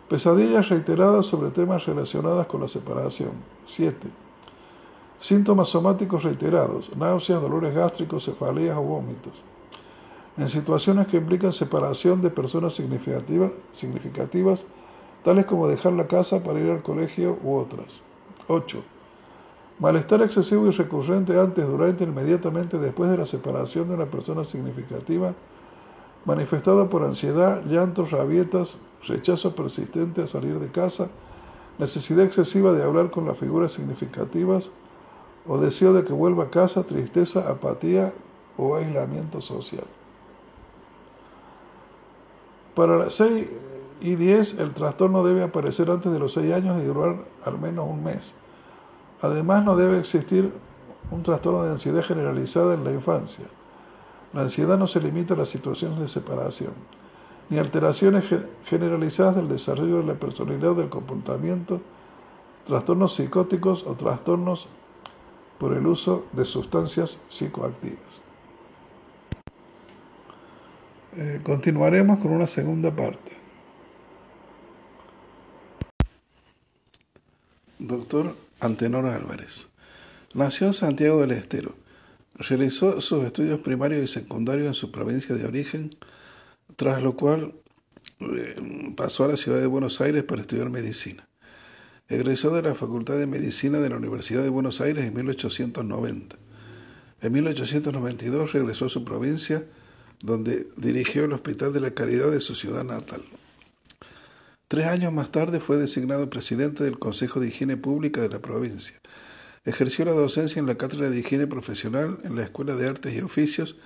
[0.08, 3.32] Pesadillas reiteradas sobre temas relacionados con la separación.
[3.64, 4.08] 7.
[5.18, 9.42] Síntomas somáticos reiterados, náuseas, dolores gástricos, cefaleas o vómitos.
[10.36, 14.66] En situaciones que implican separación de personas significativas, significativas
[15.26, 18.00] tales como dejar la casa para ir al colegio u otras.
[18.46, 18.80] 8.
[19.80, 24.44] Malestar excesivo y recurrente antes, durante e inmediatamente después de la separación de una persona
[24.44, 25.34] significativa,
[26.26, 31.08] manifestada por ansiedad, llantos, rabietas, rechazo persistente a salir de casa,
[31.80, 34.70] necesidad excesiva de hablar con las figuras significativas
[35.48, 38.12] o deseo de que vuelva a casa, tristeza, apatía
[38.56, 39.88] o aislamiento social.
[42.76, 47.16] Para 6 y 10 el trastorno debe aparecer antes de los 6 años y durar
[47.44, 48.34] al menos un mes.
[49.20, 50.52] Además no debe existir
[51.10, 53.44] un trastorno de ansiedad generalizada en la infancia.
[54.32, 56.72] La ansiedad no se limita a las situaciones de separación,
[57.48, 58.24] ni alteraciones
[58.64, 61.80] generalizadas del desarrollo de la personalidad o del comportamiento,
[62.66, 64.68] trastornos psicóticos o trastornos
[65.58, 68.22] por el uso de sustancias psicoactivas.
[71.16, 73.35] Eh, continuaremos con una segunda parte.
[77.78, 79.68] Doctor Antenor Álvarez.
[80.32, 81.74] Nació en Santiago del Estero.
[82.34, 85.94] Realizó sus estudios primarios y secundarios en su provincia de origen,
[86.76, 87.52] tras lo cual
[88.20, 91.28] eh, pasó a la ciudad de Buenos Aires para estudiar medicina.
[92.08, 96.36] Egresó de la Facultad de Medicina de la Universidad de Buenos Aires en 1890.
[97.20, 99.64] En 1892 regresó a su provincia,
[100.22, 103.22] donde dirigió el Hospital de la Caridad de su ciudad natal.
[104.68, 109.00] Tres años más tarde fue designado presidente del Consejo de Higiene Pública de la provincia.
[109.64, 113.20] Ejerció la docencia en la Cátedra de Higiene Profesional en la Escuela de Artes y
[113.20, 113.76] Oficios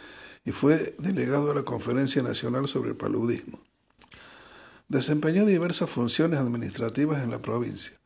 [0.45, 3.61] y fue delegado a la Conferencia Nacional sobre el Paludismo.
[4.89, 8.01] Desempeñó diversas funciones administrativas en la provincia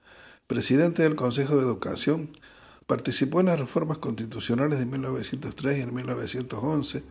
[0.47, 2.31] presidente del Consejo de Educación,
[2.87, 7.03] participó en las reformas constitucionales de 1903 y en 1911,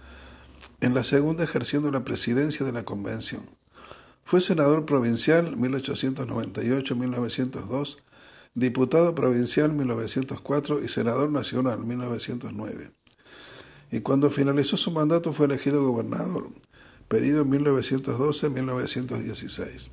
[0.81, 3.62] en la segunda ejerciendo la presidencia de la Convención.
[4.25, 7.97] Fue senador provincial 1898-1902,
[8.55, 12.91] diputado provincial 1904 y senador nacional 1909.
[13.91, 16.47] Y cuando finalizó su mandato fue elegido gobernador,
[17.07, 19.89] periodo 1912-1916.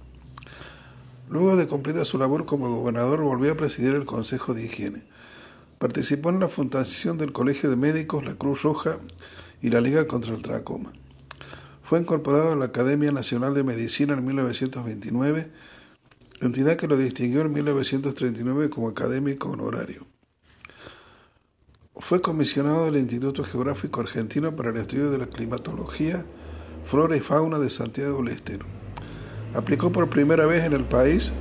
[1.28, 5.04] Luego de cumplida su labor como gobernador, volvió a presidir el Consejo de Higiene.
[5.78, 8.98] Participó en la fundación del Colegio de Médicos, la Cruz Roja
[9.62, 10.92] y la Liga contra el Tracoma.
[11.90, 15.50] Fue incorporado a la Academia Nacional de Medicina en 1929,
[16.40, 20.06] entidad que lo distinguió en 1939 como académico honorario.
[21.96, 26.24] Fue comisionado del Instituto Geográfico Argentino para el estudio de la climatología,
[26.84, 28.66] flora y fauna de Santiago del Estero
[29.52, 31.32] aplicó por primera vez en el país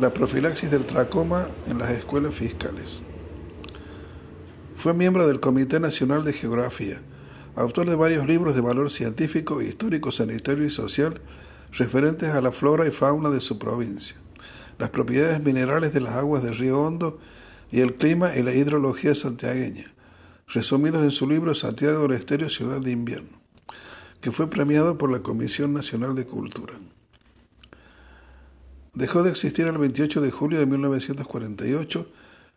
[0.00, 3.02] la profilaxis del tracoma en las escuelas fiscales.
[4.76, 7.02] Fue miembro del Comité Nacional de Geografía,
[7.56, 11.20] autor de varios libros de valor científico, histórico, sanitario y social
[11.72, 14.16] referentes a la flora y fauna de su provincia,
[14.78, 17.18] las propiedades minerales de las aguas del río Hondo
[17.70, 19.92] y el clima y la hidrología santiagueña,
[20.48, 23.38] resumidos en su libro Santiago del Estero, Ciudad de Invierno,
[24.20, 26.74] que fue premiado por la Comisión Nacional de Cultura.
[28.94, 32.06] Dejó de existir el 28 de julio de 1948,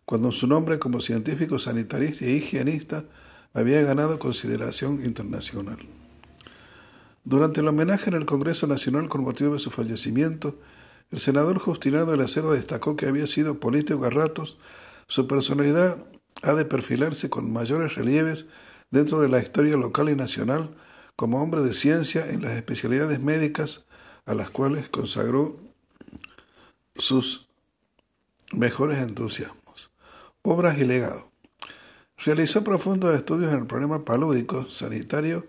[0.06, 3.06] cuando su nombre como científico sanitarista e higienista
[3.54, 5.78] había ganado consideración internacional.
[7.24, 10.56] Durante el homenaje en el Congreso Nacional con motivo de su fallecimiento,
[11.12, 14.58] el senador Justiniano de la Cerda destacó que había sido político a ratos,
[15.08, 15.98] su personalidad
[16.42, 18.46] ha de perfilarse con mayores relieves
[18.92, 20.70] dentro de la historia local y nacional
[21.16, 23.86] como hombre de ciencia en las especialidades médicas
[24.26, 25.58] a las cuales consagró
[26.96, 27.48] sus
[28.52, 29.92] mejores entusiasmos,
[30.42, 31.27] obras y legado.
[32.26, 35.46] Realizó profundos estudios en el problema palúdico sanitario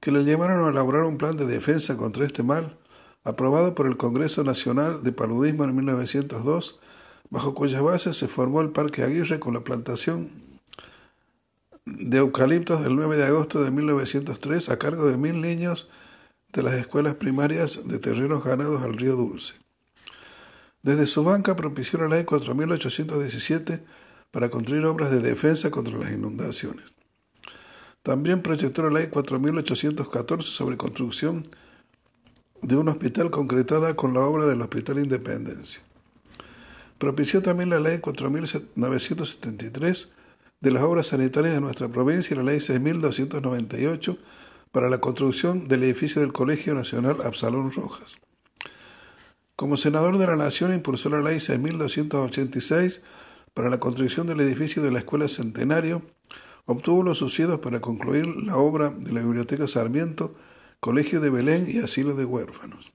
[0.00, 2.76] que le llevaron a elaborar un plan de defensa contra este mal,
[3.24, 6.80] aprobado por el Congreso Nacional de Paludismo en 1902,
[7.30, 10.30] bajo cuyas bases se formó el Parque Aguirre con la plantación
[11.84, 15.88] de eucaliptos el 9 de agosto de 1903 a cargo de mil niños
[16.52, 19.54] de las escuelas primarias de terrenos ganados al río Dulce.
[20.82, 23.80] Desde su banca propició la ley 4.817
[24.30, 26.84] para construir obras de defensa contra las inundaciones.
[28.02, 31.48] También proyectó la ley 4.814 sobre construcción
[32.62, 35.82] de un hospital concretada con la obra del Hospital Independencia.
[36.98, 40.08] Propició también la ley 4.973
[40.60, 44.18] de las obras sanitarias de nuestra provincia y la ley 6.298
[44.72, 48.16] para la construcción del edificio del Colegio Nacional Absalón Rojas.
[49.54, 53.00] Como senador de la Nación impulsó la ley 6.286
[53.58, 56.02] para la construcción del edificio de la Escuela Centenario,
[56.64, 60.36] obtuvo los subsidios para concluir la obra de la Biblioteca Sarmiento,
[60.78, 62.92] Colegio de Belén y Asilo de Huérfanos.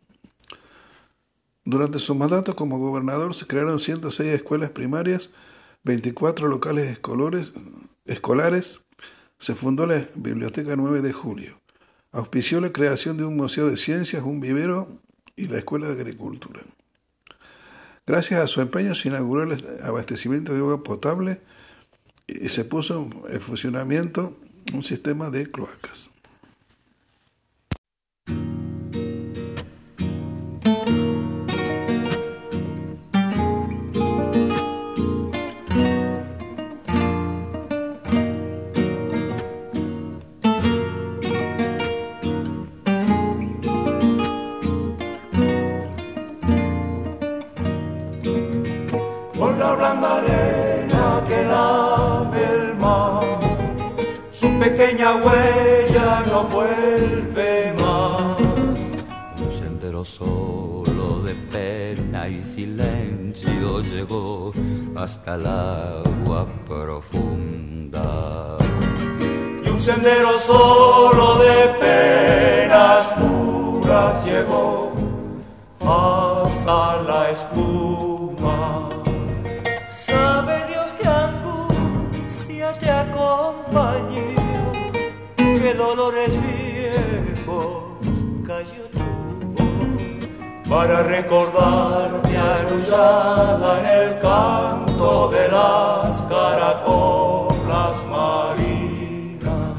[1.66, 5.32] Durante su mandato como gobernador se crearon 106 escuelas primarias,
[5.84, 7.52] 24 locales escolares,
[8.06, 8.86] escolares
[9.40, 11.60] se fundó la Biblioteca 9 de Julio,
[12.14, 14.88] auspició la creación de un museo de ciencias, un vivero
[15.36, 16.62] y la Escuela de Agricultura.
[18.06, 21.40] Gracias a su empeño se inauguró el abastecimiento de agua potable
[22.28, 24.38] y se puso en funcionamiento
[24.74, 26.10] un sistema de cloacas.
[55.16, 58.42] Huella no vuelve más.
[59.40, 64.54] Un sendero solo de pena y silencio llegó
[64.96, 68.58] hasta el agua profunda.
[69.66, 74.94] Y un sendero solo de penas puras llegó
[75.82, 77.93] hasta la espuma.
[85.84, 87.84] Dolores viejos
[88.48, 89.04] cayó tu
[90.70, 99.76] para recordarte arrullada en el canto de las caracolas marinas.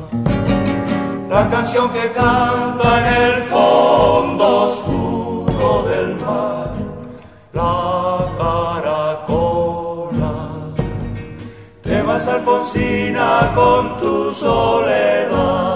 [1.28, 6.72] La canción que canta en el fondo oscuro del mar,
[7.52, 10.34] la caracola.
[11.82, 15.73] Te vas Alfonsina con tu soledad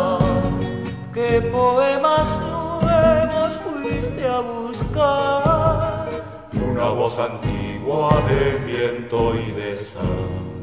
[1.18, 6.06] ¿Qué poemas nuevos fuiste a buscar?
[6.52, 10.60] Una voz antigua de viento y de sal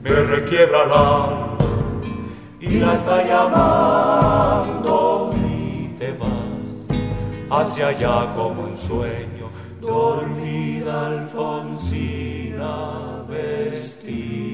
[0.00, 1.58] me requiebra la alma
[2.60, 4.94] y la está llamando
[5.46, 6.86] y te vas
[7.50, 9.50] hacia allá como un sueño,
[9.82, 12.72] dormida Alfonsina
[13.28, 14.51] vestida.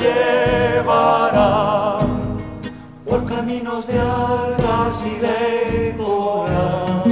[0.00, 1.98] Llevará
[3.04, 7.02] por caminos de algas y de coral.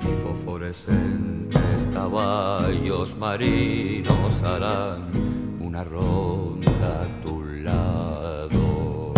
[0.00, 5.10] Y fosforescentes caballos marinos harán
[5.60, 9.12] una ronda a tu lado.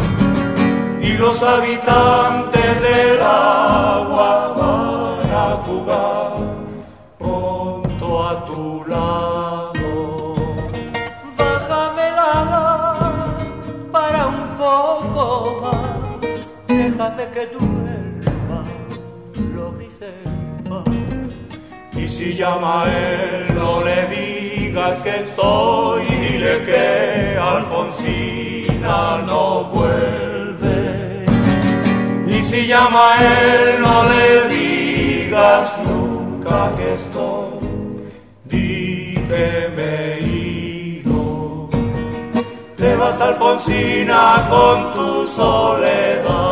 [1.00, 4.47] Y los habitantes del agua
[17.18, 18.64] déjame que duerma
[19.54, 20.84] lo sepa.
[21.92, 31.26] Y si llama a él, no le digas que estoy, dile que Alfonsina no vuelve.
[32.26, 37.58] Y si llama a él, no le digas nunca que estoy,
[38.44, 40.20] di que me he
[41.00, 41.68] ido.
[42.76, 46.47] Te vas Alfonsina con tu soledad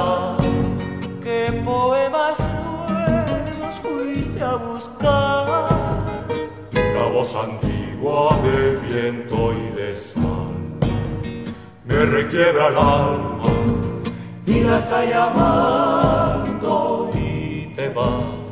[8.17, 10.57] de viento y de sal
[11.85, 13.43] me requiebra el alma
[14.47, 16.65] y la está llamando
[17.15, 18.47] y te vas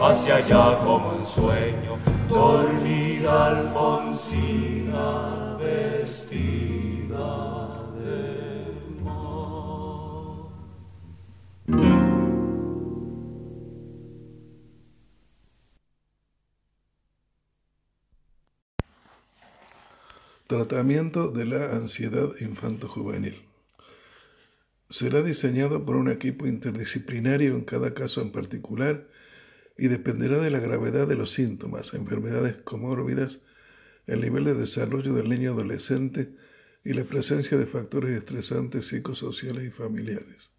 [0.00, 5.06] hacia allá como en sueño, dormida Alfonsina
[5.60, 6.79] vestida.
[20.50, 23.40] Tratamiento de la ansiedad infanto-juvenil.
[24.88, 29.06] Será diseñado por un equipo interdisciplinario en cada caso en particular
[29.78, 33.38] y dependerá de la gravedad de los síntomas, enfermedades comórbidas,
[34.08, 36.34] el nivel de desarrollo del niño adolescente
[36.84, 40.50] y la presencia de factores estresantes psicosociales y familiares.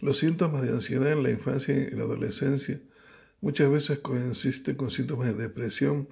[0.00, 2.80] Los síntomas de ansiedad en la infancia y la adolescencia
[3.40, 6.08] muchas veces coinciden con síntomas de depresión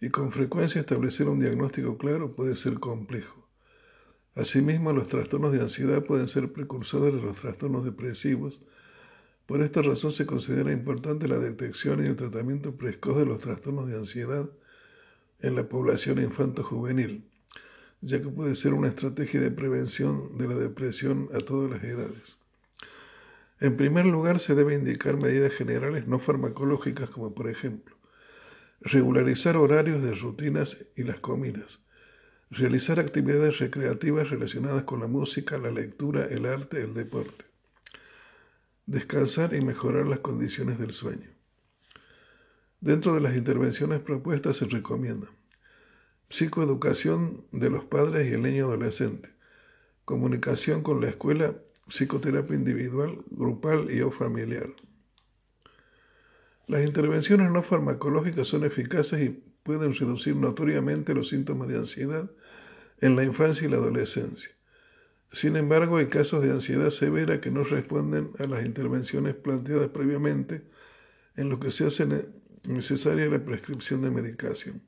[0.00, 3.48] y con frecuencia establecer un diagnóstico claro puede ser complejo.
[4.34, 8.60] Asimismo, los trastornos de ansiedad pueden ser precursores de los trastornos depresivos.
[9.46, 13.88] Por esta razón se considera importante la detección y el tratamiento precoz de los trastornos
[13.88, 14.50] de ansiedad,
[15.40, 17.24] en la población infanto-juvenil,
[18.00, 22.36] ya que puede ser una estrategia de prevención de la depresión a todas las edades.
[23.60, 27.95] En primer lugar, se debe indicar medidas generales no farmacológicas como por ejemplo
[28.80, 31.80] regularizar horarios de rutinas y las comidas,
[32.50, 37.44] realizar actividades recreativas relacionadas con la música, la lectura, el arte, el deporte,
[38.86, 41.30] descansar y mejorar las condiciones del sueño.
[42.80, 45.28] Dentro de las intervenciones propuestas se recomienda
[46.28, 49.30] psicoeducación de los padres y el niño adolescente,
[50.04, 51.54] comunicación con la escuela
[51.88, 54.68] psicoterapia individual, grupal y o familiar.
[56.66, 59.30] Las intervenciones no farmacológicas son eficaces y
[59.62, 62.30] pueden reducir notoriamente los síntomas de ansiedad
[63.00, 64.50] en la infancia y la adolescencia.
[65.30, 70.62] Sin embargo, hay casos de ansiedad severa que no responden a las intervenciones planteadas previamente,
[71.36, 72.06] en lo que se hace
[72.64, 74.82] necesaria la prescripción de medicación.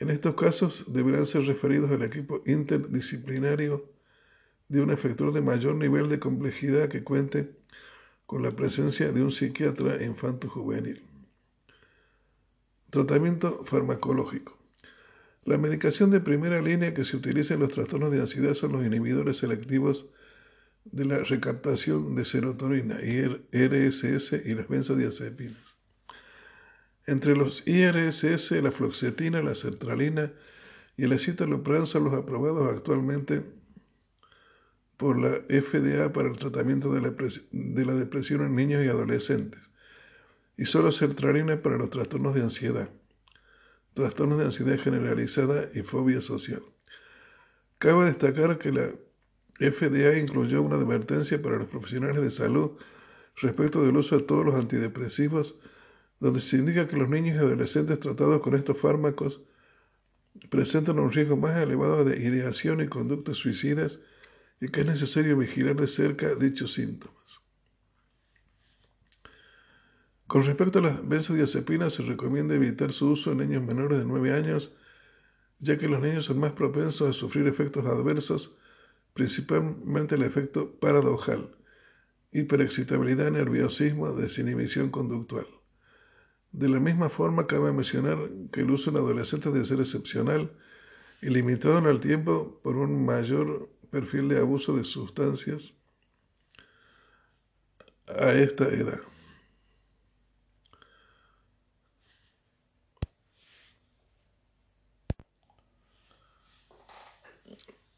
[0.00, 3.90] En estos casos deberán ser referidos al equipo interdisciplinario
[4.68, 7.57] de un efector de mayor nivel de complejidad que cuente
[8.28, 11.02] con la presencia de un psiquiatra infanto-juvenil.
[12.90, 14.54] Tratamiento farmacológico.
[15.46, 18.84] La medicación de primera línea que se utiliza en los trastornos de ansiedad son los
[18.84, 20.08] inhibidores selectivos
[20.84, 25.78] de la recaptación de serotonina, IRSS y las benzodiazepinas.
[27.06, 30.34] Entre los IRSS, la fluoxetina, la sertralina
[30.98, 33.42] y el escitalopram son los aprobados actualmente
[34.98, 39.70] por la FDA para el tratamiento de la, depresión en niños y adolescentes,
[40.58, 42.90] y solo sertralina para los trastornos de ansiedad,
[43.94, 46.62] trastornos de ansiedad generalizada y fobia social.
[47.78, 48.92] Cabe destacar que la
[49.60, 52.72] FDA incluyó una advertencia para los profesionales de salud
[53.36, 55.54] respecto del uso de todos los antidepresivos,
[56.18, 59.42] donde se indica que los niños y adolescentes tratados con estos fármacos
[60.50, 64.00] presentan un riesgo más elevado de ideación y conductas suicidas
[64.60, 67.40] y que es necesario vigilar de cerca dichos síntomas.
[70.26, 74.32] Con respecto a las benzodiazepinas, se recomienda evitar su uso en niños menores de 9
[74.34, 74.72] años,
[75.58, 78.52] ya que los niños son más propensos a sufrir efectos adversos,
[79.14, 81.56] principalmente el efecto paradojal,
[82.32, 85.46] hiperexcitabilidad, nerviosismo, desinhibición conductual.
[86.52, 88.18] De la misma forma, cabe mencionar
[88.52, 90.50] que el uso en adolescentes debe ser excepcional
[91.22, 95.74] y limitado en el tiempo por un mayor perfil de abuso de sustancias
[98.06, 99.00] a esta edad.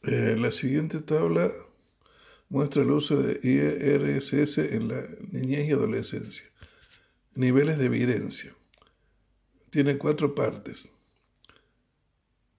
[0.03, 1.53] Eh, la siguiente tabla
[2.49, 6.47] muestra el uso de IRSS en la niñez y adolescencia.
[7.35, 8.55] Niveles de evidencia.
[9.71, 10.91] Tiene cuatro partes.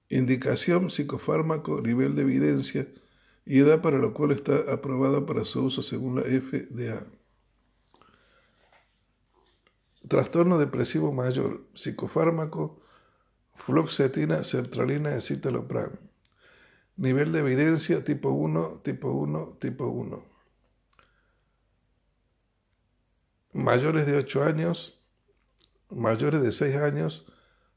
[0.07, 2.87] Indicación, psicofármaco, nivel de evidencia,
[3.45, 7.05] y edad para lo cual está aprobada para su uso según la FDA.
[10.07, 12.81] Trastorno depresivo mayor, psicofármaco,
[13.55, 15.91] fluoxetina, sertralina, escitalopram.
[16.97, 20.23] Nivel de evidencia tipo 1, tipo 1, tipo 1.
[23.53, 25.01] Mayores de 8 años,
[25.89, 27.25] mayores de 6 años,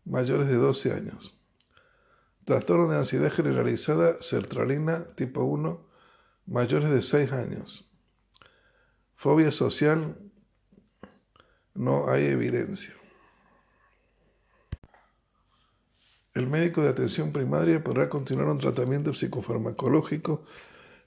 [0.05, 1.39] mayores de 12 años.
[2.45, 5.87] Trastorno de ansiedad generalizada, sertralina, tipo 1,
[6.47, 7.89] mayores de 6 años.
[9.15, 10.19] Fobia social,
[11.75, 12.93] no hay evidencia.
[16.35, 20.45] El médico de atención primaria podrá continuar un tratamiento psicofarmacológico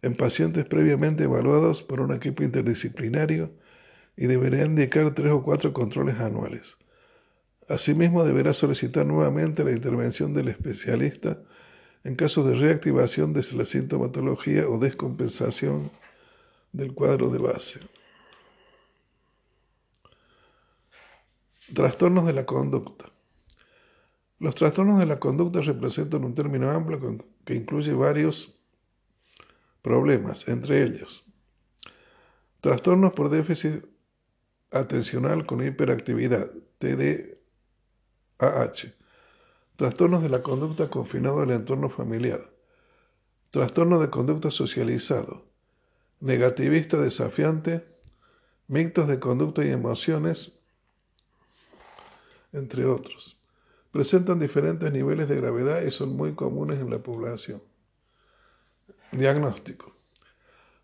[0.01, 3.51] en pacientes previamente evaluados por un equipo interdisciplinario
[4.15, 6.77] y deberá indicar tres o cuatro controles anuales.
[7.68, 11.41] Asimismo, deberá solicitar nuevamente la intervención del especialista
[12.03, 15.91] en caso de reactivación de la sintomatología o descompensación
[16.72, 17.81] del cuadro de base.
[21.73, 23.06] Trastornos de la conducta.
[24.39, 28.56] Los trastornos de la conducta representan un término amplio que incluye varios
[29.81, 31.27] problemas, entre ellos
[32.61, 33.85] trastornos por déficit
[34.72, 37.36] atencional con hiperactividad, TD
[38.39, 38.93] AH.
[39.76, 42.49] Trastornos de la conducta confinado al entorno familiar.
[43.51, 45.45] Trastorno de conducta socializado.
[46.19, 47.85] Negativista desafiante.
[48.68, 50.51] Mictos de conducta y emociones,
[52.51, 53.38] entre otros.
[53.91, 57.61] Presentan diferentes niveles de gravedad y son muy comunes en la población.
[59.14, 59.93] Diagnóstico.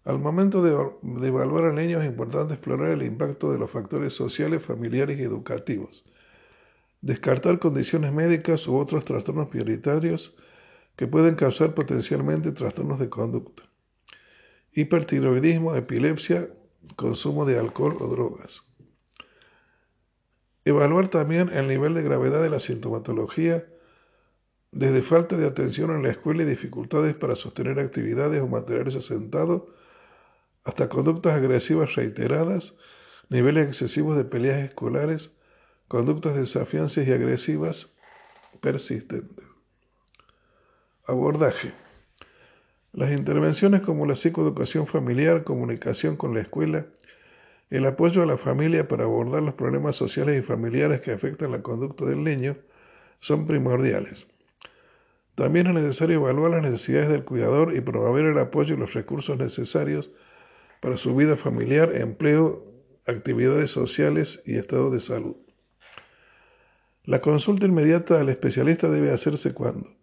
[0.06, 0.72] Al momento de,
[1.02, 5.24] de evaluar al niño es importante explorar el impacto de los factores sociales, familiares y
[5.24, 6.06] educativos
[7.04, 10.36] descartar condiciones médicas u otros trastornos prioritarios
[10.96, 13.64] que pueden causar potencialmente trastornos de conducta,
[14.72, 16.50] hipertiroidismo, epilepsia,
[16.96, 18.64] consumo de alcohol o drogas.
[20.64, 23.68] Evaluar también el nivel de gravedad de la sintomatología,
[24.72, 29.76] desde falta de atención en la escuela y dificultades para sostener actividades o mantenerse sentado,
[30.64, 32.76] hasta conductas agresivas reiteradas,
[33.28, 35.32] niveles excesivos de peleas escolares,
[35.94, 37.88] conductas desafiantes y agresivas
[38.62, 39.46] persistentes.
[41.06, 41.72] Abordaje.
[42.94, 46.88] Las intervenciones como la psicoeducación familiar, comunicación con la escuela,
[47.70, 51.62] el apoyo a la familia para abordar los problemas sociales y familiares que afectan la
[51.62, 52.58] conducta del niño
[53.20, 54.26] son primordiales.
[55.36, 59.38] También es necesario evaluar las necesidades del cuidador y promover el apoyo y los recursos
[59.38, 60.10] necesarios
[60.82, 62.66] para su vida familiar, empleo,
[63.06, 65.43] actividades sociales y estado de salud.
[67.06, 69.94] La consulta inmediata al especialista debe hacerse cuando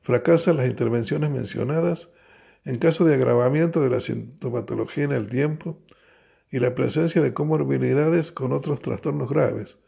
[0.00, 2.08] fracasan las intervenciones mencionadas,
[2.64, 5.78] en caso de agravamiento de la sintomatología en el tiempo
[6.50, 9.78] y la presencia de comorbilidades con otros trastornos graves,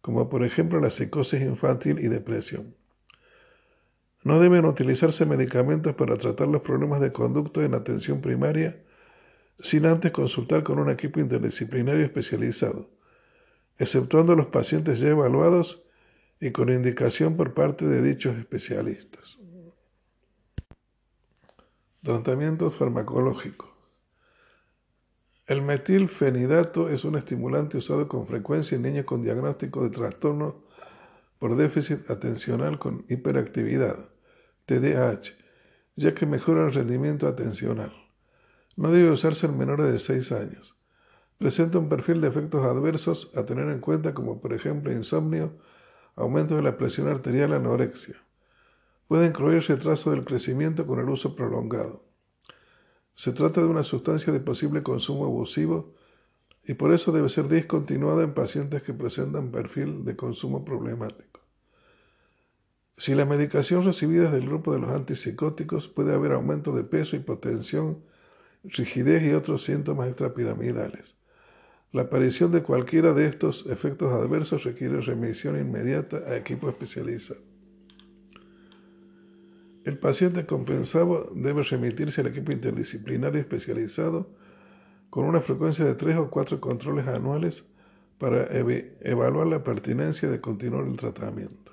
[0.00, 2.74] como por ejemplo la psicosis infantil y depresión.
[4.24, 8.82] No deben utilizarse medicamentos para tratar los problemas de conducta en atención primaria
[9.60, 12.90] sin antes consultar con un equipo interdisciplinario especializado,
[13.78, 15.84] exceptuando los pacientes ya evaluados
[16.40, 19.38] y con indicación por parte de dichos especialistas.
[22.02, 23.76] Tratamiento farmacológico.
[25.46, 30.64] El metilfenidato es un estimulante usado con frecuencia en niños con diagnóstico de trastorno
[31.38, 34.08] por déficit atencional con hiperactividad,
[34.66, 35.32] TDAH,
[35.96, 37.92] ya que mejora el rendimiento atencional.
[38.76, 40.76] No debe usarse en menores de 6 años.
[41.36, 45.52] Presenta un perfil de efectos adversos a tener en cuenta como por ejemplo insomnio,
[46.20, 48.16] aumento de la presión arterial, anorexia.
[49.08, 52.04] Puede incluir retraso del crecimiento con el uso prolongado.
[53.14, 55.94] Se trata de una sustancia de posible consumo abusivo
[56.64, 61.40] y por eso debe ser discontinuada en pacientes que presentan perfil de consumo problemático.
[62.96, 67.16] Si la medicación recibida es del grupo de los antipsicóticos, puede haber aumento de peso,
[67.16, 68.04] hipotensión,
[68.62, 71.16] rigidez y otros síntomas extrapiramidales.
[71.92, 77.40] La aparición de cualquiera de estos efectos adversos requiere remisión inmediata a equipo especializado.
[79.84, 84.30] El paciente compensado debe remitirse al equipo interdisciplinario especializado
[85.08, 87.64] con una frecuencia de tres o cuatro controles anuales
[88.18, 88.46] para
[89.00, 91.72] evaluar la pertinencia de continuar el tratamiento.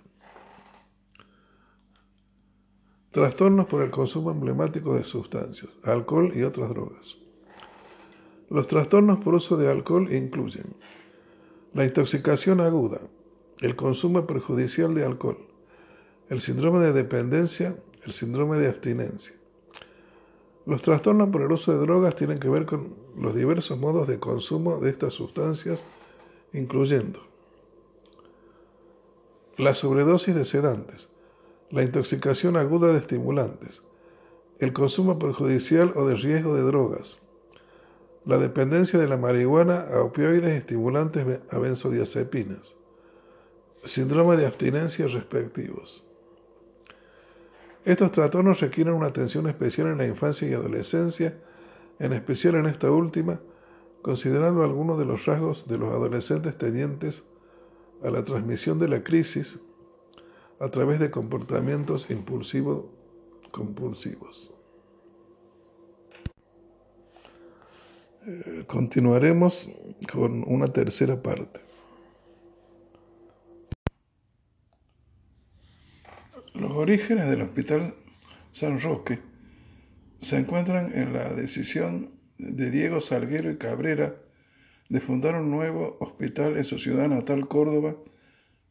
[3.12, 7.27] Trastornos por el consumo emblemático de sustancias, alcohol y otras drogas.
[8.50, 10.76] Los trastornos por uso de alcohol incluyen
[11.74, 13.02] la intoxicación aguda,
[13.60, 15.38] el consumo perjudicial de alcohol,
[16.30, 17.76] el síndrome de dependencia,
[18.06, 19.36] el síndrome de abstinencia.
[20.66, 24.20] Los trastornos por el uso de drogas tienen que ver con los diversos modos de
[24.20, 25.84] consumo de estas sustancias,
[26.54, 27.22] incluyendo
[29.58, 31.10] la sobredosis de sedantes,
[31.72, 33.84] la intoxicación aguda de estimulantes,
[34.60, 37.20] el consumo perjudicial o de riesgo de drogas,
[38.28, 42.76] la dependencia de la marihuana a opioides estimulantes a benzodiazepinas,
[43.84, 46.04] síndrome de abstinencia respectivos.
[47.86, 51.38] Estos trastornos requieren una atención especial en la infancia y adolescencia,
[52.00, 53.40] en especial en esta última,
[54.02, 57.24] considerando algunos de los rasgos de los adolescentes tendientes
[58.04, 59.62] a la transmisión de la crisis
[60.60, 62.88] a través de comportamientos impulsivos
[63.52, 64.57] compulsivos.
[68.68, 69.70] Continuaremos
[70.12, 71.62] con una tercera parte.
[76.54, 77.94] Los orígenes del Hospital
[78.52, 79.20] San Roque
[80.20, 84.16] se encuentran en la decisión de Diego Salguero y Cabrera
[84.90, 87.96] de fundar un nuevo hospital en su ciudad natal, Córdoba,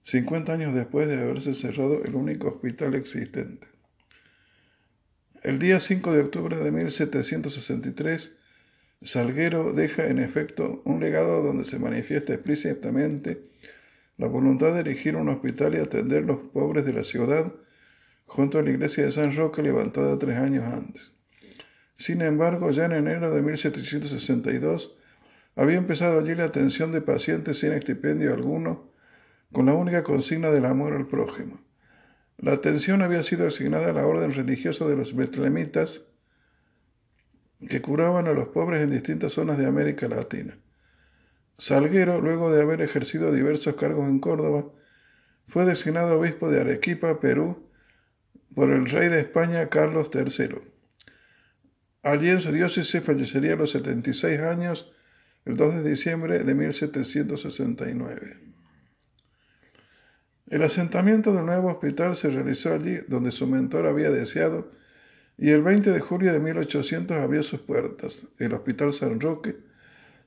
[0.02, 3.68] 50 años después de haberse cerrado el único hospital existente.
[5.42, 8.36] El día 5 de octubre de 1763,
[9.06, 13.40] Salguero deja en efecto un legado donde se manifiesta explícitamente
[14.18, 17.52] la voluntad de erigir un hospital y atender los pobres de la ciudad
[18.24, 21.12] junto a la iglesia de San Roque levantada tres años antes.
[21.94, 24.96] Sin embargo, ya en enero de 1762
[25.54, 28.90] había empezado allí la atención de pacientes sin estipendio alguno,
[29.52, 31.60] con la única consigna del amor al prójimo.
[32.38, 36.02] La atención había sido asignada a la orden religiosa de los betlemitas,
[37.68, 40.58] que curaban a los pobres en distintas zonas de América Latina.
[41.58, 44.66] Salguero, luego de haber ejercido diversos cargos en Córdoba,
[45.48, 47.68] Fue designado obispo de Arequipa, Perú,
[48.54, 50.58] por el rey de España Carlos III.
[52.02, 54.92] Allí en su diócesis fallecería a los 76 años
[55.44, 58.38] el 2 de diciembre de 1769.
[60.48, 64.70] El asentamiento del nuevo hospital se realizó allí donde su mentor había deseado
[65.38, 69.56] y el 20 de julio de 1800 abrió sus puertas, el Hospital San Roque,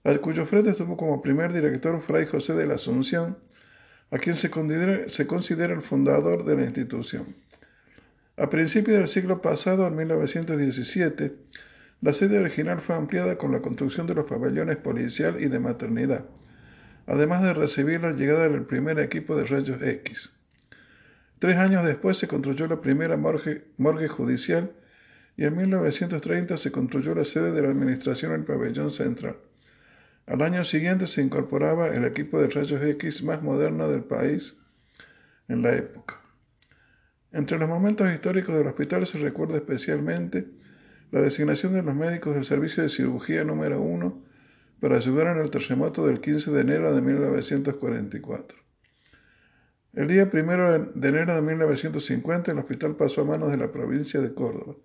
[0.03, 3.38] al cuyo frente estuvo como primer director Fray José de la Asunción,
[4.11, 7.36] a quien se considera, el fundador de la institución.
[8.38, 11.36] A principios del siglo pasado, en 1917,
[12.02, 16.26] la sede original fue ampliada con la construcción de los pabellones policial y de maternidad,
[17.07, 20.31] además de recibir la llegada del primer equipo de rayos X.
[21.40, 24.72] Tres años después se construyó la primera morgue judicial
[25.40, 29.38] y en 1930 se construyó la sede de la administración en el pabellón central.
[30.26, 34.57] Al año siguiente se incorporaba el equipo de rayos X más moderno del país
[35.48, 36.20] en la época.
[37.32, 40.49] Entre los momentos históricos del hospital se recuerda especialmente
[41.10, 44.22] la designación de los médicos del Servicio de Cirugía número 1
[44.82, 48.57] para ayudar en el terremoto del 15 de enero de 1944.
[49.94, 54.20] El día 1 de enero de 1950 el hospital pasó a manos de la provincia
[54.20, 54.76] de Córdoba.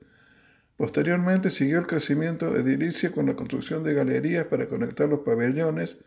[0.76, 5.98] Posteriormente siguió el crecimiento edilicio con la construcción de galerías para conectar los pabellones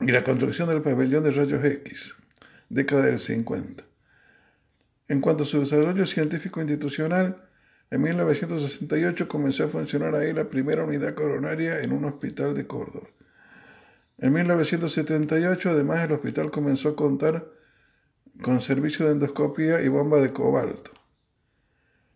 [0.00, 2.16] y la construcción del pabellón de rayos X,
[2.68, 3.84] década del 50.
[5.08, 7.48] En cuanto a su desarrollo científico institucional,
[7.90, 13.08] en 1968 comenzó a funcionar ahí la primera unidad coronaria en un hospital de Córdoba.
[14.18, 17.48] En 1978, además, el hospital comenzó a contar
[18.42, 20.92] con servicio de endoscopia y bomba de cobalto.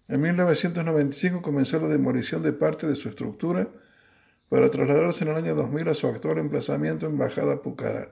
[0.06, 3.68] En 1995 comenzó la demolición de parte de su estructura
[4.50, 8.10] para trasladarse en el año 2000 a su actual emplazamiento en Bajada Pucará.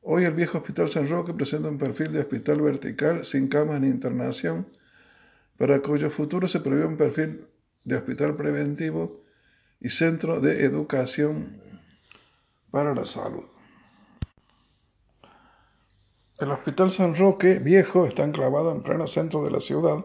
[0.00, 3.88] Hoy el viejo Hospital San Roque presenta un perfil de hospital vertical sin camas ni
[3.88, 4.66] internación,
[5.58, 7.46] para cuyo futuro se prevé un perfil
[7.84, 9.22] de hospital preventivo
[9.80, 11.60] y centro de educación
[12.70, 13.44] para la salud.
[16.40, 20.04] El Hospital San Roque Viejo está enclavado en pleno centro de la ciudad,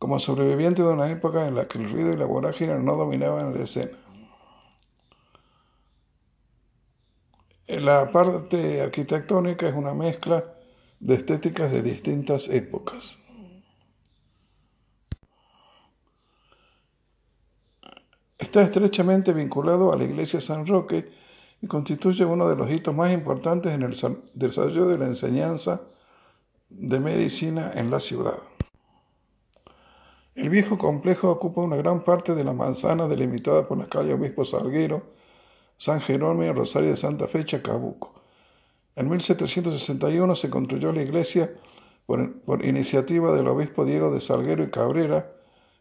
[0.00, 3.52] como sobreviviente de una época en la que el ruido y la vorágine no dominaban
[3.54, 3.98] la escena.
[7.68, 10.42] La parte arquitectónica es una mezcla
[11.00, 13.18] de estéticas de distintas épocas.
[18.38, 21.12] Está estrechamente vinculado a la iglesia San Roque
[21.60, 23.94] y constituye uno de los hitos más importantes en el
[24.32, 25.82] desarrollo de la enseñanza
[26.70, 28.38] de medicina en la ciudad.
[30.34, 34.44] El viejo complejo ocupa una gran parte de la manzana delimitada por la calle Obispo
[34.44, 35.02] Salguero,
[35.76, 38.14] San Jerónimo Rosario de Santa Fe, Chacabuco.
[38.94, 41.52] En 1761 se construyó la iglesia
[42.06, 45.32] por, iniciativa del obispo Diego de Salguero y Cabrera,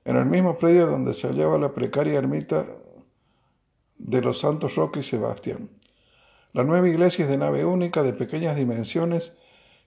[0.06, 2.66] en el mismo predio donde se hallaba la precaria ermita
[3.98, 5.70] de los Santos Roque y Sebastián.
[6.54, 9.38] La nueva iglesia es de nave única, de pequeñas dimensiones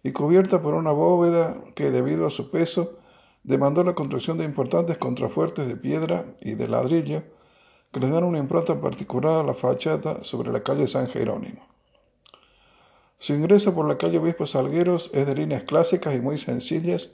[0.04, 2.98] y cubierta por una bóveda que, debido a su peso,
[3.42, 7.22] demandó la construcción de importantes contrafuertes de piedra y de ladrillo
[7.92, 11.66] que le dan una impronta particular a la fachada sobre la calle San Jerónimo.
[13.18, 17.12] Su ingreso por la calle Obispo Salgueros es de líneas clásicas y muy sencillas,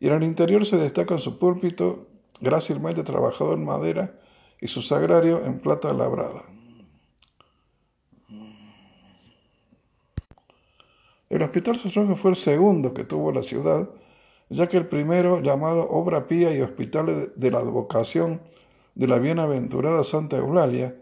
[0.00, 2.06] y en el interior se destaca su púlpito,
[2.40, 4.18] grácilmente trabajado en madera,
[4.60, 6.42] y su sagrario en plata labrada.
[11.30, 13.88] El Hospital Sosrojo fue el segundo que tuvo la ciudad
[14.52, 18.40] ya que el primero, llamado Obra Pía y Hospital de la Advocación
[18.94, 20.94] de la Bienaventurada Santa Eulalia,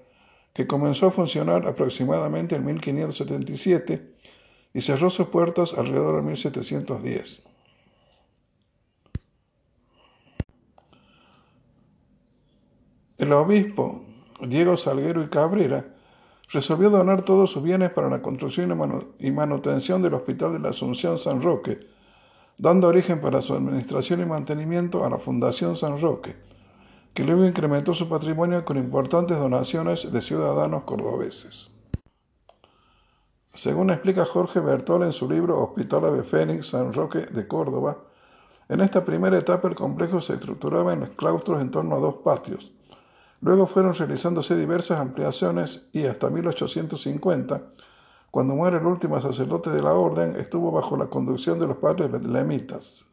[0.53, 4.15] que comenzó a funcionar aproximadamente en 1577
[4.73, 7.43] y cerró sus puertas alrededor de 1710.
[13.19, 14.05] El obispo
[14.41, 15.95] Diego Salguero y Cabrera
[16.53, 21.19] resolvió donar todos sus bienes para la construcción y manutención del Hospital de la Asunción
[21.19, 21.81] San Roque,
[22.61, 26.37] dando origen para su administración y mantenimiento a la Fundación San Roque,
[27.15, 31.71] que luego incrementó su patrimonio con importantes donaciones de ciudadanos cordobeses.
[33.55, 37.97] Según explica Jorge Bertol en su libro Hospital Ave Fénix San Roque de Córdoba,
[38.69, 42.17] en esta primera etapa el complejo se estructuraba en los claustros en torno a dos
[42.17, 42.71] patios.
[43.41, 47.63] Luego fueron realizándose diversas ampliaciones y hasta 1850
[48.31, 52.11] cuando muere el último sacerdote de la orden, estuvo bajo la conducción de los padres
[52.11, 53.07] betlemitas.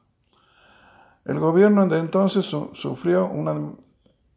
[1.25, 3.73] El gobierno de entonces sufrió una,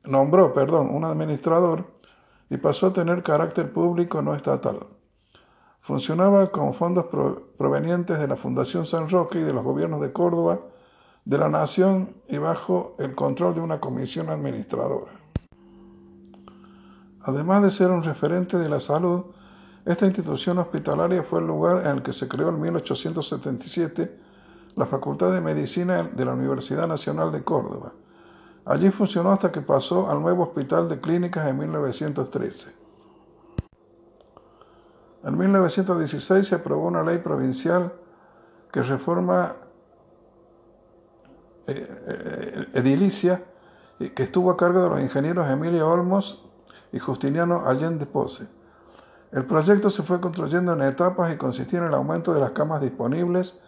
[0.04, 1.84] nombró un administrador
[2.48, 4.86] y pasó a tener carácter público no estatal.
[5.82, 7.06] Funcionaba con fondos
[7.56, 10.60] provenientes de la Fundación San Roque y de los gobiernos de Córdoba,
[11.24, 15.12] de la Nación y bajo el control de una comisión administradora.
[17.22, 19.26] Además de ser un referente de la salud,
[19.84, 24.18] esta institución hospitalaria fue el lugar en el que se creó en 1877
[24.76, 27.92] la Facultad de Medicina de la Universidad Nacional de Córdoba.
[28.66, 32.68] Allí funcionó hasta que pasó al nuevo Hospital de Clínicas en 1913.
[35.24, 37.92] En 1916 se aprobó una ley provincial
[38.72, 39.56] que reforma
[41.66, 43.44] eh, eh, edilicia
[43.98, 46.48] que estuvo a cargo de los ingenieros Emilio Olmos
[46.90, 48.59] y Justiniano Allende Pose.
[49.32, 52.80] El proyecto se fue construyendo en etapas y consistía en el aumento de las camas
[52.80, 53.60] disponibles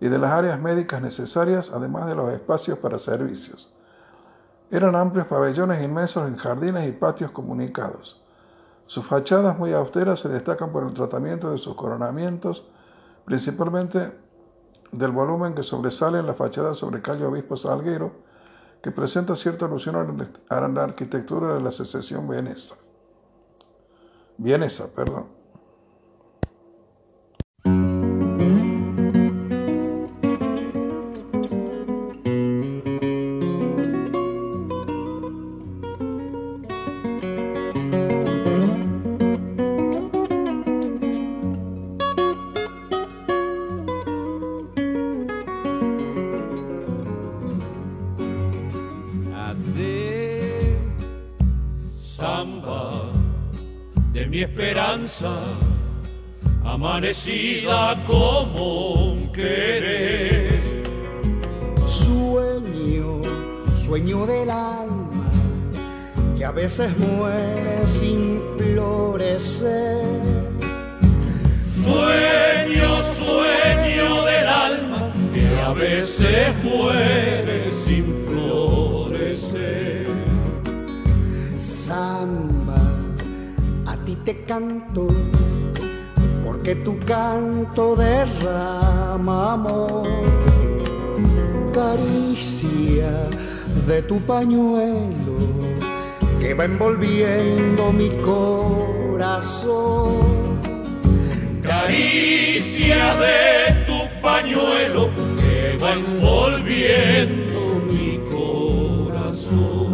[0.00, 3.72] y de las áreas médicas necesarias, además de los espacios para servicios.
[4.72, 8.24] Eran amplios pabellones inmensos en jardines y patios comunicados.
[8.86, 12.66] Sus fachadas muy austeras se destacan por el tratamiento de sus coronamientos,
[13.24, 14.18] principalmente
[14.90, 18.12] del volumen que sobresale en la fachada sobre calle Obispo Salguero,
[18.82, 19.94] que presenta cierta alusión
[20.48, 22.74] a la arquitectura de la secesión vienesa.
[24.36, 25.43] Vienesa, perdón.
[56.94, 60.84] Amanecida como un querer.
[61.86, 63.20] Sueño,
[63.74, 65.28] sueño del alma,
[66.36, 70.04] que a veces muere sin florecer.
[71.82, 80.06] Sueño, sueño del alma, que a veces muere sin florecer.
[81.56, 82.80] Samba,
[83.84, 85.08] a ti te canto
[86.64, 90.08] que tu canto derrama amor,
[91.74, 93.28] caricia
[93.86, 95.36] de tu pañuelo
[96.40, 99.74] que va envolviendo mi corazón.
[101.62, 107.60] Caricia de tu pañuelo que va envolviendo
[107.90, 109.92] mi corazón.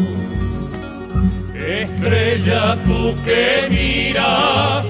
[1.54, 4.89] Estrella tú que miras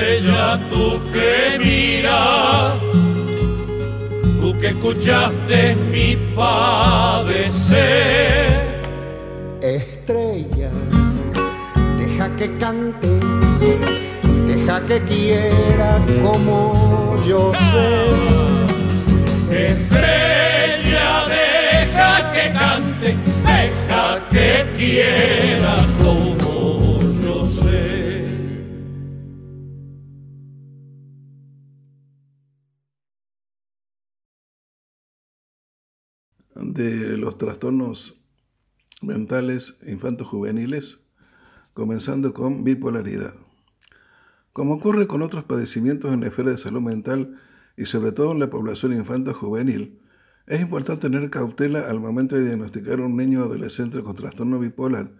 [0.00, 2.72] Estrella tú que mira,
[4.40, 7.76] tú que escuchaste mi padecer.
[9.60, 10.70] Estrella,
[11.98, 13.08] deja que cante,
[14.46, 18.08] deja que quiera como yo sé.
[19.68, 24.48] Estrella, deja que cante, deja que
[24.78, 25.99] quiera
[39.00, 41.00] mentales infantos-juveniles,
[41.74, 43.34] comenzando con bipolaridad.
[44.52, 47.38] Como ocurre con otros padecimientos en la esfera de salud mental
[47.76, 50.00] y sobre todo en la población infanto-juvenil,
[50.46, 54.58] es importante tener cautela al momento de diagnosticar a un niño o adolescente con trastorno
[54.58, 55.12] bipolar.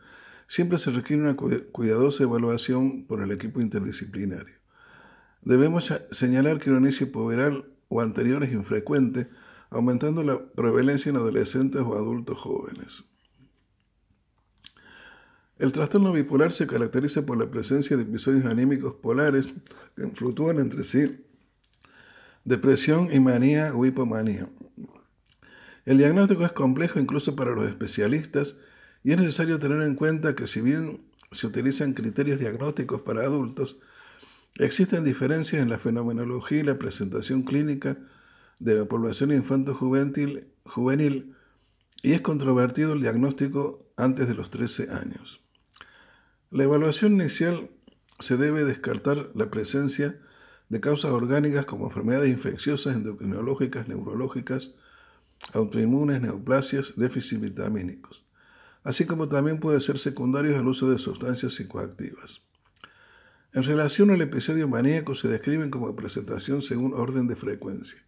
[0.48, 4.56] Siempre se requiere una cuidadosa evaluación por el equipo interdisciplinario.
[5.42, 9.28] Debemos señalar que un inicio puberal o anterior es infrecuente,
[9.70, 13.04] aumentando la prevalencia en adolescentes o adultos jóvenes.
[15.60, 19.52] El trastorno bipolar se caracteriza por la presencia de episodios anímicos polares
[19.94, 21.22] que fluctúan entre sí,
[22.46, 24.48] depresión y manía o hipomanía.
[25.84, 28.56] El diagnóstico es complejo incluso para los especialistas
[29.04, 33.78] y es necesario tener en cuenta que si bien se utilizan criterios diagnósticos para adultos,
[34.56, 37.98] existen diferencias en la fenomenología y la presentación clínica
[38.60, 41.34] de la población infanto-juvenil juvenil,
[42.02, 45.39] y es controvertido el diagnóstico antes de los 13 años.
[46.50, 47.70] La evaluación inicial
[48.18, 50.20] se debe descartar la presencia
[50.68, 54.72] de causas orgánicas como enfermedades infecciosas, endocrinológicas, neurológicas,
[55.52, 58.26] autoinmunes, neoplasias, déficits vitamínicos,
[58.82, 62.42] así como también puede ser secundario al uso de sustancias psicoactivas.
[63.52, 68.02] En relación al episodio maníaco se describen como presentación según orden de frecuencia.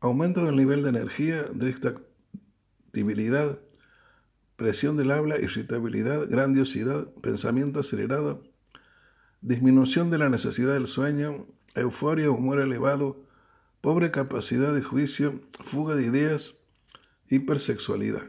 [0.00, 3.58] Aumento del nivel de energía, distractibilidad,
[4.56, 8.42] presión del habla, irritabilidad, grandiosidad, pensamiento acelerado,
[9.42, 13.22] disminución de la necesidad del sueño, euforia, humor elevado,
[13.82, 16.54] pobre capacidad de juicio, fuga de ideas,
[17.28, 18.22] hipersexualidad.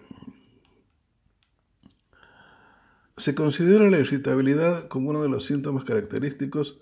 [3.15, 6.79] Se considera la irritabilidad como uno de los síntomas característicos,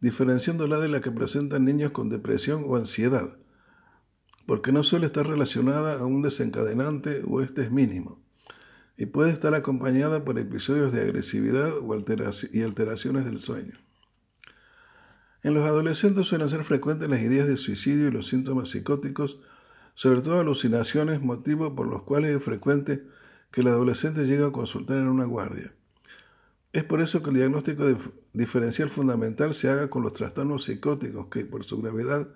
[0.00, 3.36] diferenciándola de la que presentan niños con depresión o ansiedad,
[4.46, 8.21] porque no suele estar relacionada a un desencadenante o este es mínimo
[8.96, 11.72] y puede estar acompañada por episodios de agresividad
[12.52, 13.74] y alteraciones del sueño.
[15.42, 19.40] En los adolescentes suelen ser frecuentes las ideas de suicidio y los síntomas psicóticos,
[19.94, 23.02] sobre todo alucinaciones, motivo por los cuales es frecuente
[23.50, 25.72] que el adolescente llegue a consultar en una guardia.
[26.72, 27.84] Es por eso que el diagnóstico
[28.32, 32.28] diferencial fundamental se haga con los trastornos psicóticos, que por su gravedad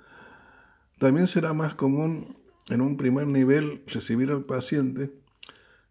[0.98, 2.36] también será más común
[2.68, 5.12] en un primer nivel recibir al paciente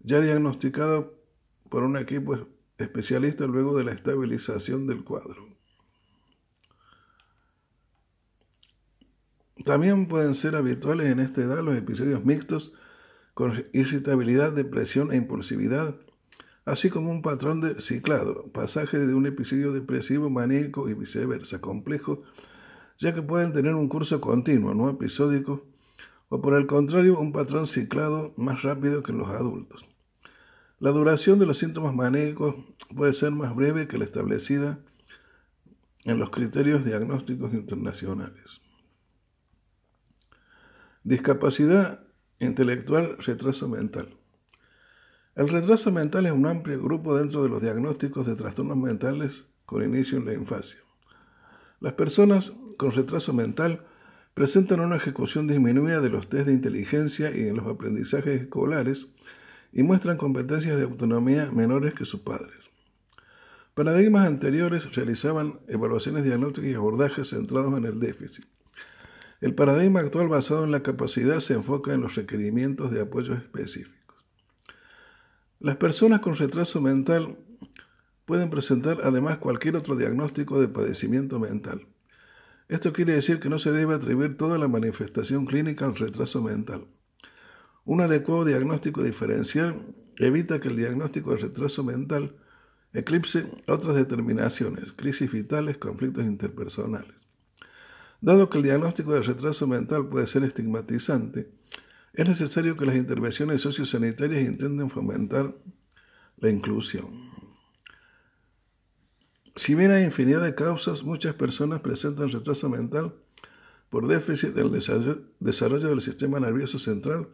[0.05, 1.15] ya diagnosticado
[1.69, 5.47] por un equipo especialista luego de la estabilización del cuadro.
[9.65, 12.73] También pueden ser habituales en esta edad los episodios mixtos
[13.33, 15.95] con irritabilidad, depresión e impulsividad,
[16.65, 22.21] así como un patrón de ciclado, pasaje de un episodio depresivo, maníaco y viceversa, complejo,
[22.99, 25.65] ya que pueden tener un curso continuo, no episódico,
[26.29, 29.94] o por el contrario, un patrón ciclado más rápido que en los adultos.
[30.79, 32.55] La duración de los síntomas maníacos
[32.93, 34.79] puede ser más breve que la establecida
[36.03, 38.61] en los criterios diagnósticos internacionales.
[41.03, 42.01] Discapacidad
[42.39, 44.17] intelectual, retraso mental.
[45.35, 49.83] El retraso mental es un amplio grupo dentro de los diagnósticos de trastornos mentales con
[49.83, 50.79] inicio en la infancia.
[51.79, 53.85] Las personas con retraso mental
[54.33, 59.07] presentan una ejecución disminuida de los test de inteligencia y en los aprendizajes escolares
[59.75, 62.71] y muestran competencias de autonomía menores que sus padres.
[63.73, 68.45] Paradigmas anteriores realizaban evaluaciones diagnósticas y abordajes centrados en el déficit.
[69.41, 74.15] El paradigma actual basado en la capacidad se enfoca en los requerimientos de apoyos específicos.
[75.59, 77.37] Las personas con retraso mental
[78.23, 81.85] pueden presentar además cualquier otro diagnóstico de padecimiento mental.
[82.69, 86.85] Esto quiere decir que no se debe atribuir toda la manifestación clínica al retraso mental.
[87.85, 89.85] Un adecuado diagnóstico diferencial
[90.17, 92.35] evita que el diagnóstico de retraso mental
[92.93, 97.13] eclipse otras determinaciones, crisis vitales, conflictos interpersonales.
[98.21, 101.51] Dado que el diagnóstico de retraso mental puede ser estigmatizante,
[102.13, 105.53] es necesario que las intervenciones sociosanitarias intenten fomentar
[106.37, 107.29] la inclusión.
[109.55, 113.13] Si bien hay infinidad de causas, muchas personas presentan retraso mental
[113.89, 117.27] por déficit del desarrollo del sistema nervioso central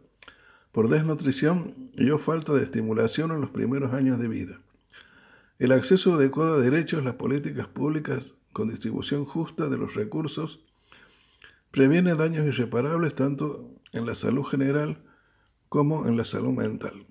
[0.72, 4.60] por desnutrición y o falta de estimulación en los primeros años de vida.
[5.58, 10.64] El acceso adecuado a derechos, las políticas públicas con distribución justa de los recursos,
[11.70, 14.98] previene daños irreparables tanto en la salud general
[15.68, 17.06] como en la salud mental.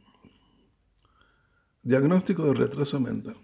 [1.84, 3.38] Diagnóstico de retraso mental.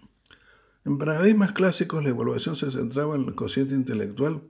[0.84, 4.42] En paradigmas clásicos la evaluación se centraba en el cociente intelectual,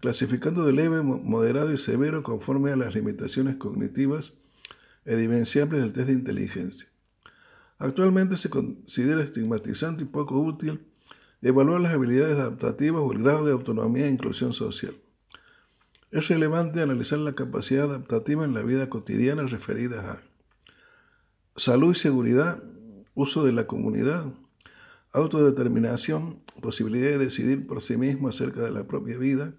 [0.00, 4.34] clasificando de leve, moderado y severo conforme a las limitaciones cognitivas
[5.04, 6.88] evidenciables del test de inteligencia.
[7.78, 10.80] Actualmente se considera estigmatizante y poco útil
[11.42, 14.94] evaluar las habilidades adaptativas o el grado de autonomía e inclusión social.
[16.10, 20.22] Es relevante analizar la capacidad adaptativa en la vida cotidiana referida a
[21.56, 22.62] salud y seguridad,
[23.14, 24.26] uso de la comunidad,
[25.12, 29.54] autodeterminación, posibilidad de decidir por sí mismo acerca de la propia vida,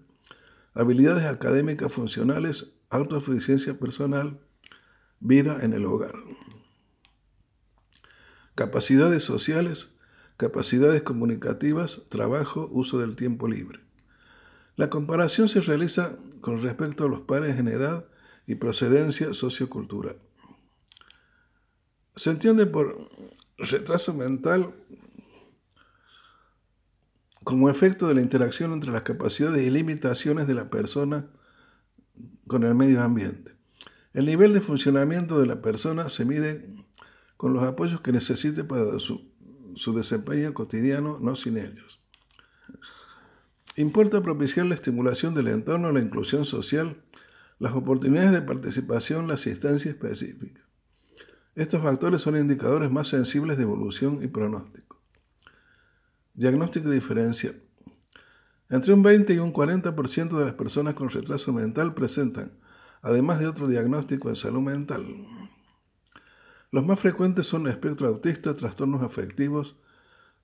[0.74, 4.38] habilidades académicas funcionales, autosuficiencia personal,
[5.22, 6.14] vida en el hogar.
[8.54, 9.90] Capacidades sociales,
[10.36, 13.80] capacidades comunicativas, trabajo, uso del tiempo libre.
[14.76, 18.04] La comparación se realiza con respecto a los pares en edad
[18.46, 20.16] y procedencia sociocultural.
[22.16, 23.08] Se entiende por
[23.58, 24.74] retraso mental
[27.44, 31.26] como efecto de la interacción entre las capacidades y limitaciones de la persona
[32.46, 33.51] con el medio ambiente.
[34.14, 36.74] El nivel de funcionamiento de la persona se mide
[37.36, 39.30] con los apoyos que necesite para su,
[39.74, 42.00] su desempeño cotidiano, no sin ellos.
[43.76, 47.02] Importa propiciar la estimulación del entorno, la inclusión social,
[47.58, 50.60] las oportunidades de participación, la asistencia específica.
[51.54, 55.00] Estos factores son indicadores más sensibles de evolución y pronóstico.
[56.34, 57.62] Diagnóstico diferencial.
[58.68, 62.52] Entre un 20 y un 40% de las personas con retraso mental presentan,
[63.02, 65.04] además de otro diagnóstico en salud mental.
[66.70, 69.76] Los más frecuentes son espectro autista, trastornos afectivos,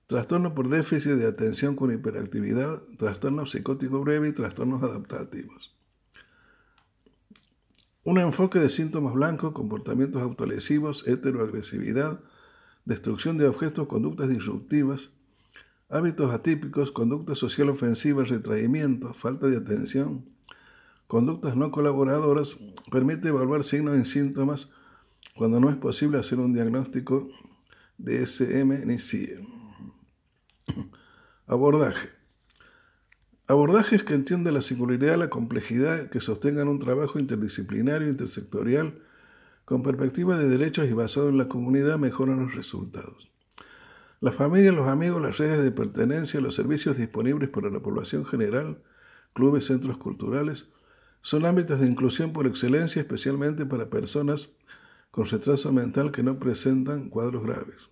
[0.05, 5.75] trastorno por déficit de atención con hiperactividad, trastorno psicótico breve y trastornos adaptativos.
[8.03, 12.19] Un enfoque de síntomas blancos, comportamientos autolesivos, heteroagresividad,
[12.85, 15.11] destrucción de objetos, conductas disruptivas,
[15.89, 20.25] hábitos atípicos, conductas social ofensivas, retraimiento, falta de atención,
[21.09, 22.59] conductas no colaboradoras,
[22.91, 24.69] permite evaluar signos y síntomas
[25.35, 27.27] cuando no es posible hacer un diagnóstico
[27.97, 29.43] de SM ni CIE.
[31.47, 32.09] Abordaje.
[33.47, 39.01] Abordajes que entienden la singularidad, la complejidad, que sostengan un trabajo interdisciplinario, intersectorial,
[39.65, 43.31] con perspectiva de derechos y basado en la comunidad, mejoran los resultados.
[44.21, 48.83] La familia, los amigos, las redes de pertenencia, los servicios disponibles para la población general,
[49.33, 50.69] clubes, centros culturales,
[51.21, 54.49] son ámbitos de inclusión por excelencia, especialmente para personas
[55.11, 57.89] con retraso mental que no presentan cuadros graves.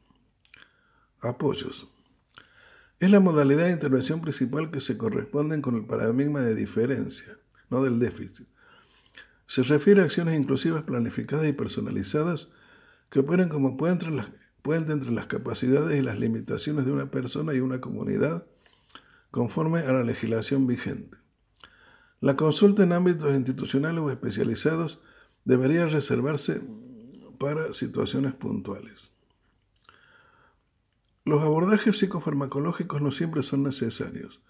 [1.20, 1.92] Apoyos.
[3.00, 7.38] Es la modalidad de intervención principal que se corresponde con el paradigma de diferencia,
[7.70, 8.48] no del déficit.
[9.46, 12.50] Se refiere a acciones inclusivas planificadas y personalizadas
[13.10, 14.28] que operan como puente entre las,
[14.62, 18.46] puente entre las capacidades y las limitaciones de una persona y una comunidad
[19.32, 21.18] conforme a la legislación vigente.
[22.20, 25.00] La consulta en ámbitos institucionales o especializados
[25.46, 26.62] debería reservarse
[27.38, 29.12] para situaciones puntuales.
[31.26, 34.42] Los abordajes psicofarmacológicos no siempre son necesarios.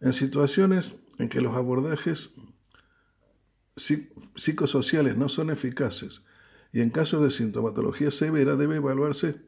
[0.00, 2.32] En situaciones en que los abordajes
[3.76, 6.22] psicosociales no son eficaces
[6.72, 9.42] y en caso de sintomatología severa debe evaluarse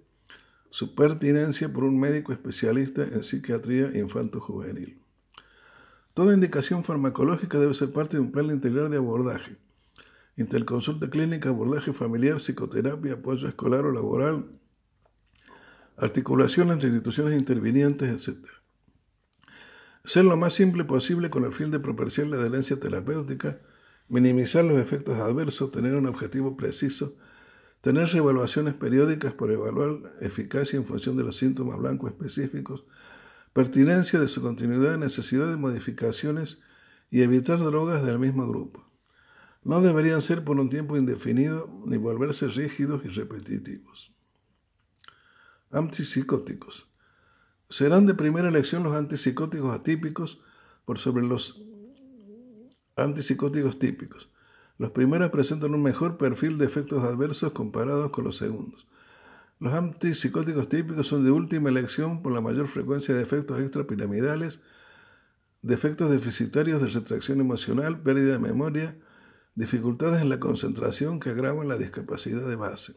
[0.71, 5.01] su pertinencia por un médico especialista en psiquiatría infanto-juvenil.
[6.17, 9.59] Toda indicación farmacológica debe ser parte de un plan integral de abordaje
[10.39, 14.47] interconsulta clínica, abordaje familiar, psicoterapia, apoyo escolar o laboral,
[15.99, 18.47] articulación entre instituciones intervinientes, etc.
[20.07, 23.61] Ser lo más simple posible con el fin de propiciar la adherencia terapéutica,
[24.09, 27.15] minimizar los efectos adversos, tener un objetivo preciso,
[27.83, 32.85] tener evaluaciones periódicas para evaluar eficacia en función de los síntomas blancos específicos,
[33.57, 36.61] pertinencia de su continuidad, necesidad de modificaciones
[37.11, 38.87] y evitar drogas del mismo grupo
[39.65, 44.13] no deberían ser por un tiempo indefinido ni volverse rígidos y repetitivos.
[45.73, 46.87] Antipsicóticos.
[47.71, 50.41] Serán de primera elección los antipsicóticos atípicos
[50.85, 51.61] por sobre los
[52.95, 54.31] antipsicóticos típicos.
[54.79, 58.87] Los primeros presentan un mejor perfil de efectos adversos comparados con los segundos.
[59.59, 64.61] Los antipsicóticos típicos son de última elección por la mayor frecuencia de efectos extrapiramidales,
[65.63, 68.97] de efectos deficitarios de retracción emocional, pérdida de memoria,
[69.55, 72.97] dificultades en la concentración que agravan la discapacidad de base.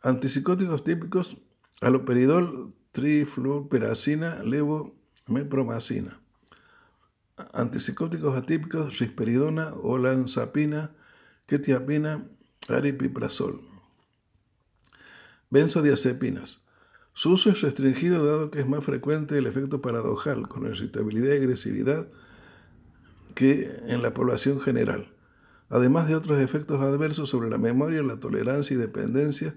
[0.00, 1.36] Antipsicóticos típicos,
[1.82, 6.20] aloperidol, trifluoperacina, levomepromacina.
[7.52, 10.92] Antipsicóticos atípicos, risperidona, olanzapina,
[11.46, 12.26] ketiapina,
[12.68, 13.71] aripiprazol.
[15.52, 16.62] Benzodiazepinas.
[17.12, 21.36] Su uso es restringido dado que es más frecuente el efecto paradojal, con irritabilidad y
[21.36, 22.08] agresividad,
[23.34, 25.12] que en la población general.
[25.68, 29.54] además de otros efectos adversos sobre la memoria, la tolerancia y dependencia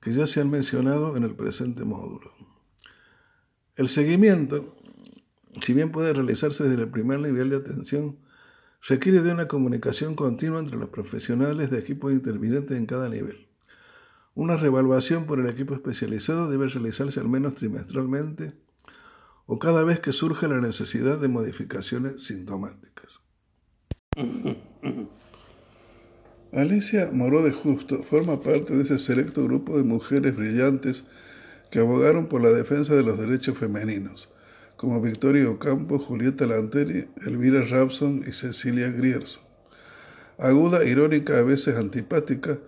[0.00, 2.32] que ya se han mencionado en el presente módulo.
[3.74, 4.74] El seguimiento,
[5.60, 8.18] si bien puede realizarse desde el primer nivel de atención,
[8.86, 13.45] requiere de una comunicación continua entre los profesionales de equipos intervinientes en cada nivel.
[14.36, 18.52] Una revaluación por el equipo especializado debe realizarse al menos trimestralmente
[19.46, 23.20] o cada vez que surja la necesidad de modificaciones sintomáticas.
[26.52, 31.06] Alicia Moró de Justo forma parte de ese selecto grupo de mujeres brillantes
[31.70, 34.28] que abogaron por la defensa de los derechos femeninos,
[34.76, 39.42] como Victoria Ocampo, Julieta Lanteri, Elvira Rabson y Cecilia Grierson.
[40.36, 42.58] Aguda, irónica, a veces antipática,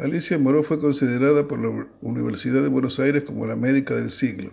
[0.00, 4.50] Alicia Moró fue considerada por la Universidad de Buenos Aires como la médica del siglo.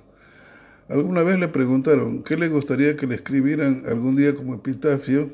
[0.90, 5.32] Alguna vez le preguntaron qué le gustaría que le escribieran algún día como epitafio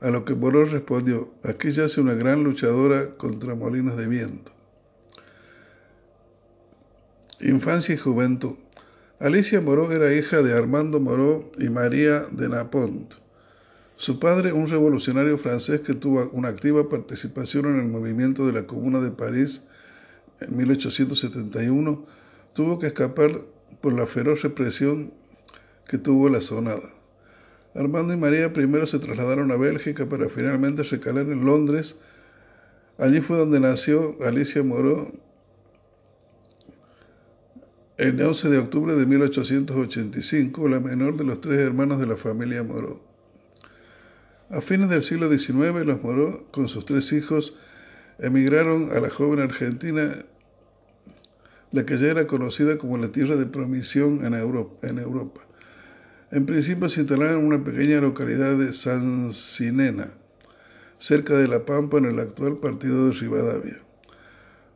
[0.00, 4.52] a lo que Moró respondió, aquí yace una gran luchadora contra molinos de viento.
[7.40, 8.54] Infancia y juventud.
[9.20, 13.12] Alicia Moró era hija de Armando Moró y María de Napont.
[13.98, 18.66] Su padre, un revolucionario francés que tuvo una activa participación en el movimiento de la
[18.66, 19.62] Comuna de París
[20.40, 22.04] en 1871,
[22.52, 23.40] tuvo que escapar
[23.80, 25.14] por la feroz represión
[25.88, 26.90] que tuvo la sonada.
[27.74, 31.96] Armando y María primero se trasladaron a Bélgica para finalmente recalar en Londres.
[32.98, 35.10] Allí fue donde nació Alicia Moró
[37.96, 42.62] el 11 de octubre de 1885, la menor de los tres hermanos de la familia
[42.62, 43.05] Moró.
[44.48, 47.56] A fines del siglo XIX, los Moró, con sus tres hijos,
[48.20, 50.24] emigraron a la joven Argentina,
[51.72, 55.40] la que ya era conocida como la tierra de promisión en Europa.
[56.30, 60.12] En principio se instalaron en una pequeña localidad de San Sinena,
[60.98, 63.82] cerca de La Pampa, en el actual partido de Rivadavia.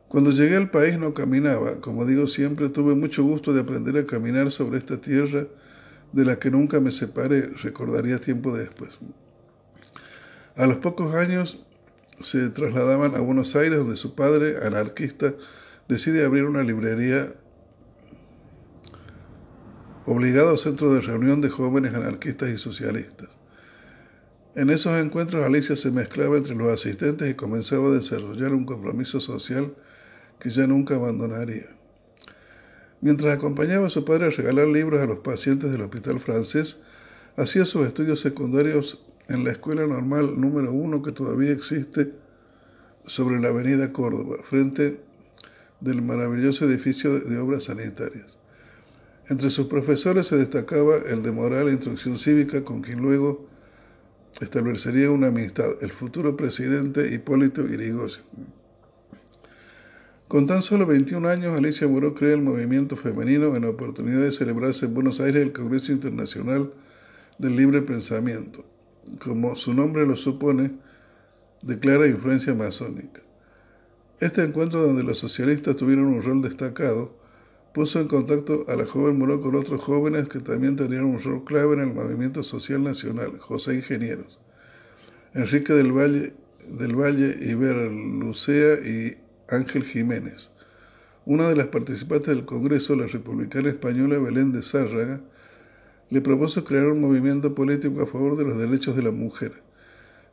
[0.09, 4.05] Cuando llegué al país no caminaba, como digo siempre, tuve mucho gusto de aprender a
[4.05, 5.47] caminar sobre esta tierra
[6.11, 8.99] de la que nunca me separé, recordaría tiempo después.
[10.55, 11.63] A los pocos años
[12.19, 15.33] se trasladaban a Buenos Aires, donde su padre, anarquista,
[15.87, 17.33] decide abrir una librería
[20.05, 23.29] obligado centro de reunión de jóvenes anarquistas y socialistas.
[24.55, 29.21] En esos encuentros Alicia se mezclaba entre los asistentes y comenzaba a desarrollar un compromiso
[29.21, 29.73] social
[30.39, 31.69] que ya nunca abandonaría.
[32.99, 36.81] Mientras acompañaba a su padre a regalar libros a los pacientes del hospital francés,
[37.37, 42.13] hacía sus estudios secundarios en la escuela normal número uno que todavía existe
[43.05, 45.01] sobre la avenida Córdoba, frente
[45.79, 48.37] del maravilloso edificio de obras sanitarias.
[49.27, 53.47] Entre sus profesores se destacaba el de moral e instrucción cívica, con quien luego
[54.39, 58.23] establecería una amistad, el futuro presidente Hipólito Yrigoyen.
[60.27, 64.31] Con tan solo 21 años, Alicia Moró crea el movimiento femenino en la oportunidad de
[64.31, 66.71] celebrarse en Buenos Aires el Congreso Internacional
[67.37, 68.63] del Libre Pensamiento,
[69.23, 70.71] como su nombre lo supone,
[71.61, 73.21] de clara influencia masónica.
[74.19, 77.13] Este encuentro donde los socialistas tuvieron un rol destacado
[77.73, 81.43] puso en contacto a la joven Moró con otros jóvenes que también tenían un rol
[81.45, 84.39] clave en el movimiento social nacional, José Ingenieros,
[85.33, 86.33] Enrique del Valle,
[86.67, 87.37] del Valle
[87.89, 89.17] Lucea y
[89.47, 90.51] Ángel Jiménez.
[91.25, 95.21] Una de las participantes del Congreso, la republicana española Belén de Zárraga,
[96.11, 99.63] le propuso crear un movimiento político a favor de los derechos de la mujer.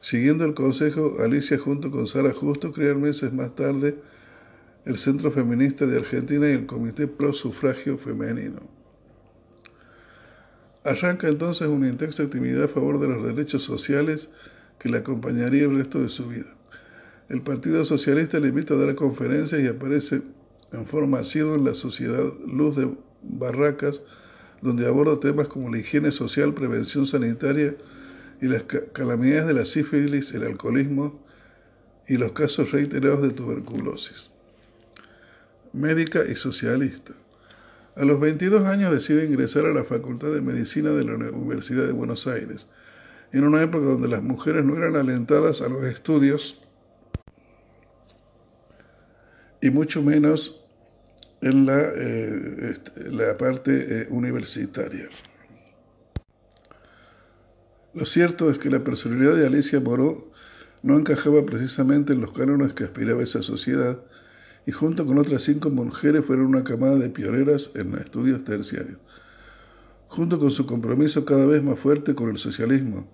[0.00, 3.96] Siguiendo el consejo, Alicia junto con Sara Justo crearon meses más tarde
[4.84, 8.60] el Centro Feminista de Argentina y el Comité Pro Sufragio Femenino.
[10.84, 14.30] Arranca entonces una intensa actividad a favor de los derechos sociales
[14.78, 16.56] que le acompañaría el resto de su vida.
[17.28, 20.22] El Partido Socialista le invita a dar conferencias y aparece
[20.72, 22.90] en forma asidua en la Sociedad Luz de
[23.22, 24.02] Barracas,
[24.60, 27.76] donde aborda temas como la higiene social, prevención sanitaria
[28.40, 31.20] y las calamidades de la sífilis, el alcoholismo
[32.06, 34.30] y los casos reiterados de tuberculosis
[35.72, 37.12] médica y socialista.
[37.96, 41.92] A los 22 años decide ingresar a la Facultad de Medicina de la Universidad de
[41.92, 42.68] Buenos Aires,
[43.32, 46.60] en una época donde las mujeres no eran alentadas a los estudios
[49.60, 50.64] y mucho menos
[51.40, 52.74] en la, eh,
[53.10, 55.08] la parte eh, universitaria.
[57.94, 60.30] Lo cierto es que la personalidad de Alicia Moró
[60.82, 63.98] no encajaba precisamente en los cánones que aspiraba esa sociedad,
[64.66, 68.98] y junto con otras cinco mujeres fueron una camada de pioneras en estudios terciarios.
[70.08, 73.08] Junto con su compromiso cada vez más fuerte con el socialismo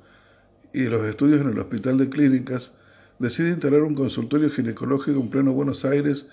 [0.73, 2.73] y los estudios en el Hospital de Clínicas,
[3.21, 6.27] decide instalar un consultorio ginecológico en pleno Buenos Aires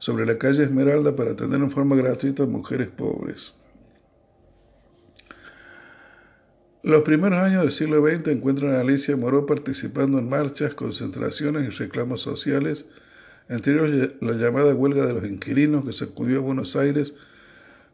[0.00, 3.54] sobre la calle Esmeralda para atender en forma gratuita a mujeres pobres.
[6.82, 11.76] Los primeros años del siglo XX encuentran a Alicia Moró participando en marchas, concentraciones y
[11.76, 12.86] reclamos sociales,
[13.50, 17.14] entre ellos la llamada huelga de los inquilinos que sacudió a Buenos Aires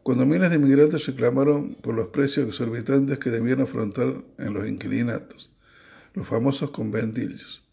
[0.03, 5.51] cuando miles de inmigrantes reclamaron por los precios exorbitantes que debían afrontar en los inquilinatos,
[6.13, 7.65] los famosos conventillos.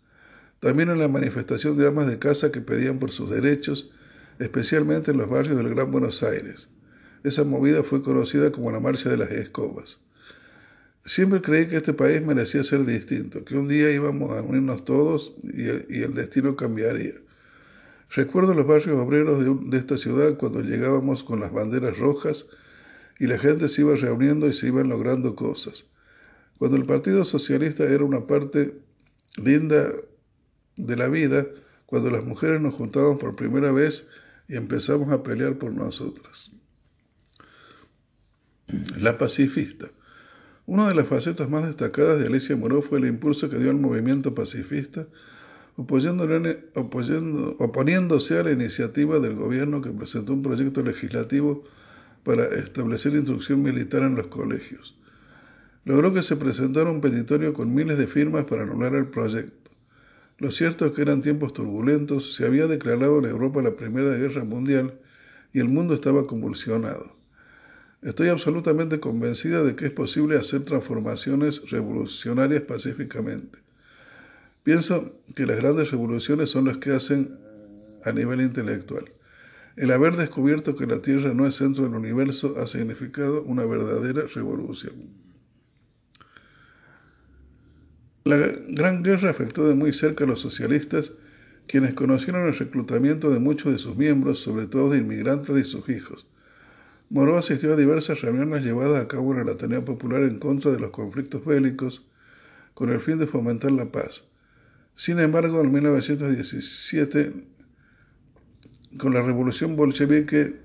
[0.59, 3.93] También en la manifestación de amas de casa que pedían por sus derechos,
[4.39, 6.69] especialmente en los barrios del Gran Buenos Aires.
[7.23, 9.99] Esa movida fue conocida como la Marcha de las Escobas.
[11.07, 15.35] Siempre creí que este país merecía ser distinto, que un día íbamos a unirnos todos
[15.43, 15.69] y,
[16.03, 17.15] el destino cambiaría.
[18.11, 22.47] Recuerdo los barrios obreros de, de, esta ciudad cuando llegábamos con las banderas rojas
[23.19, 25.87] y la gente se iba reuniendo y se iban logrando cosas.
[26.59, 28.75] Cuando el Partido Socialista era una parte
[29.37, 29.93] linda
[30.77, 31.47] de la vida,
[31.87, 34.09] cuando las mujeres nos juntábamos por primera vez
[34.49, 36.51] y empezamos a pelear por nosotras.
[38.99, 39.91] La pacifista.
[40.67, 43.79] Una de las facetas más destacadas de Alicia Moró fue el impulso que dio al
[43.79, 45.07] movimiento pacifista,
[45.77, 51.65] oponiéndose a la iniciativa del gobierno que presentó un proyecto legislativo
[52.23, 54.97] para establecer instrucción militar en los colegios.
[55.85, 59.64] Logró que se presentara un petitorio con miles de firmas para anular el proyecto.
[60.45, 64.45] Lo cierto es que eran tiempos turbulentos, se había declarado en Europa la Primera Guerra
[64.45, 64.93] Mundial
[65.55, 67.17] y el mundo estaba convulsionado.
[68.03, 73.59] Estoy absolutamente convencida de que es posible hacer transformaciones revolucionarias pacíficamente.
[74.63, 77.39] Pienso que las grandes revoluciones son las que hacen
[78.05, 79.13] a nivel intelectual.
[79.77, 84.27] El haber descubierto que la Tierra no es centro del universo ha significado una verdadera
[84.27, 85.24] revolución.
[88.25, 91.13] La Gran Guerra afectó de muy cerca a los socialistas,
[91.67, 95.87] quienes conocieron el reclutamiento de muchos de sus miembros, sobre todo de inmigrantes y sus
[95.91, 96.27] hijos.
[97.11, 100.81] Moró asistió a diversas reuniones llevadas a cabo en el Ateneo Popular en contra de
[100.81, 102.07] los conflictos bélicos
[102.73, 104.25] con el fin de fomentar la paz.
[104.95, 107.33] Sin embargo, en 1917,
[108.97, 110.57] con la revolución bolchevique,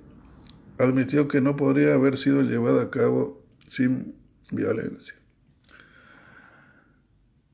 [0.77, 4.15] admitió que no podría haber sido llevada a cabo sin
[4.49, 5.18] violencia.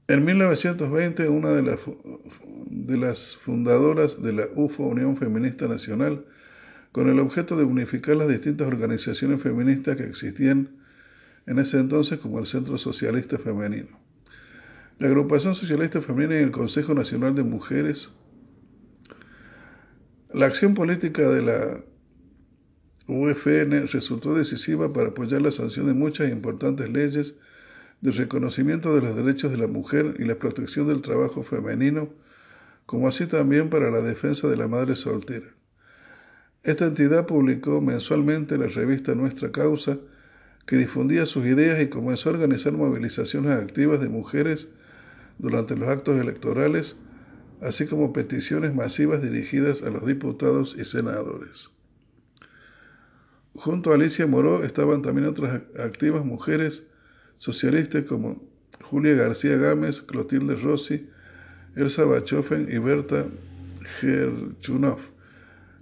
[0.08, 1.80] En 1920, una de las,
[2.68, 6.26] de las fundadoras de la UFO, Unión Feminista Nacional,
[6.92, 10.70] con el objeto de unificar las distintas organizaciones feministas que existían
[11.48, 14.00] en ese entonces como el Centro Socialista Femenino.
[15.00, 18.12] La Agrupación Socialista Femenina y el Consejo Nacional de Mujeres.
[20.32, 21.84] La acción política de la
[23.08, 27.36] UFN resultó decisiva para apoyar la sanción de muchas importantes leyes
[28.02, 32.10] de reconocimiento de los derechos de la mujer y la protección del trabajo femenino,
[32.86, 35.48] como así también para la defensa de la madre soltera.
[36.64, 40.00] Esta entidad publicó mensualmente la revista Nuestra Causa,
[40.66, 44.68] que difundía sus ideas y comenzó a organizar movilizaciones activas de mujeres
[45.38, 46.98] durante los actos electorales,
[47.62, 51.70] así como peticiones masivas dirigidas a los diputados y senadores.
[53.54, 56.88] Junto a Alicia Moró estaban también otras activas mujeres
[57.38, 58.42] socialistas como
[58.82, 61.10] Julia García Gámez, Clotilde Rossi,
[61.76, 63.26] Elsa Bachofen y Berta
[64.00, 65.00] Gerchunov.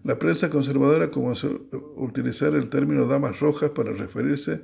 [0.04, 4.62] La prensa conservadora comenzó a utilizar el término damas rojas para referirse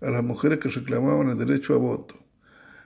[0.00, 2.14] a las mujeres que reclamaban el derecho a voto.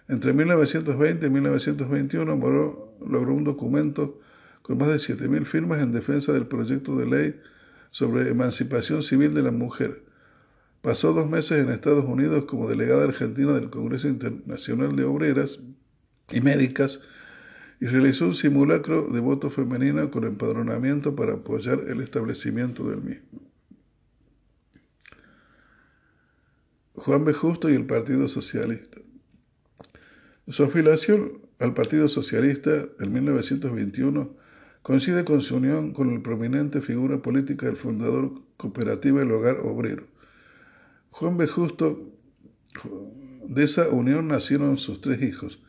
[0.09, 4.21] Entre 1920 y 1921 Moró logró un documento
[4.63, 7.41] con más de 7.000 firmas en defensa del proyecto de ley
[7.91, 10.03] sobre emancipación civil de la mujer.
[10.83, 15.61] Pasó dos meses en Estados Unidos como delegada argentina del Congreso Internacional de Obreras
[16.31, 17.01] y Médicas
[17.81, 23.41] y realizó un simulacro de voto femenino con empadronamiento para apoyar el establecimiento del mismo.
[26.95, 27.33] Juan B.
[27.33, 29.01] Justo y el Partido Socialista.
[30.49, 34.37] Su afiliación al Partido Socialista en 1921
[34.83, 40.18] coincide con su unión con la prominente figura política del fundador cooperativa El Hogar Obrero.
[41.11, 41.47] Juan B.
[41.47, 42.09] Justo,
[43.49, 45.61] de esa unión nacieron sus tres hijos,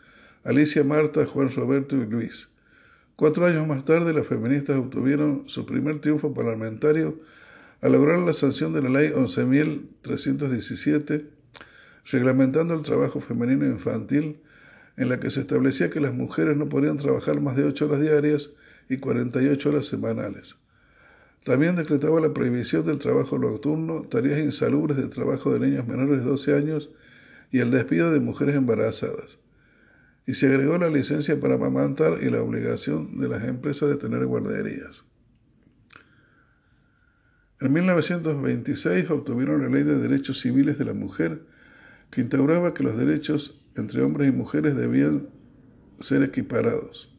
[0.43, 2.49] Alicia, Marta, Juan Roberto y Luis.
[3.15, 7.19] Cuatro años más tarde, las feministas obtuvieron su primer triunfo parlamentario
[7.81, 11.25] al lograr la sanción de la ley 11.317,
[12.11, 14.41] reglamentando el trabajo femenino infantil,
[14.97, 18.01] en la que se establecía que las mujeres no podían trabajar más de ocho horas
[18.01, 18.51] diarias
[18.89, 20.57] y 48 horas semanales.
[21.43, 26.25] También decretaba la prohibición del trabajo nocturno, tareas insalubres de trabajo de niños menores de
[26.25, 26.89] 12 años
[27.51, 29.39] y el despido de mujeres embarazadas
[30.29, 34.27] y se agregó la licencia para amamantar y la obligación de las empresas de tener
[34.27, 35.03] guarderías.
[37.59, 41.41] En 1926 obtuvieron la Ley de Derechos Civiles de la Mujer,
[42.11, 45.29] que instauraba que los derechos entre hombres y mujeres debían
[45.99, 47.18] ser equiparados.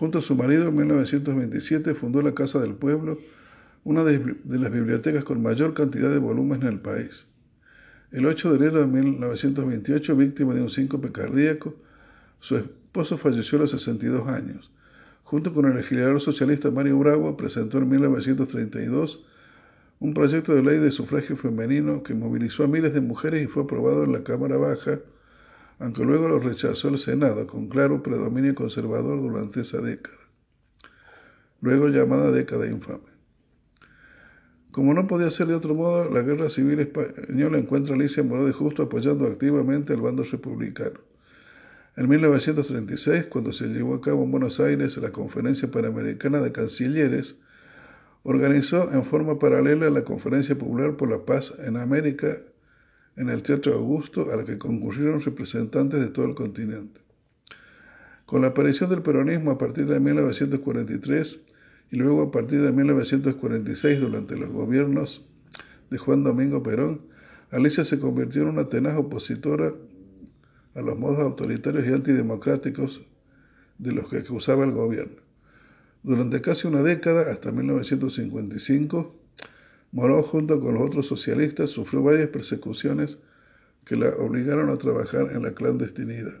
[0.00, 3.18] Junto a su marido, en 1927 fundó la Casa del Pueblo,
[3.84, 7.26] una de, las bibliotecas con mayor cantidad de volúmenes en el país.
[8.10, 11.74] El 8 de enero de 1928, víctima de un síncope cardíaco,
[12.38, 14.70] su esposo falleció a los 62 años.
[15.22, 19.22] Junto con el legislador socialista Mario Bravo, presentó en 1932
[19.98, 23.64] un proyecto de ley de sufragio femenino que movilizó a miles de mujeres y fue
[23.64, 25.00] aprobado en la Cámara Baja,
[25.80, 30.18] aunque luego lo rechazó el Senado con claro predominio conservador durante esa década,
[31.62, 33.10] luego llamada década infame.
[34.70, 38.46] Como no podía ser de otro modo, la guerra civil española encuentra a Alicia Moró
[38.46, 41.00] de Justo apoyando activamente al bando republicano.
[41.96, 47.40] En 1936, cuando se llevó a cabo en Buenos Aires la Conferencia Panamericana de Cancilleres,
[48.22, 52.38] organizó en forma paralela la Conferencia Popular por la Paz en América
[53.16, 57.00] en el Teatro Augusto, a la que concurrieron representantes de todo el continente.
[58.26, 61.40] Con la aparición del peronismo a partir de 1943,
[61.90, 65.26] y luego a partir de 1946, durante los gobiernos
[65.90, 67.02] de Juan Domingo Perón,
[67.50, 69.74] Alicia se convirtió en una tenaz opositora
[70.76, 73.02] a los modos autoritarios y antidemocráticos
[73.78, 75.16] de los que acusaba el gobierno.
[76.02, 79.19] Durante casi una década, hasta 1955,
[79.92, 83.18] Moró junto con los otros socialistas sufrió varias persecuciones
[83.84, 86.34] que la obligaron a trabajar en la clandestinidad.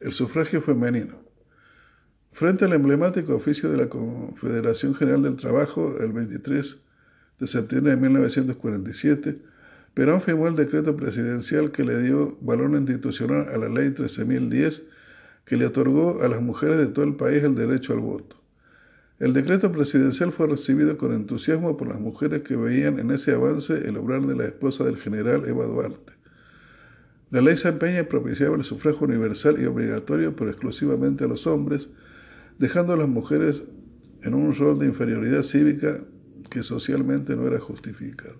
[0.00, 1.20] El sufragio femenino.
[2.32, 6.78] Frente al emblemático oficio de la Confederación General del Trabajo, el 23
[7.38, 9.38] de septiembre de 1947,
[9.94, 14.84] Perón firmó el decreto presidencial que le dio valor institucional a la Ley 13.010,
[15.44, 18.39] que le otorgó a las mujeres de todo el país el derecho al voto.
[19.20, 23.86] El decreto presidencial fue recibido con entusiasmo por las mujeres que veían en ese avance
[23.86, 26.14] el obrar de la esposa del general Eva Duarte.
[27.30, 31.90] La ley San Peña propiciaba el sufragio universal y obligatorio, pero exclusivamente a los hombres,
[32.58, 33.62] dejando a las mujeres
[34.22, 36.00] en un rol de inferioridad cívica
[36.48, 38.36] que socialmente no era justificado.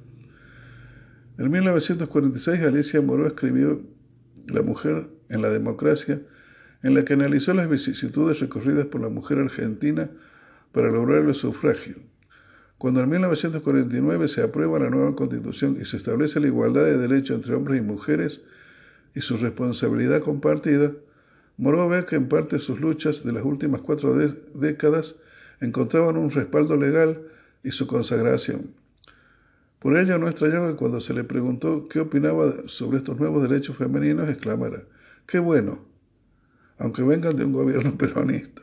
[1.36, 3.82] En 1946 Alicia Moró escribió
[4.46, 6.22] La mujer en la democracia,
[6.82, 10.08] en la que analizó las vicisitudes recorridas por la mujer argentina
[10.72, 11.96] para lograr el sufragio.
[12.78, 17.36] Cuando en 1949 se aprueba la nueva constitución y se establece la igualdad de derechos
[17.36, 18.42] entre hombres y mujeres
[19.14, 20.92] y su responsabilidad compartida,
[21.60, 24.16] Moró ve que en parte sus luchas de las últimas cuatro
[24.54, 25.16] décadas
[25.60, 27.20] encontraban un respaldo legal
[27.62, 28.70] y su consagración.
[29.78, 34.30] Por ello no extrañaba cuando se le preguntó qué opinaba sobre estos nuevos derechos femeninos,
[34.30, 34.84] exclamara,
[35.26, 35.84] qué bueno,
[36.78, 38.62] aunque vengan de un gobierno peronista.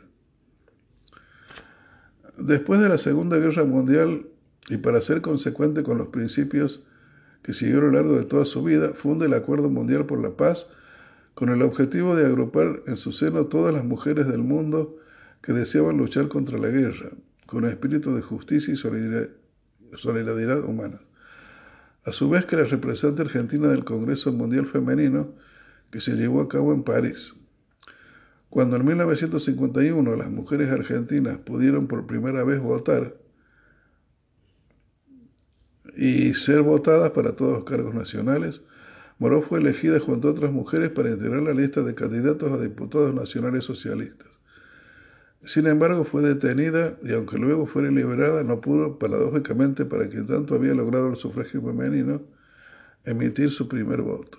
[2.37, 4.27] Después de la Segunda Guerra Mundial,
[4.69, 6.83] y para ser consecuente con los principios
[7.41, 10.37] que siguió a lo largo de toda su vida, funda el Acuerdo Mundial por la
[10.37, 10.67] Paz,
[11.33, 14.97] con el objetivo de agrupar en su seno todas las mujeres del mundo
[15.41, 17.09] que deseaban luchar contra la guerra,
[17.47, 20.99] con espíritu de justicia y solidaridad humana.
[22.05, 25.33] A su vez que era representante argentina del Congreso Mundial Femenino,
[25.89, 27.33] que se llevó a cabo en París.
[28.49, 33.17] Cuando en 1951 las mujeres argentinas pudieron por primera vez votar
[35.95, 38.61] y ser votadas para todos los cargos nacionales,
[39.19, 43.15] Moró fue elegida junto a otras mujeres para integrar la lista de candidatos a diputados
[43.15, 44.27] nacionales socialistas.
[45.43, 50.55] Sin embargo, fue detenida y aunque luego fuera liberada, no pudo, paradójicamente, para quien tanto
[50.55, 52.21] había logrado el sufragio femenino,
[53.05, 54.37] emitir su primer voto.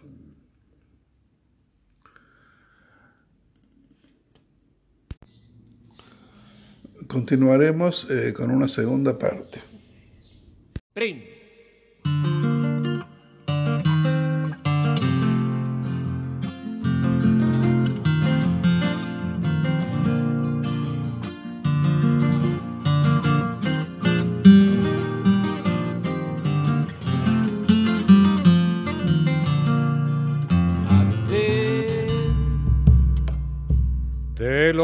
[7.08, 9.60] Continuaremos eh, con una segunda parte.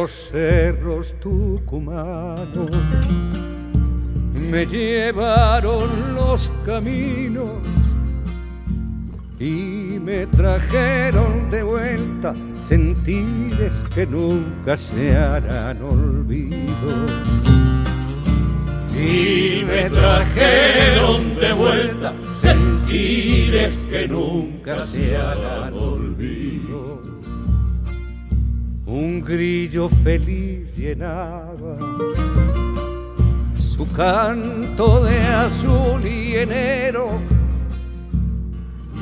[0.05, 2.71] Los cerros tucumanos
[4.51, 7.63] me llevaron los caminos
[9.41, 16.91] y me trajeron de vuelta sentires que nunca se harán olvido.
[18.95, 22.13] Y me trajeron de vuelta
[22.43, 26.94] sentires que nunca se harán olvido
[28.95, 31.77] un grillo feliz llenaba
[33.57, 37.21] su canto de azul y enero.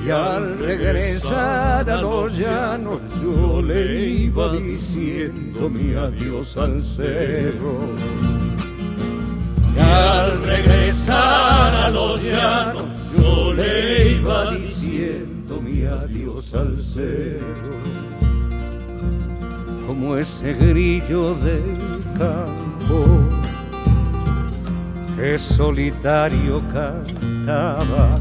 [0.04, 7.76] Y al regresar a los llanos yo le iba diciendo mi adiós al cerro.
[9.76, 17.91] Y al regresar a los llanos yo le iba diciendo mi adiós al cerro.
[19.92, 23.20] Como ese grillo del campo
[25.18, 28.18] que solitario cantaba.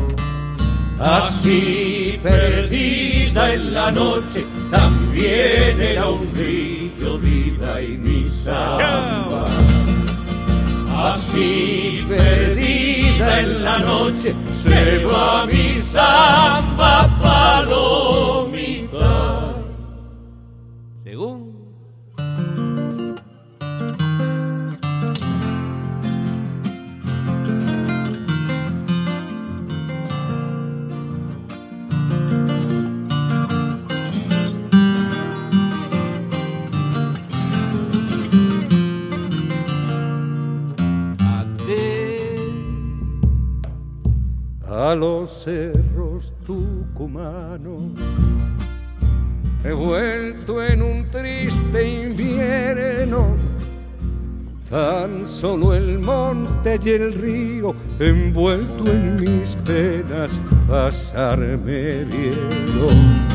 [1.00, 9.46] Así perdida en la noche, también era un grillo vida y mi samba.
[10.98, 18.02] Así perdida en la noche, se va mi samba palomita.
[44.92, 47.94] A los cerros tucumanos.
[49.64, 53.38] He vuelto en un triste invierno,
[54.70, 63.32] tan solo el monte y el río, envuelto en mis penas, pasarme vieron.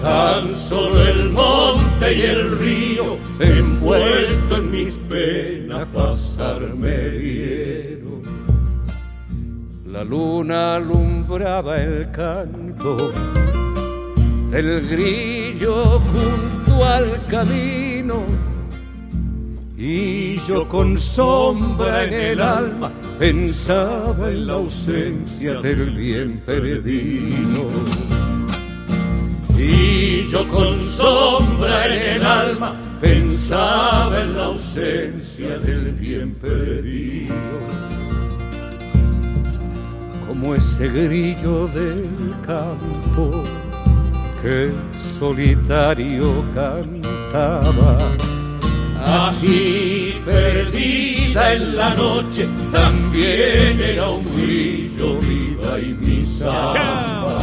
[0.00, 8.05] Tan solo el monte y el río, envuelto en mis penas, pasarme vieron.
[9.96, 12.98] La luna alumbraba el canto
[14.50, 18.22] del grillo junto al camino
[19.74, 27.66] y yo con sombra en el alma pensaba en la ausencia del bien perdido.
[29.56, 37.85] Y yo con sombra en el alma pensaba en la ausencia del bien perdido.
[40.38, 43.42] Como ese grillo del campo
[44.42, 44.70] que
[45.18, 47.96] solitario cantaba.
[49.02, 57.38] Así perdida en la noche, también era un grillo viva y mi samba.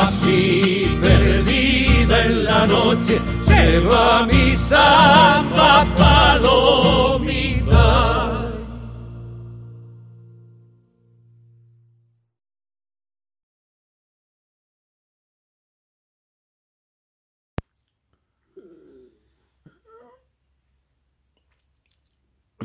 [0.00, 7.27] Así perdida en la noche, se va mi samba palomita.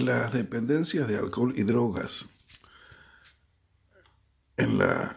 [0.04, 2.28] Las dependencias de alcohol y drogas
[4.58, 5.16] en la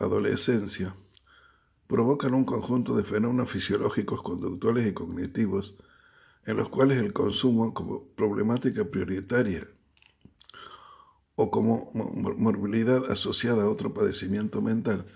[0.00, 0.96] adolescencia
[1.86, 5.76] provocan un conjunto de fenómenos fisiológicos, conductuales y cognitivos
[6.44, 9.68] en los cuales el consumo como problemática prioritaria
[11.36, 15.06] o como morbilidad asociada a otro padecimiento mental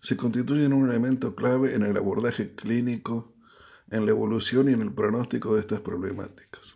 [0.00, 3.34] se constituyen un elemento clave en el abordaje clínico,
[3.90, 6.75] en la evolución y en el pronóstico de estas problemáticas.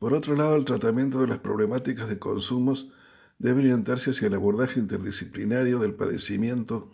[0.00, 2.90] Por otro lado, el tratamiento de las problemáticas de consumos
[3.38, 6.90] debe orientarse hacia el abordaje interdisciplinario del padecimiento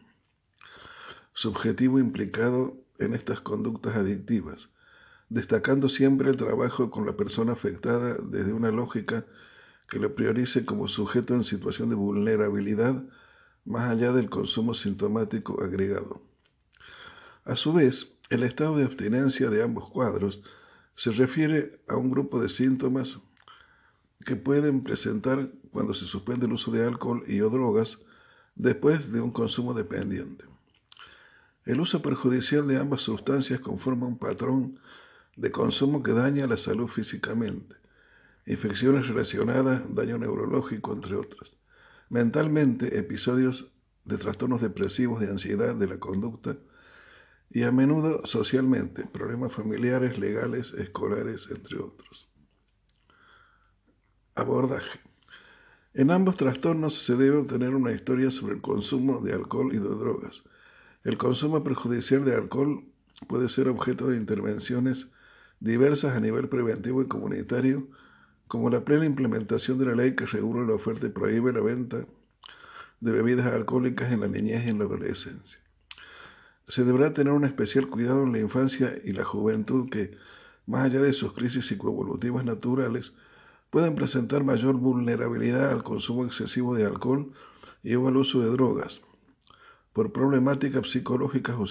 [1.32, 4.70] subjetivo implicado en estas conductas adictivas,
[5.28, 9.24] destacando siempre el trabajo con la persona afectada desde una lógica
[9.88, 13.04] que lo priorice como sujeto en situación de vulnerabilidad
[13.64, 16.22] más allá del consumo sintomático agregado.
[17.44, 20.42] A su vez, el estado de abstinencia de ambos cuadros
[20.96, 23.20] se refiere a un grupo de síntomas
[24.24, 27.98] que pueden presentar cuando se suspende el uso de alcohol y o drogas
[28.54, 30.46] después de un consumo dependiente.
[31.66, 34.80] El uso perjudicial de ambas sustancias conforma un patrón
[35.36, 37.76] de consumo que daña la salud físicamente,
[38.46, 41.56] infecciones relacionadas, daño neurológico, entre otras.
[42.08, 43.70] Mentalmente, episodios
[44.04, 46.56] de trastornos depresivos, de ansiedad, de la conducta,
[47.50, 52.28] y a menudo socialmente, problemas familiares, legales, escolares, entre otros.
[54.34, 55.00] Abordaje.
[55.94, 59.88] En ambos trastornos se debe obtener una historia sobre el consumo de alcohol y de
[59.88, 60.44] drogas.
[61.04, 62.84] El consumo perjudicial de alcohol
[63.28, 65.08] puede ser objeto de intervenciones
[65.60, 67.86] diversas a nivel preventivo y comunitario,
[68.46, 72.04] como la plena implementación de la ley que regula la oferta y prohíbe la venta
[73.00, 75.65] de bebidas alcohólicas en la niñez y en la adolescencia.
[76.68, 80.16] Se deberá tener un especial cuidado en la infancia y la juventud que,
[80.66, 83.12] más allá de sus crisis psicoevolutivas naturales,
[83.70, 87.32] pueden presentar mayor vulnerabilidad al consumo excesivo de alcohol
[87.84, 89.00] y o al uso de drogas,
[89.92, 91.66] por problemáticas psicológicas o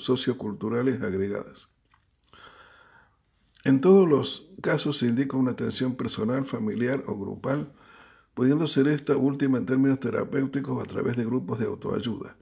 [0.00, 1.68] socioculturales agregadas.
[3.64, 7.72] En todos los casos se indica una atención personal, familiar o grupal,
[8.34, 12.36] pudiendo ser esta última en términos terapéuticos a través de grupos de autoayuda.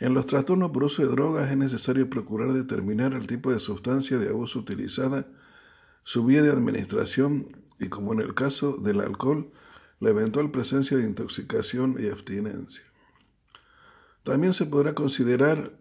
[0.00, 4.16] En los trastornos por uso de drogas es necesario procurar determinar el tipo de sustancia
[4.18, 5.26] de abuso utilizada,
[6.04, 9.50] su vía de administración y, como en el caso del alcohol,
[9.98, 12.84] la eventual presencia de intoxicación y abstinencia.
[14.22, 15.72] También se podrá considerar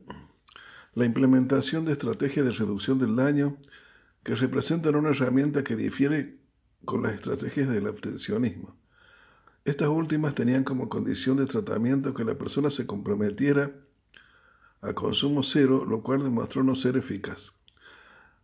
[0.95, 3.57] la implementación de estrategias de reducción del daño
[4.23, 6.39] que representan una herramienta que difiere
[6.85, 8.75] con las estrategias del abstencionismo.
[9.63, 13.71] Estas últimas tenían como condición de tratamiento que la persona se comprometiera
[14.81, 17.53] a consumo cero, lo cual demostró no ser eficaz.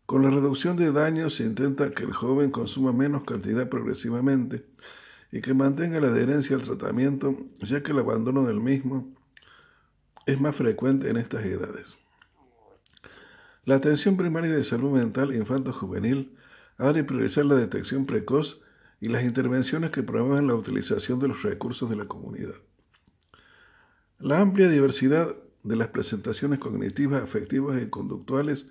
[0.06, 4.66] Con la reducción de daños se intenta que el joven consuma menos cantidad progresivamente
[5.32, 9.14] y que mantenga la adherencia al tratamiento, ya que el abandono del mismo
[10.26, 11.98] es más frecuente en estas edades.
[13.66, 16.36] La atención primaria de salud mental infanto-juvenil
[16.78, 18.62] ha de priorizar la detección precoz
[19.00, 22.56] y las intervenciones que promuevan la utilización de los recursos de la comunidad.
[24.20, 28.68] La amplia diversidad de las presentaciones cognitivas, afectivas y conductuales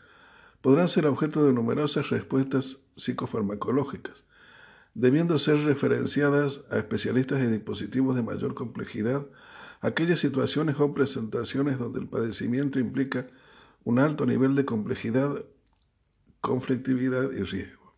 [0.61, 4.25] podrán ser objeto de numerosas respuestas psicofarmacológicas,
[4.95, 9.27] debiendo ser referenciadas a especialistas de dispositivos de mayor complejidad
[9.83, 13.27] aquellas situaciones o presentaciones donde el padecimiento implica
[13.85, 15.45] un alto nivel de complejidad,
[16.41, 17.95] conflictividad y riesgo.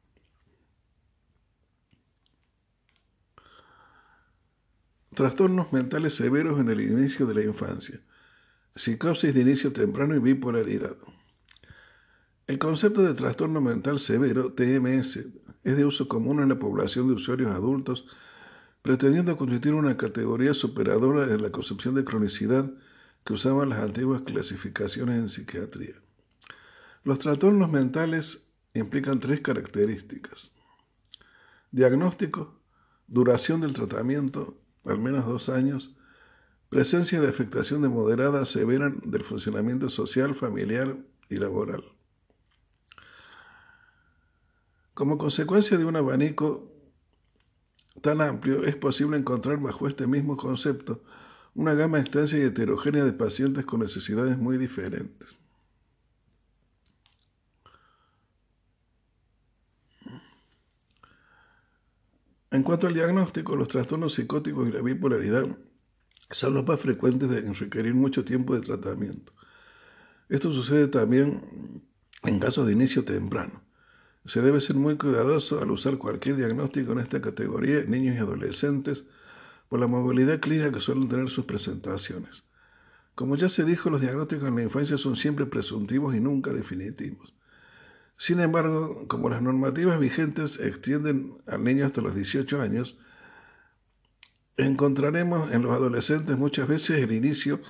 [5.15, 8.01] Trastornos mentales severos en el inicio de la infancia.
[8.77, 10.97] Psicosis de inicio temprano y bipolaridad.
[12.49, 15.21] El concepto de trastorno mental severo, TMS,
[15.63, 18.05] es de uso común en la población de usuarios adultos,
[18.83, 22.69] pretendiendo constituir una categoría superadora de la concepción de cronicidad
[23.25, 25.95] que usaban las antiguas clasificaciones en psiquiatría.
[27.05, 30.51] Los trastornos mentales implican tres características.
[31.71, 32.59] Diagnóstico,
[33.07, 35.95] duración del tratamiento, al menos dos años,
[36.69, 40.97] presencia de afectación de moderada severa del funcionamiento social, familiar
[41.29, 41.85] y laboral.
[44.95, 46.71] Como consecuencia de un abanico
[48.01, 51.03] tan amplio, es posible encontrar bajo este mismo concepto
[51.55, 55.37] una gama extensa y heterogénea de pacientes con necesidades muy diferentes.
[62.51, 65.45] En cuanto al diagnóstico, los trastornos psicóticos y la bipolaridad
[66.31, 69.33] son los más frecuentes en requerir mucho tiempo de tratamiento.
[70.29, 71.83] Esto sucede también
[72.23, 73.63] en casos de inicio temprano.
[74.25, 79.05] Se debe ser muy cuidadoso al usar cualquier diagnóstico en esta categoría niños y adolescentes
[79.69, 82.45] por la movilidad clínica que suelen tener sus presentaciones.
[83.15, 87.35] Como ya se dijo, los diagnósticos en la infancia son siempre presuntivos y nunca definitivos.
[88.17, 92.97] Sin embargo, como las normativas vigentes extienden al niño hasta los 18 años,
[94.57, 97.61] encontraremos en los adolescentes muchas veces el inicio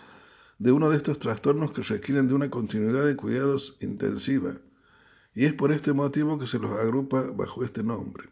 [0.58, 4.56] de uno de estos trastornos que requieren de una continuidad de cuidados intensiva
[5.34, 8.28] y es por este motivo que se los agrupa bajo este nombre.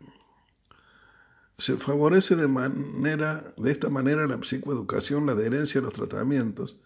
[1.59, 6.79] Se favorece de, manera, de esta manera la psicoeducación, la adherencia a los tratamientos,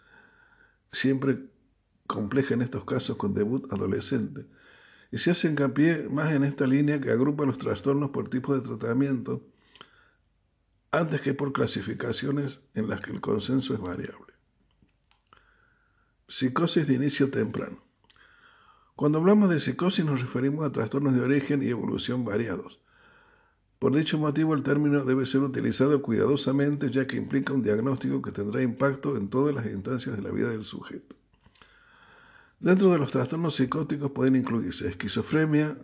[0.91, 1.39] siempre
[2.07, 4.47] compleja en estos casos con debut adolescente,
[5.13, 8.61] y se hace hincapié más en esta línea que agrupa los trastornos por tipo de
[8.61, 9.43] tratamiento,
[10.91, 14.35] antes que por clasificaciones en las que el consenso es variable.
[16.29, 17.79] Psicosis de inicio temprano.
[18.97, 22.81] Cuando hablamos de psicosis nos referimos a trastornos de origen y evolución variados.
[23.79, 28.33] Por dicho motivo el término debe ser utilizado cuidadosamente ya que implica un diagnóstico que
[28.33, 31.15] tendrá impacto en todas las instancias de la vida del sujeto.
[32.59, 35.77] Dentro de los trastornos psicóticos pueden incluirse esquizofrenia,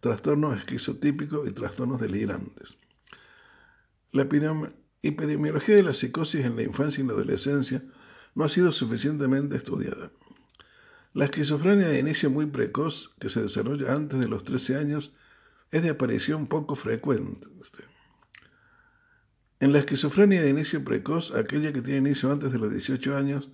[0.00, 2.78] trastornos esquizotípicos y trastornos delirantes.
[4.14, 4.22] La
[5.02, 7.82] epidemiología de la psicosis en la infancia y la adolescencia
[8.36, 10.12] no ha sido suficientemente estudiada.
[11.14, 15.12] La esquizofrenia de inicio muy precoz, que se desarrolla antes de los 13 años,
[15.72, 17.48] es de aparición poco frecuente.
[19.58, 23.50] En la esquizofrenia de inicio precoz, aquella que tiene inicio antes de los 18 años,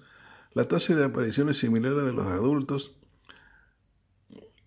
[0.52, 2.98] la tasa de aparición es similar a la de los adultos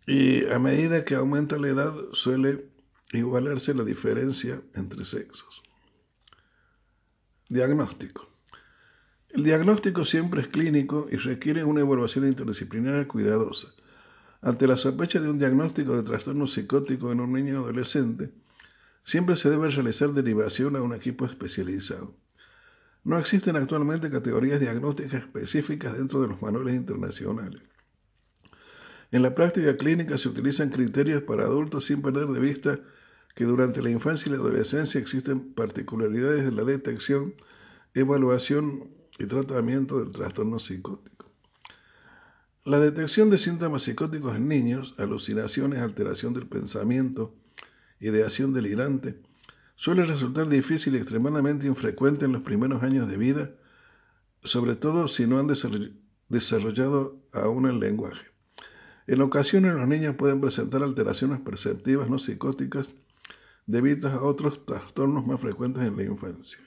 [0.07, 2.71] y a medida que aumenta la edad suele
[3.11, 5.61] igualarse la diferencia entre sexos.
[7.53, 8.31] Diagnóstico.
[9.29, 13.67] El diagnóstico siempre es clínico y requiere una evaluación interdisciplinaria cuidadosa.
[14.41, 18.31] Ante la sospecha de un diagnóstico de trastorno psicótico en un niño adolescente,
[19.03, 22.15] siempre se debe realizar derivación a un equipo especializado.
[23.03, 27.61] No existen actualmente categorías diagnósticas específicas dentro de los manuales internacionales.
[29.11, 32.79] En la práctica clínica se utilizan criterios para adultos sin perder de vista
[33.33, 37.33] que durante la infancia y la adolescencia existen particularidades de la detección,
[37.93, 41.31] evaluación y tratamiento del trastorno psicótico.
[42.65, 47.35] La detección de síntomas psicóticos en niños, alucinaciones, alteración del pensamiento,
[47.99, 49.21] ideación delirante,
[49.75, 53.51] suele resultar difícil y extremadamente infrecuente en los primeros años de vida,
[54.43, 55.47] sobre todo si no han
[56.29, 58.27] desarrollado aún el lenguaje.
[59.07, 62.93] En ocasiones los niños pueden presentar alteraciones perceptivas no psicóticas
[63.65, 66.59] debido a otros trastornos más frecuentes en la infancia.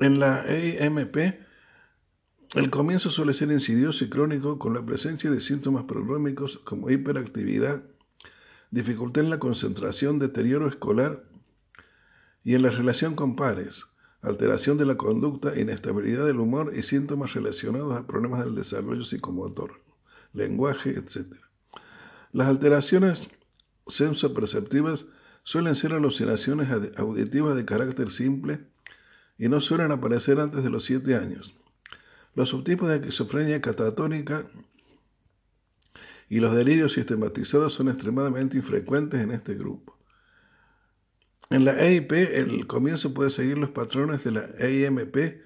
[0.00, 1.16] En la EMP,
[2.54, 7.82] el comienzo suele ser insidioso y crónico con la presencia de síntomas prodrómicos como hiperactividad,
[8.70, 11.24] dificultad en la concentración, deterioro escolar
[12.42, 13.86] y en la relación con pares,
[14.20, 19.80] alteración de la conducta, inestabilidad del humor y síntomas relacionados a problemas del desarrollo psicomotor,
[20.32, 21.34] lenguaje, etc.
[22.32, 23.28] Las alteraciones
[23.86, 25.06] sensoperceptivas
[25.42, 28.60] suelen ser alucinaciones auditivas de carácter simple
[29.38, 31.54] y no suelen aparecer antes de los 7 años.
[32.34, 34.46] Los subtipos de esquizofrenia catatónica
[36.28, 39.96] y los delirios sistematizados son extremadamente infrecuentes en este grupo.
[41.50, 45.42] En la EIP, el comienzo puede seguir los patrones de la EIMP,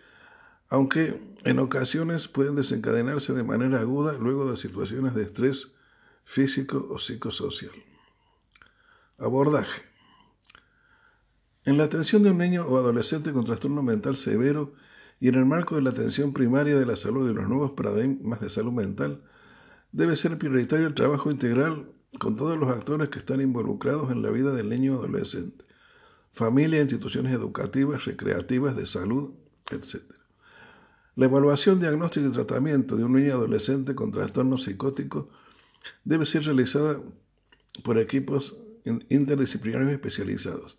[0.68, 5.72] aunque en ocasiones pueden desencadenarse de manera aguda luego de situaciones de estrés
[6.24, 7.72] físico o psicosocial.
[9.18, 9.82] Abordaje.
[11.64, 14.72] En la atención de un niño o adolescente con trastorno mental severo
[15.20, 18.40] y en el marco de la atención primaria de la salud y los nuevos paradigmas
[18.40, 19.22] de salud mental,
[19.92, 24.30] debe ser prioritario el trabajo integral con todos los actores que están involucrados en la
[24.30, 25.68] vida del niño o adolescente
[26.38, 29.32] familia, instituciones educativas, recreativas, de salud,
[29.70, 30.04] etc.
[31.16, 35.28] La evaluación, diagnóstico y tratamiento de un niño adolescente con trastorno psicótico
[36.04, 37.00] debe ser realizada
[37.82, 38.56] por equipos
[39.08, 40.78] interdisciplinarios especializados.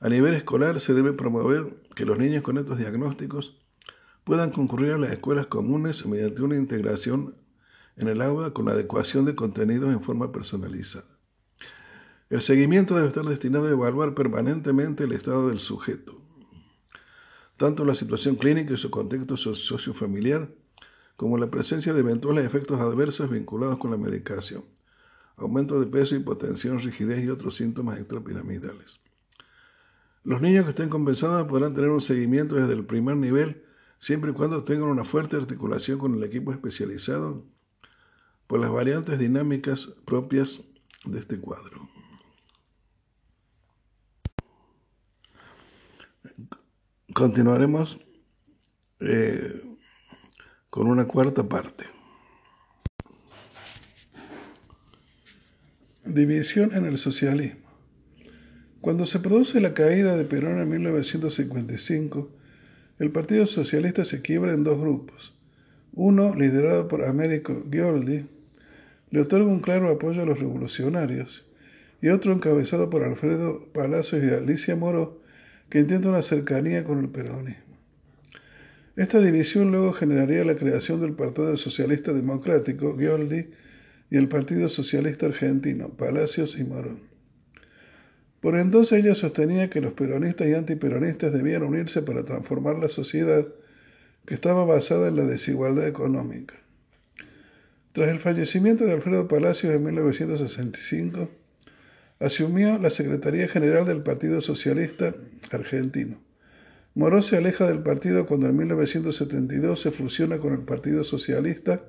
[0.00, 3.60] A nivel escolar se debe promover que los niños con estos diagnósticos
[4.24, 7.36] puedan concurrir a las escuelas comunes mediante una integración
[7.96, 11.06] en el aula con la adecuación de contenidos en forma personalizada.
[12.30, 16.20] El seguimiento debe estar destinado a evaluar permanentemente el estado del sujeto,
[17.56, 20.48] tanto la situación clínica y su contexto sociofamiliar,
[21.16, 24.64] como la presencia de eventuales efectos adversos vinculados con la medicación,
[25.36, 29.00] aumento de peso, hipotensión, rigidez y otros síntomas extrapiramidales.
[30.22, 33.64] Los niños que estén compensados podrán tener un seguimiento desde el primer nivel,
[33.98, 37.44] siempre y cuando tengan una fuerte articulación con el equipo especializado
[38.46, 40.62] por las variantes dinámicas propias
[41.04, 41.88] de este cuadro.
[47.12, 48.00] Continuaremos
[49.00, 49.62] eh,
[50.70, 51.93] con una cuarta parte.
[56.06, 57.70] División en el socialismo.
[58.82, 62.30] Cuando se produce la caída de Perón en 1955,
[62.98, 65.34] el Partido Socialista se quiebra en dos grupos.
[65.94, 68.26] Uno, liderado por Américo Gioldi,
[69.10, 71.46] le otorga un claro apoyo a los revolucionarios,
[72.02, 75.22] y otro encabezado por Alfredo Palacios y Alicia Moro,
[75.70, 77.78] que intenta una cercanía con el peronismo.
[78.96, 83.46] Esta división luego generaría la creación del Partido Socialista Democrático, Gioldi,
[84.14, 87.00] y el Partido Socialista Argentino, Palacios y Morón.
[88.40, 93.44] Por entonces ella sostenía que los peronistas y antiperonistas debían unirse para transformar la sociedad
[94.24, 96.54] que estaba basada en la desigualdad económica.
[97.90, 101.28] Tras el fallecimiento de Alfredo Palacios en 1965,
[102.20, 105.16] asumió la Secretaría General del Partido Socialista
[105.50, 106.20] Argentino.
[106.94, 111.82] Moró se aleja del partido cuando en 1972 se fusiona con el Partido Socialista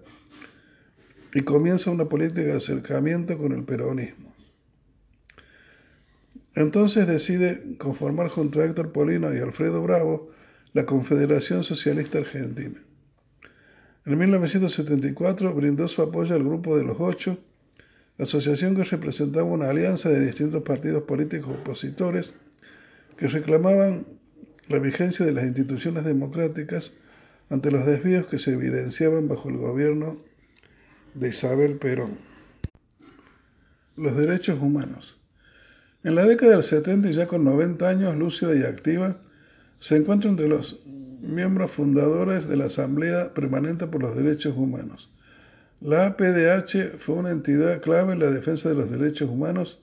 [1.36, 4.34] y comienza una política de acercamiento con el peronismo.
[6.56, 10.32] Entonces decide conformar junto a Héctor Polino y Alfredo Bravo
[10.72, 12.82] la Confederación Socialista Argentina.
[14.06, 17.38] En 1974 brindó su apoyo al Grupo de los Ocho
[18.18, 22.34] asociación que representaba una alianza de distintos partidos políticos opositores
[23.18, 24.06] que reclamaban
[24.70, 26.94] la vigencia de las instituciones democráticas
[27.50, 30.18] ante los desvíos que se evidenciaban bajo el gobierno
[31.16, 32.18] de Isabel Perón.
[33.96, 35.18] Los derechos humanos.
[36.04, 39.18] En la década del 70 y ya con 90 años, lúcida y activa,
[39.80, 40.82] Se encuentra entre los
[41.22, 45.12] miembros fundadores de la Asamblea Permanente por los Derechos Humanos.
[45.82, 49.80] La APDH fue una entidad clave en la defensa de los derechos humanos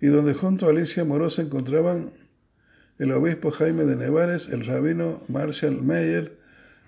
[0.00, 2.10] y donde junto a Alicia Moró se encontraban
[2.98, 6.36] el obispo Jaime de Nevares, el rabino Marshall Meyer,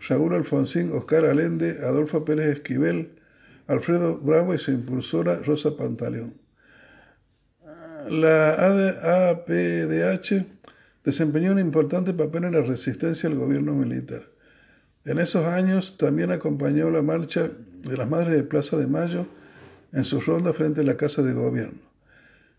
[0.09, 3.22] Raúl Alfonsín, Oscar Alende, Adolfo Pérez Esquivel,
[3.73, 6.35] Alfredo Bravo y su impulsora Rosa Pantaleón.
[8.11, 10.45] La APDH
[11.05, 14.25] desempeñó un importante papel en la resistencia al gobierno militar.
[15.05, 17.51] En esos años también acompañó la marcha
[17.83, 19.27] de las Madres de Plaza de Mayo
[19.93, 21.81] en su ronda frente a la Casa de Gobierno.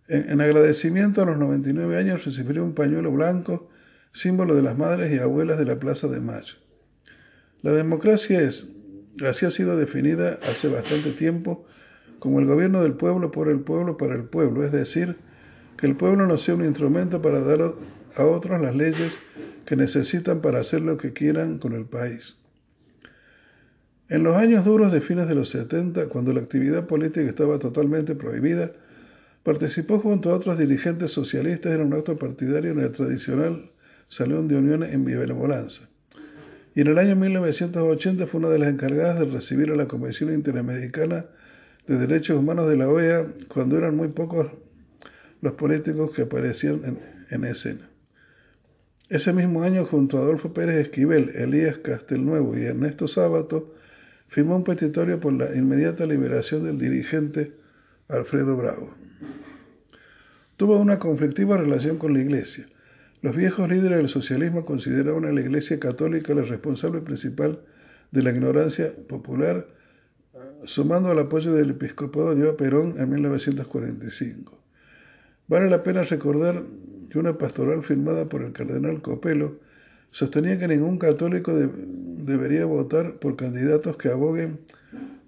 [0.08, 3.70] En, agradecimiento a los 99 años recibió un pañuelo blanco,
[4.12, 6.56] símbolo de las madres y abuelas de la Plaza de Mayo.
[7.62, 8.68] La democracia es,
[9.22, 11.66] así ha sido definida hace bastante tiempo,
[12.20, 15.18] como el gobierno del pueblo por el pueblo para el pueblo, es decir,
[15.78, 17.74] que el pueblo no sea un instrumento para dar
[18.16, 19.20] a otros las leyes
[19.66, 22.38] que necesitan para hacer lo que quieran con el país.
[24.10, 28.16] En los años duros de fines de los 70, cuando la actividad política estaba totalmente
[28.16, 28.72] prohibida,
[29.44, 33.72] participó junto a otros dirigentes socialistas en un acto partidario en el tradicional
[34.08, 35.90] Salón de Uniones en Benevolanza.
[36.76, 40.34] Y en el año 1980 fue una de las encargadas de recibir a la Comisión
[40.34, 41.26] Interamericana
[41.88, 44.48] de Derechos Humanos de la OEA cuando eran muy pocos
[45.42, 47.90] los políticos que aparecían en, en escena.
[49.10, 53.76] Ese mismo año, junto a Adolfo Pérez Esquivel, Elías Castelnuevo y Ernesto Sábato,
[54.28, 57.52] firmó un petitorio por la inmediata liberación del dirigente
[58.08, 58.96] Alfredo Bravo.
[60.58, 62.66] Tuvo una conflictiva relación con la Iglesia.
[63.24, 67.62] Los viejos líderes del socialismo consideraban a la Iglesia católica la responsable principal
[68.12, 69.66] de la ignorancia popular,
[70.66, 74.60] sumando al apoyo del episcopado de Perón en 1945.
[75.48, 76.64] Vale la pena recordar
[77.10, 79.58] que una pastoral firmada por el cardenal Copelo
[80.12, 84.60] sostenía que ningún católico debería votar por candidatos que aboguen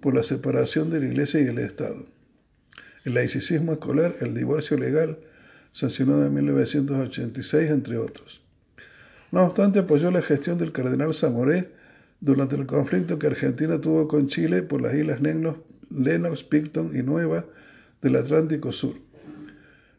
[0.00, 2.04] por la separación de la Iglesia y el Estado.
[3.06, 5.18] El laicismo escolar, el divorcio legal,
[5.76, 8.40] sancionado en 1986, entre otros.
[9.30, 11.68] No obstante, apoyó la gestión del cardenal Zamoré
[12.18, 17.44] durante el conflicto que Argentina tuvo con Chile por las islas Lennox, Picton y Nueva
[18.00, 18.94] del Atlántico Sur.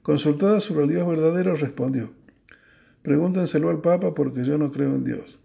[0.01, 2.09] Consultada sobre el Dios verdadero, respondió,
[3.03, 5.37] pregúntenselo al Papa porque yo no creo en Dios.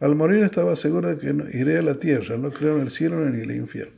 [0.00, 3.20] Al morir estaba segura de que iré a la tierra, no creo en el cielo
[3.20, 3.94] ni en el infierno.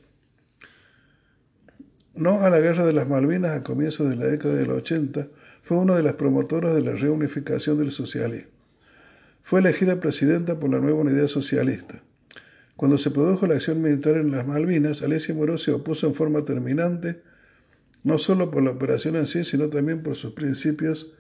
[2.14, 5.28] No a la guerra de las Malvinas a comienzos de la década del 80,
[5.66, 8.52] fue una de las promotoras de la reunificación del socialismo.
[9.42, 12.04] Fue elegida presidenta por la nueva unidad socialista.
[12.76, 16.44] Cuando se produjo la acción militar en las Malvinas, Alicia Moró se opuso en forma
[16.44, 17.20] terminante
[18.04, 21.12] no solo por la operación en sí, sino también por sus principios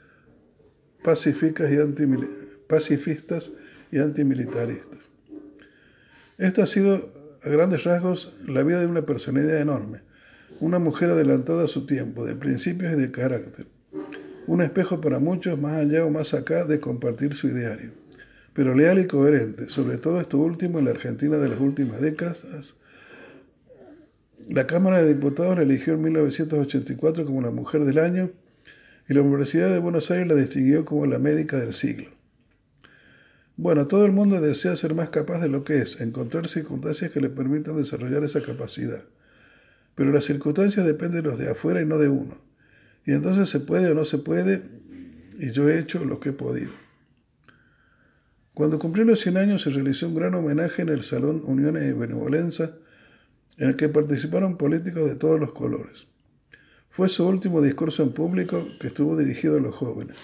[1.02, 1.76] pacíficas y
[2.68, 3.50] pacifistas
[3.90, 5.08] y antimilitaristas.
[6.38, 7.10] Esta ha sido,
[7.42, 10.02] a grandes rasgos, la vida de una personalidad enorme,
[10.60, 13.66] una mujer adelantada a su tiempo, de principios y de carácter,
[14.46, 17.90] un espejo para muchos más allá o más acá de compartir su ideario,
[18.52, 22.76] pero leal y coherente, sobre todo esto último en la Argentina de las últimas décadas,
[24.48, 28.30] la Cámara de Diputados la eligió en 1984 como la Mujer del Año
[29.08, 32.10] y la Universidad de Buenos Aires la distinguió como la Médica del Siglo.
[33.56, 37.20] Bueno, todo el mundo desea ser más capaz de lo que es, encontrar circunstancias que
[37.20, 39.02] le permitan desarrollar esa capacidad.
[39.94, 42.45] Pero las circunstancias dependen de los de afuera y no de uno.
[43.06, 44.62] Y entonces se puede o no se puede,
[45.38, 46.72] y yo he hecho lo que he podido.
[48.52, 51.92] Cuando cumplió los 100 años se realizó un gran homenaje en el Salón Uniones de
[51.92, 52.72] Benevolencia
[53.58, 56.06] en el que participaron políticos de todos los colores.
[56.90, 60.16] Fue su último discurso en público que estuvo dirigido a los jóvenes.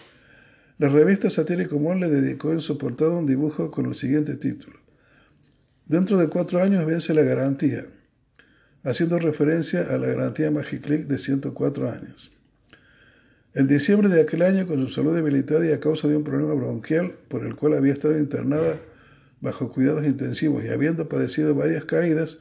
[0.79, 4.79] La revista Satírico Mon le dedicó en su portada un dibujo con el siguiente título.
[5.87, 7.85] Dentro de cuatro años vence la garantía,
[8.83, 12.32] haciendo referencia a la garantía Magiclick de 104 años.
[13.55, 16.55] En diciembre de aquel año, con su salud debilitada y a causa de un problema
[16.55, 18.81] bronquial por el cual había estado internada
[19.43, 22.39] bajo cuidados intensivos y habiendo padecido varias caídas,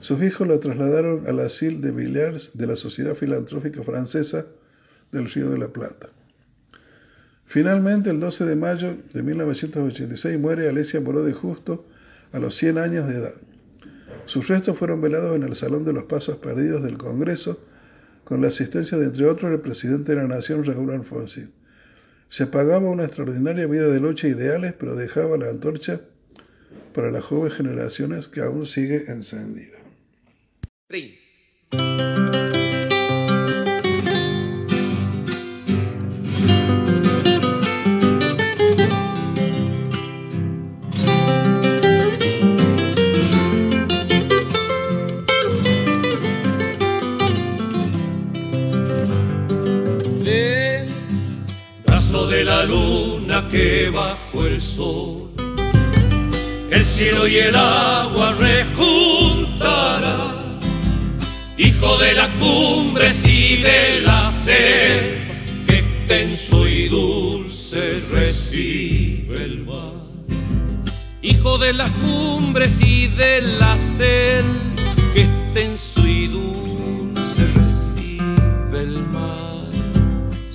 [0.00, 4.46] sus hijos la trasladaron al asilo de Villars de la Sociedad Filantrópica Francesa
[5.12, 6.08] del Río de la Plata.
[7.44, 11.86] Finalmente, el 12 de mayo de 1986 muere Alesia Moró de Justo
[12.32, 13.34] a los 100 años de edad.
[14.24, 17.60] Sus restos fueron velados en el Salón de los Pasos Perdidos del Congreso,
[18.24, 21.52] con la asistencia de, entre otros, el presidente de la Nación, Raúl Alfonsín.
[22.28, 26.00] Se pagaba una extraordinaria vida de lucha ideales, pero dejaba la antorcha
[26.94, 29.78] para las jóvenes generaciones que aún sigue encendida.
[53.52, 55.30] Que bajo el sol
[56.72, 60.34] el cielo y el agua rejuntará.
[61.58, 65.28] Hijo de las cumbres y de la sed,
[65.66, 69.92] que extenso y dulce recibe el mar.
[71.20, 74.44] Hijo de las cumbres y de la sed,
[75.12, 75.91] que extenso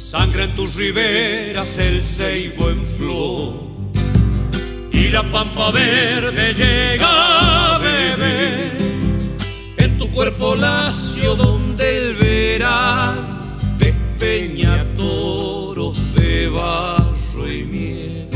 [0.10, 3.56] Sangra en tus riberas el ceibo en flor
[4.90, 8.78] y la pampa verde llega a beber
[9.76, 18.30] en tu cuerpo lacio donde el verano despeña toros de barro y miel.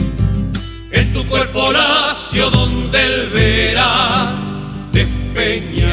[0.92, 5.91] En tu cuerpo lacio donde el verano despeña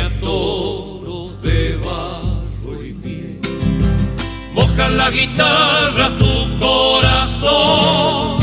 [4.78, 8.38] Moja la guitarra tu corazón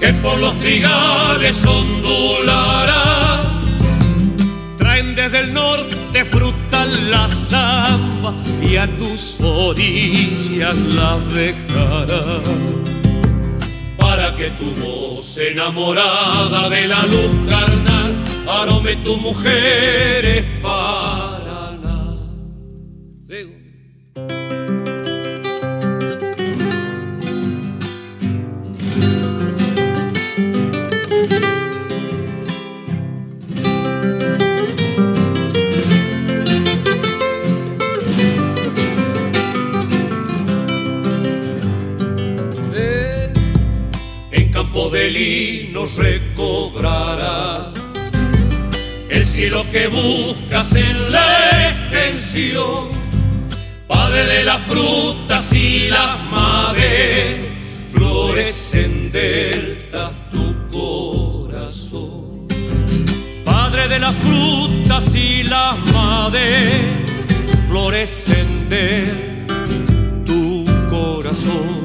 [0.00, 3.62] que por los trigales ondulará.
[4.78, 12.40] Traen desde el norte fruta la zamba y a tus orillas la dejará.
[13.98, 18.14] Para que tu voz enamorada de la luz carnal
[18.48, 22.16] arome tu mujer es para nada.
[44.92, 47.66] Lino recobrarás
[49.08, 52.88] el cielo que buscas en la extensión,
[53.86, 57.46] Padre de las frutas y las maderas,
[57.90, 62.46] florecen delta tu corazón.
[63.44, 67.12] Padre de las frutas y las maderas,
[67.68, 69.04] florecen de
[70.24, 71.83] tu corazón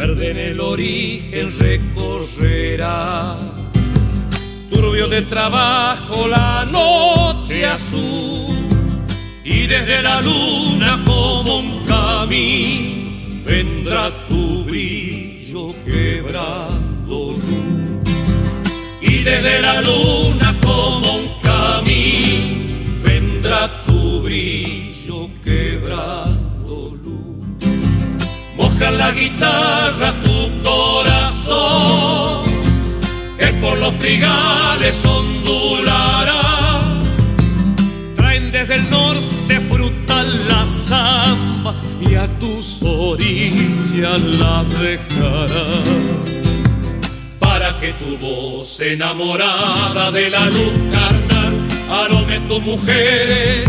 [0.00, 3.36] verde en el origen recorrerá.
[4.70, 8.56] Turbio de trabajo la noche azul
[9.44, 17.44] y desde la luna como un camino vendrá tu brillo quebrando luz.
[19.02, 22.29] Y desde la luna como un camino
[28.88, 32.42] la guitarra tu corazón,
[33.38, 37.02] que por los trigales ondulará.
[38.16, 45.66] Traen desde el norte fruta la zamba y a tus orillas la dejará.
[47.38, 51.54] Para que tu voz enamorada de la luz carnal
[51.90, 53.68] arome tu mujeres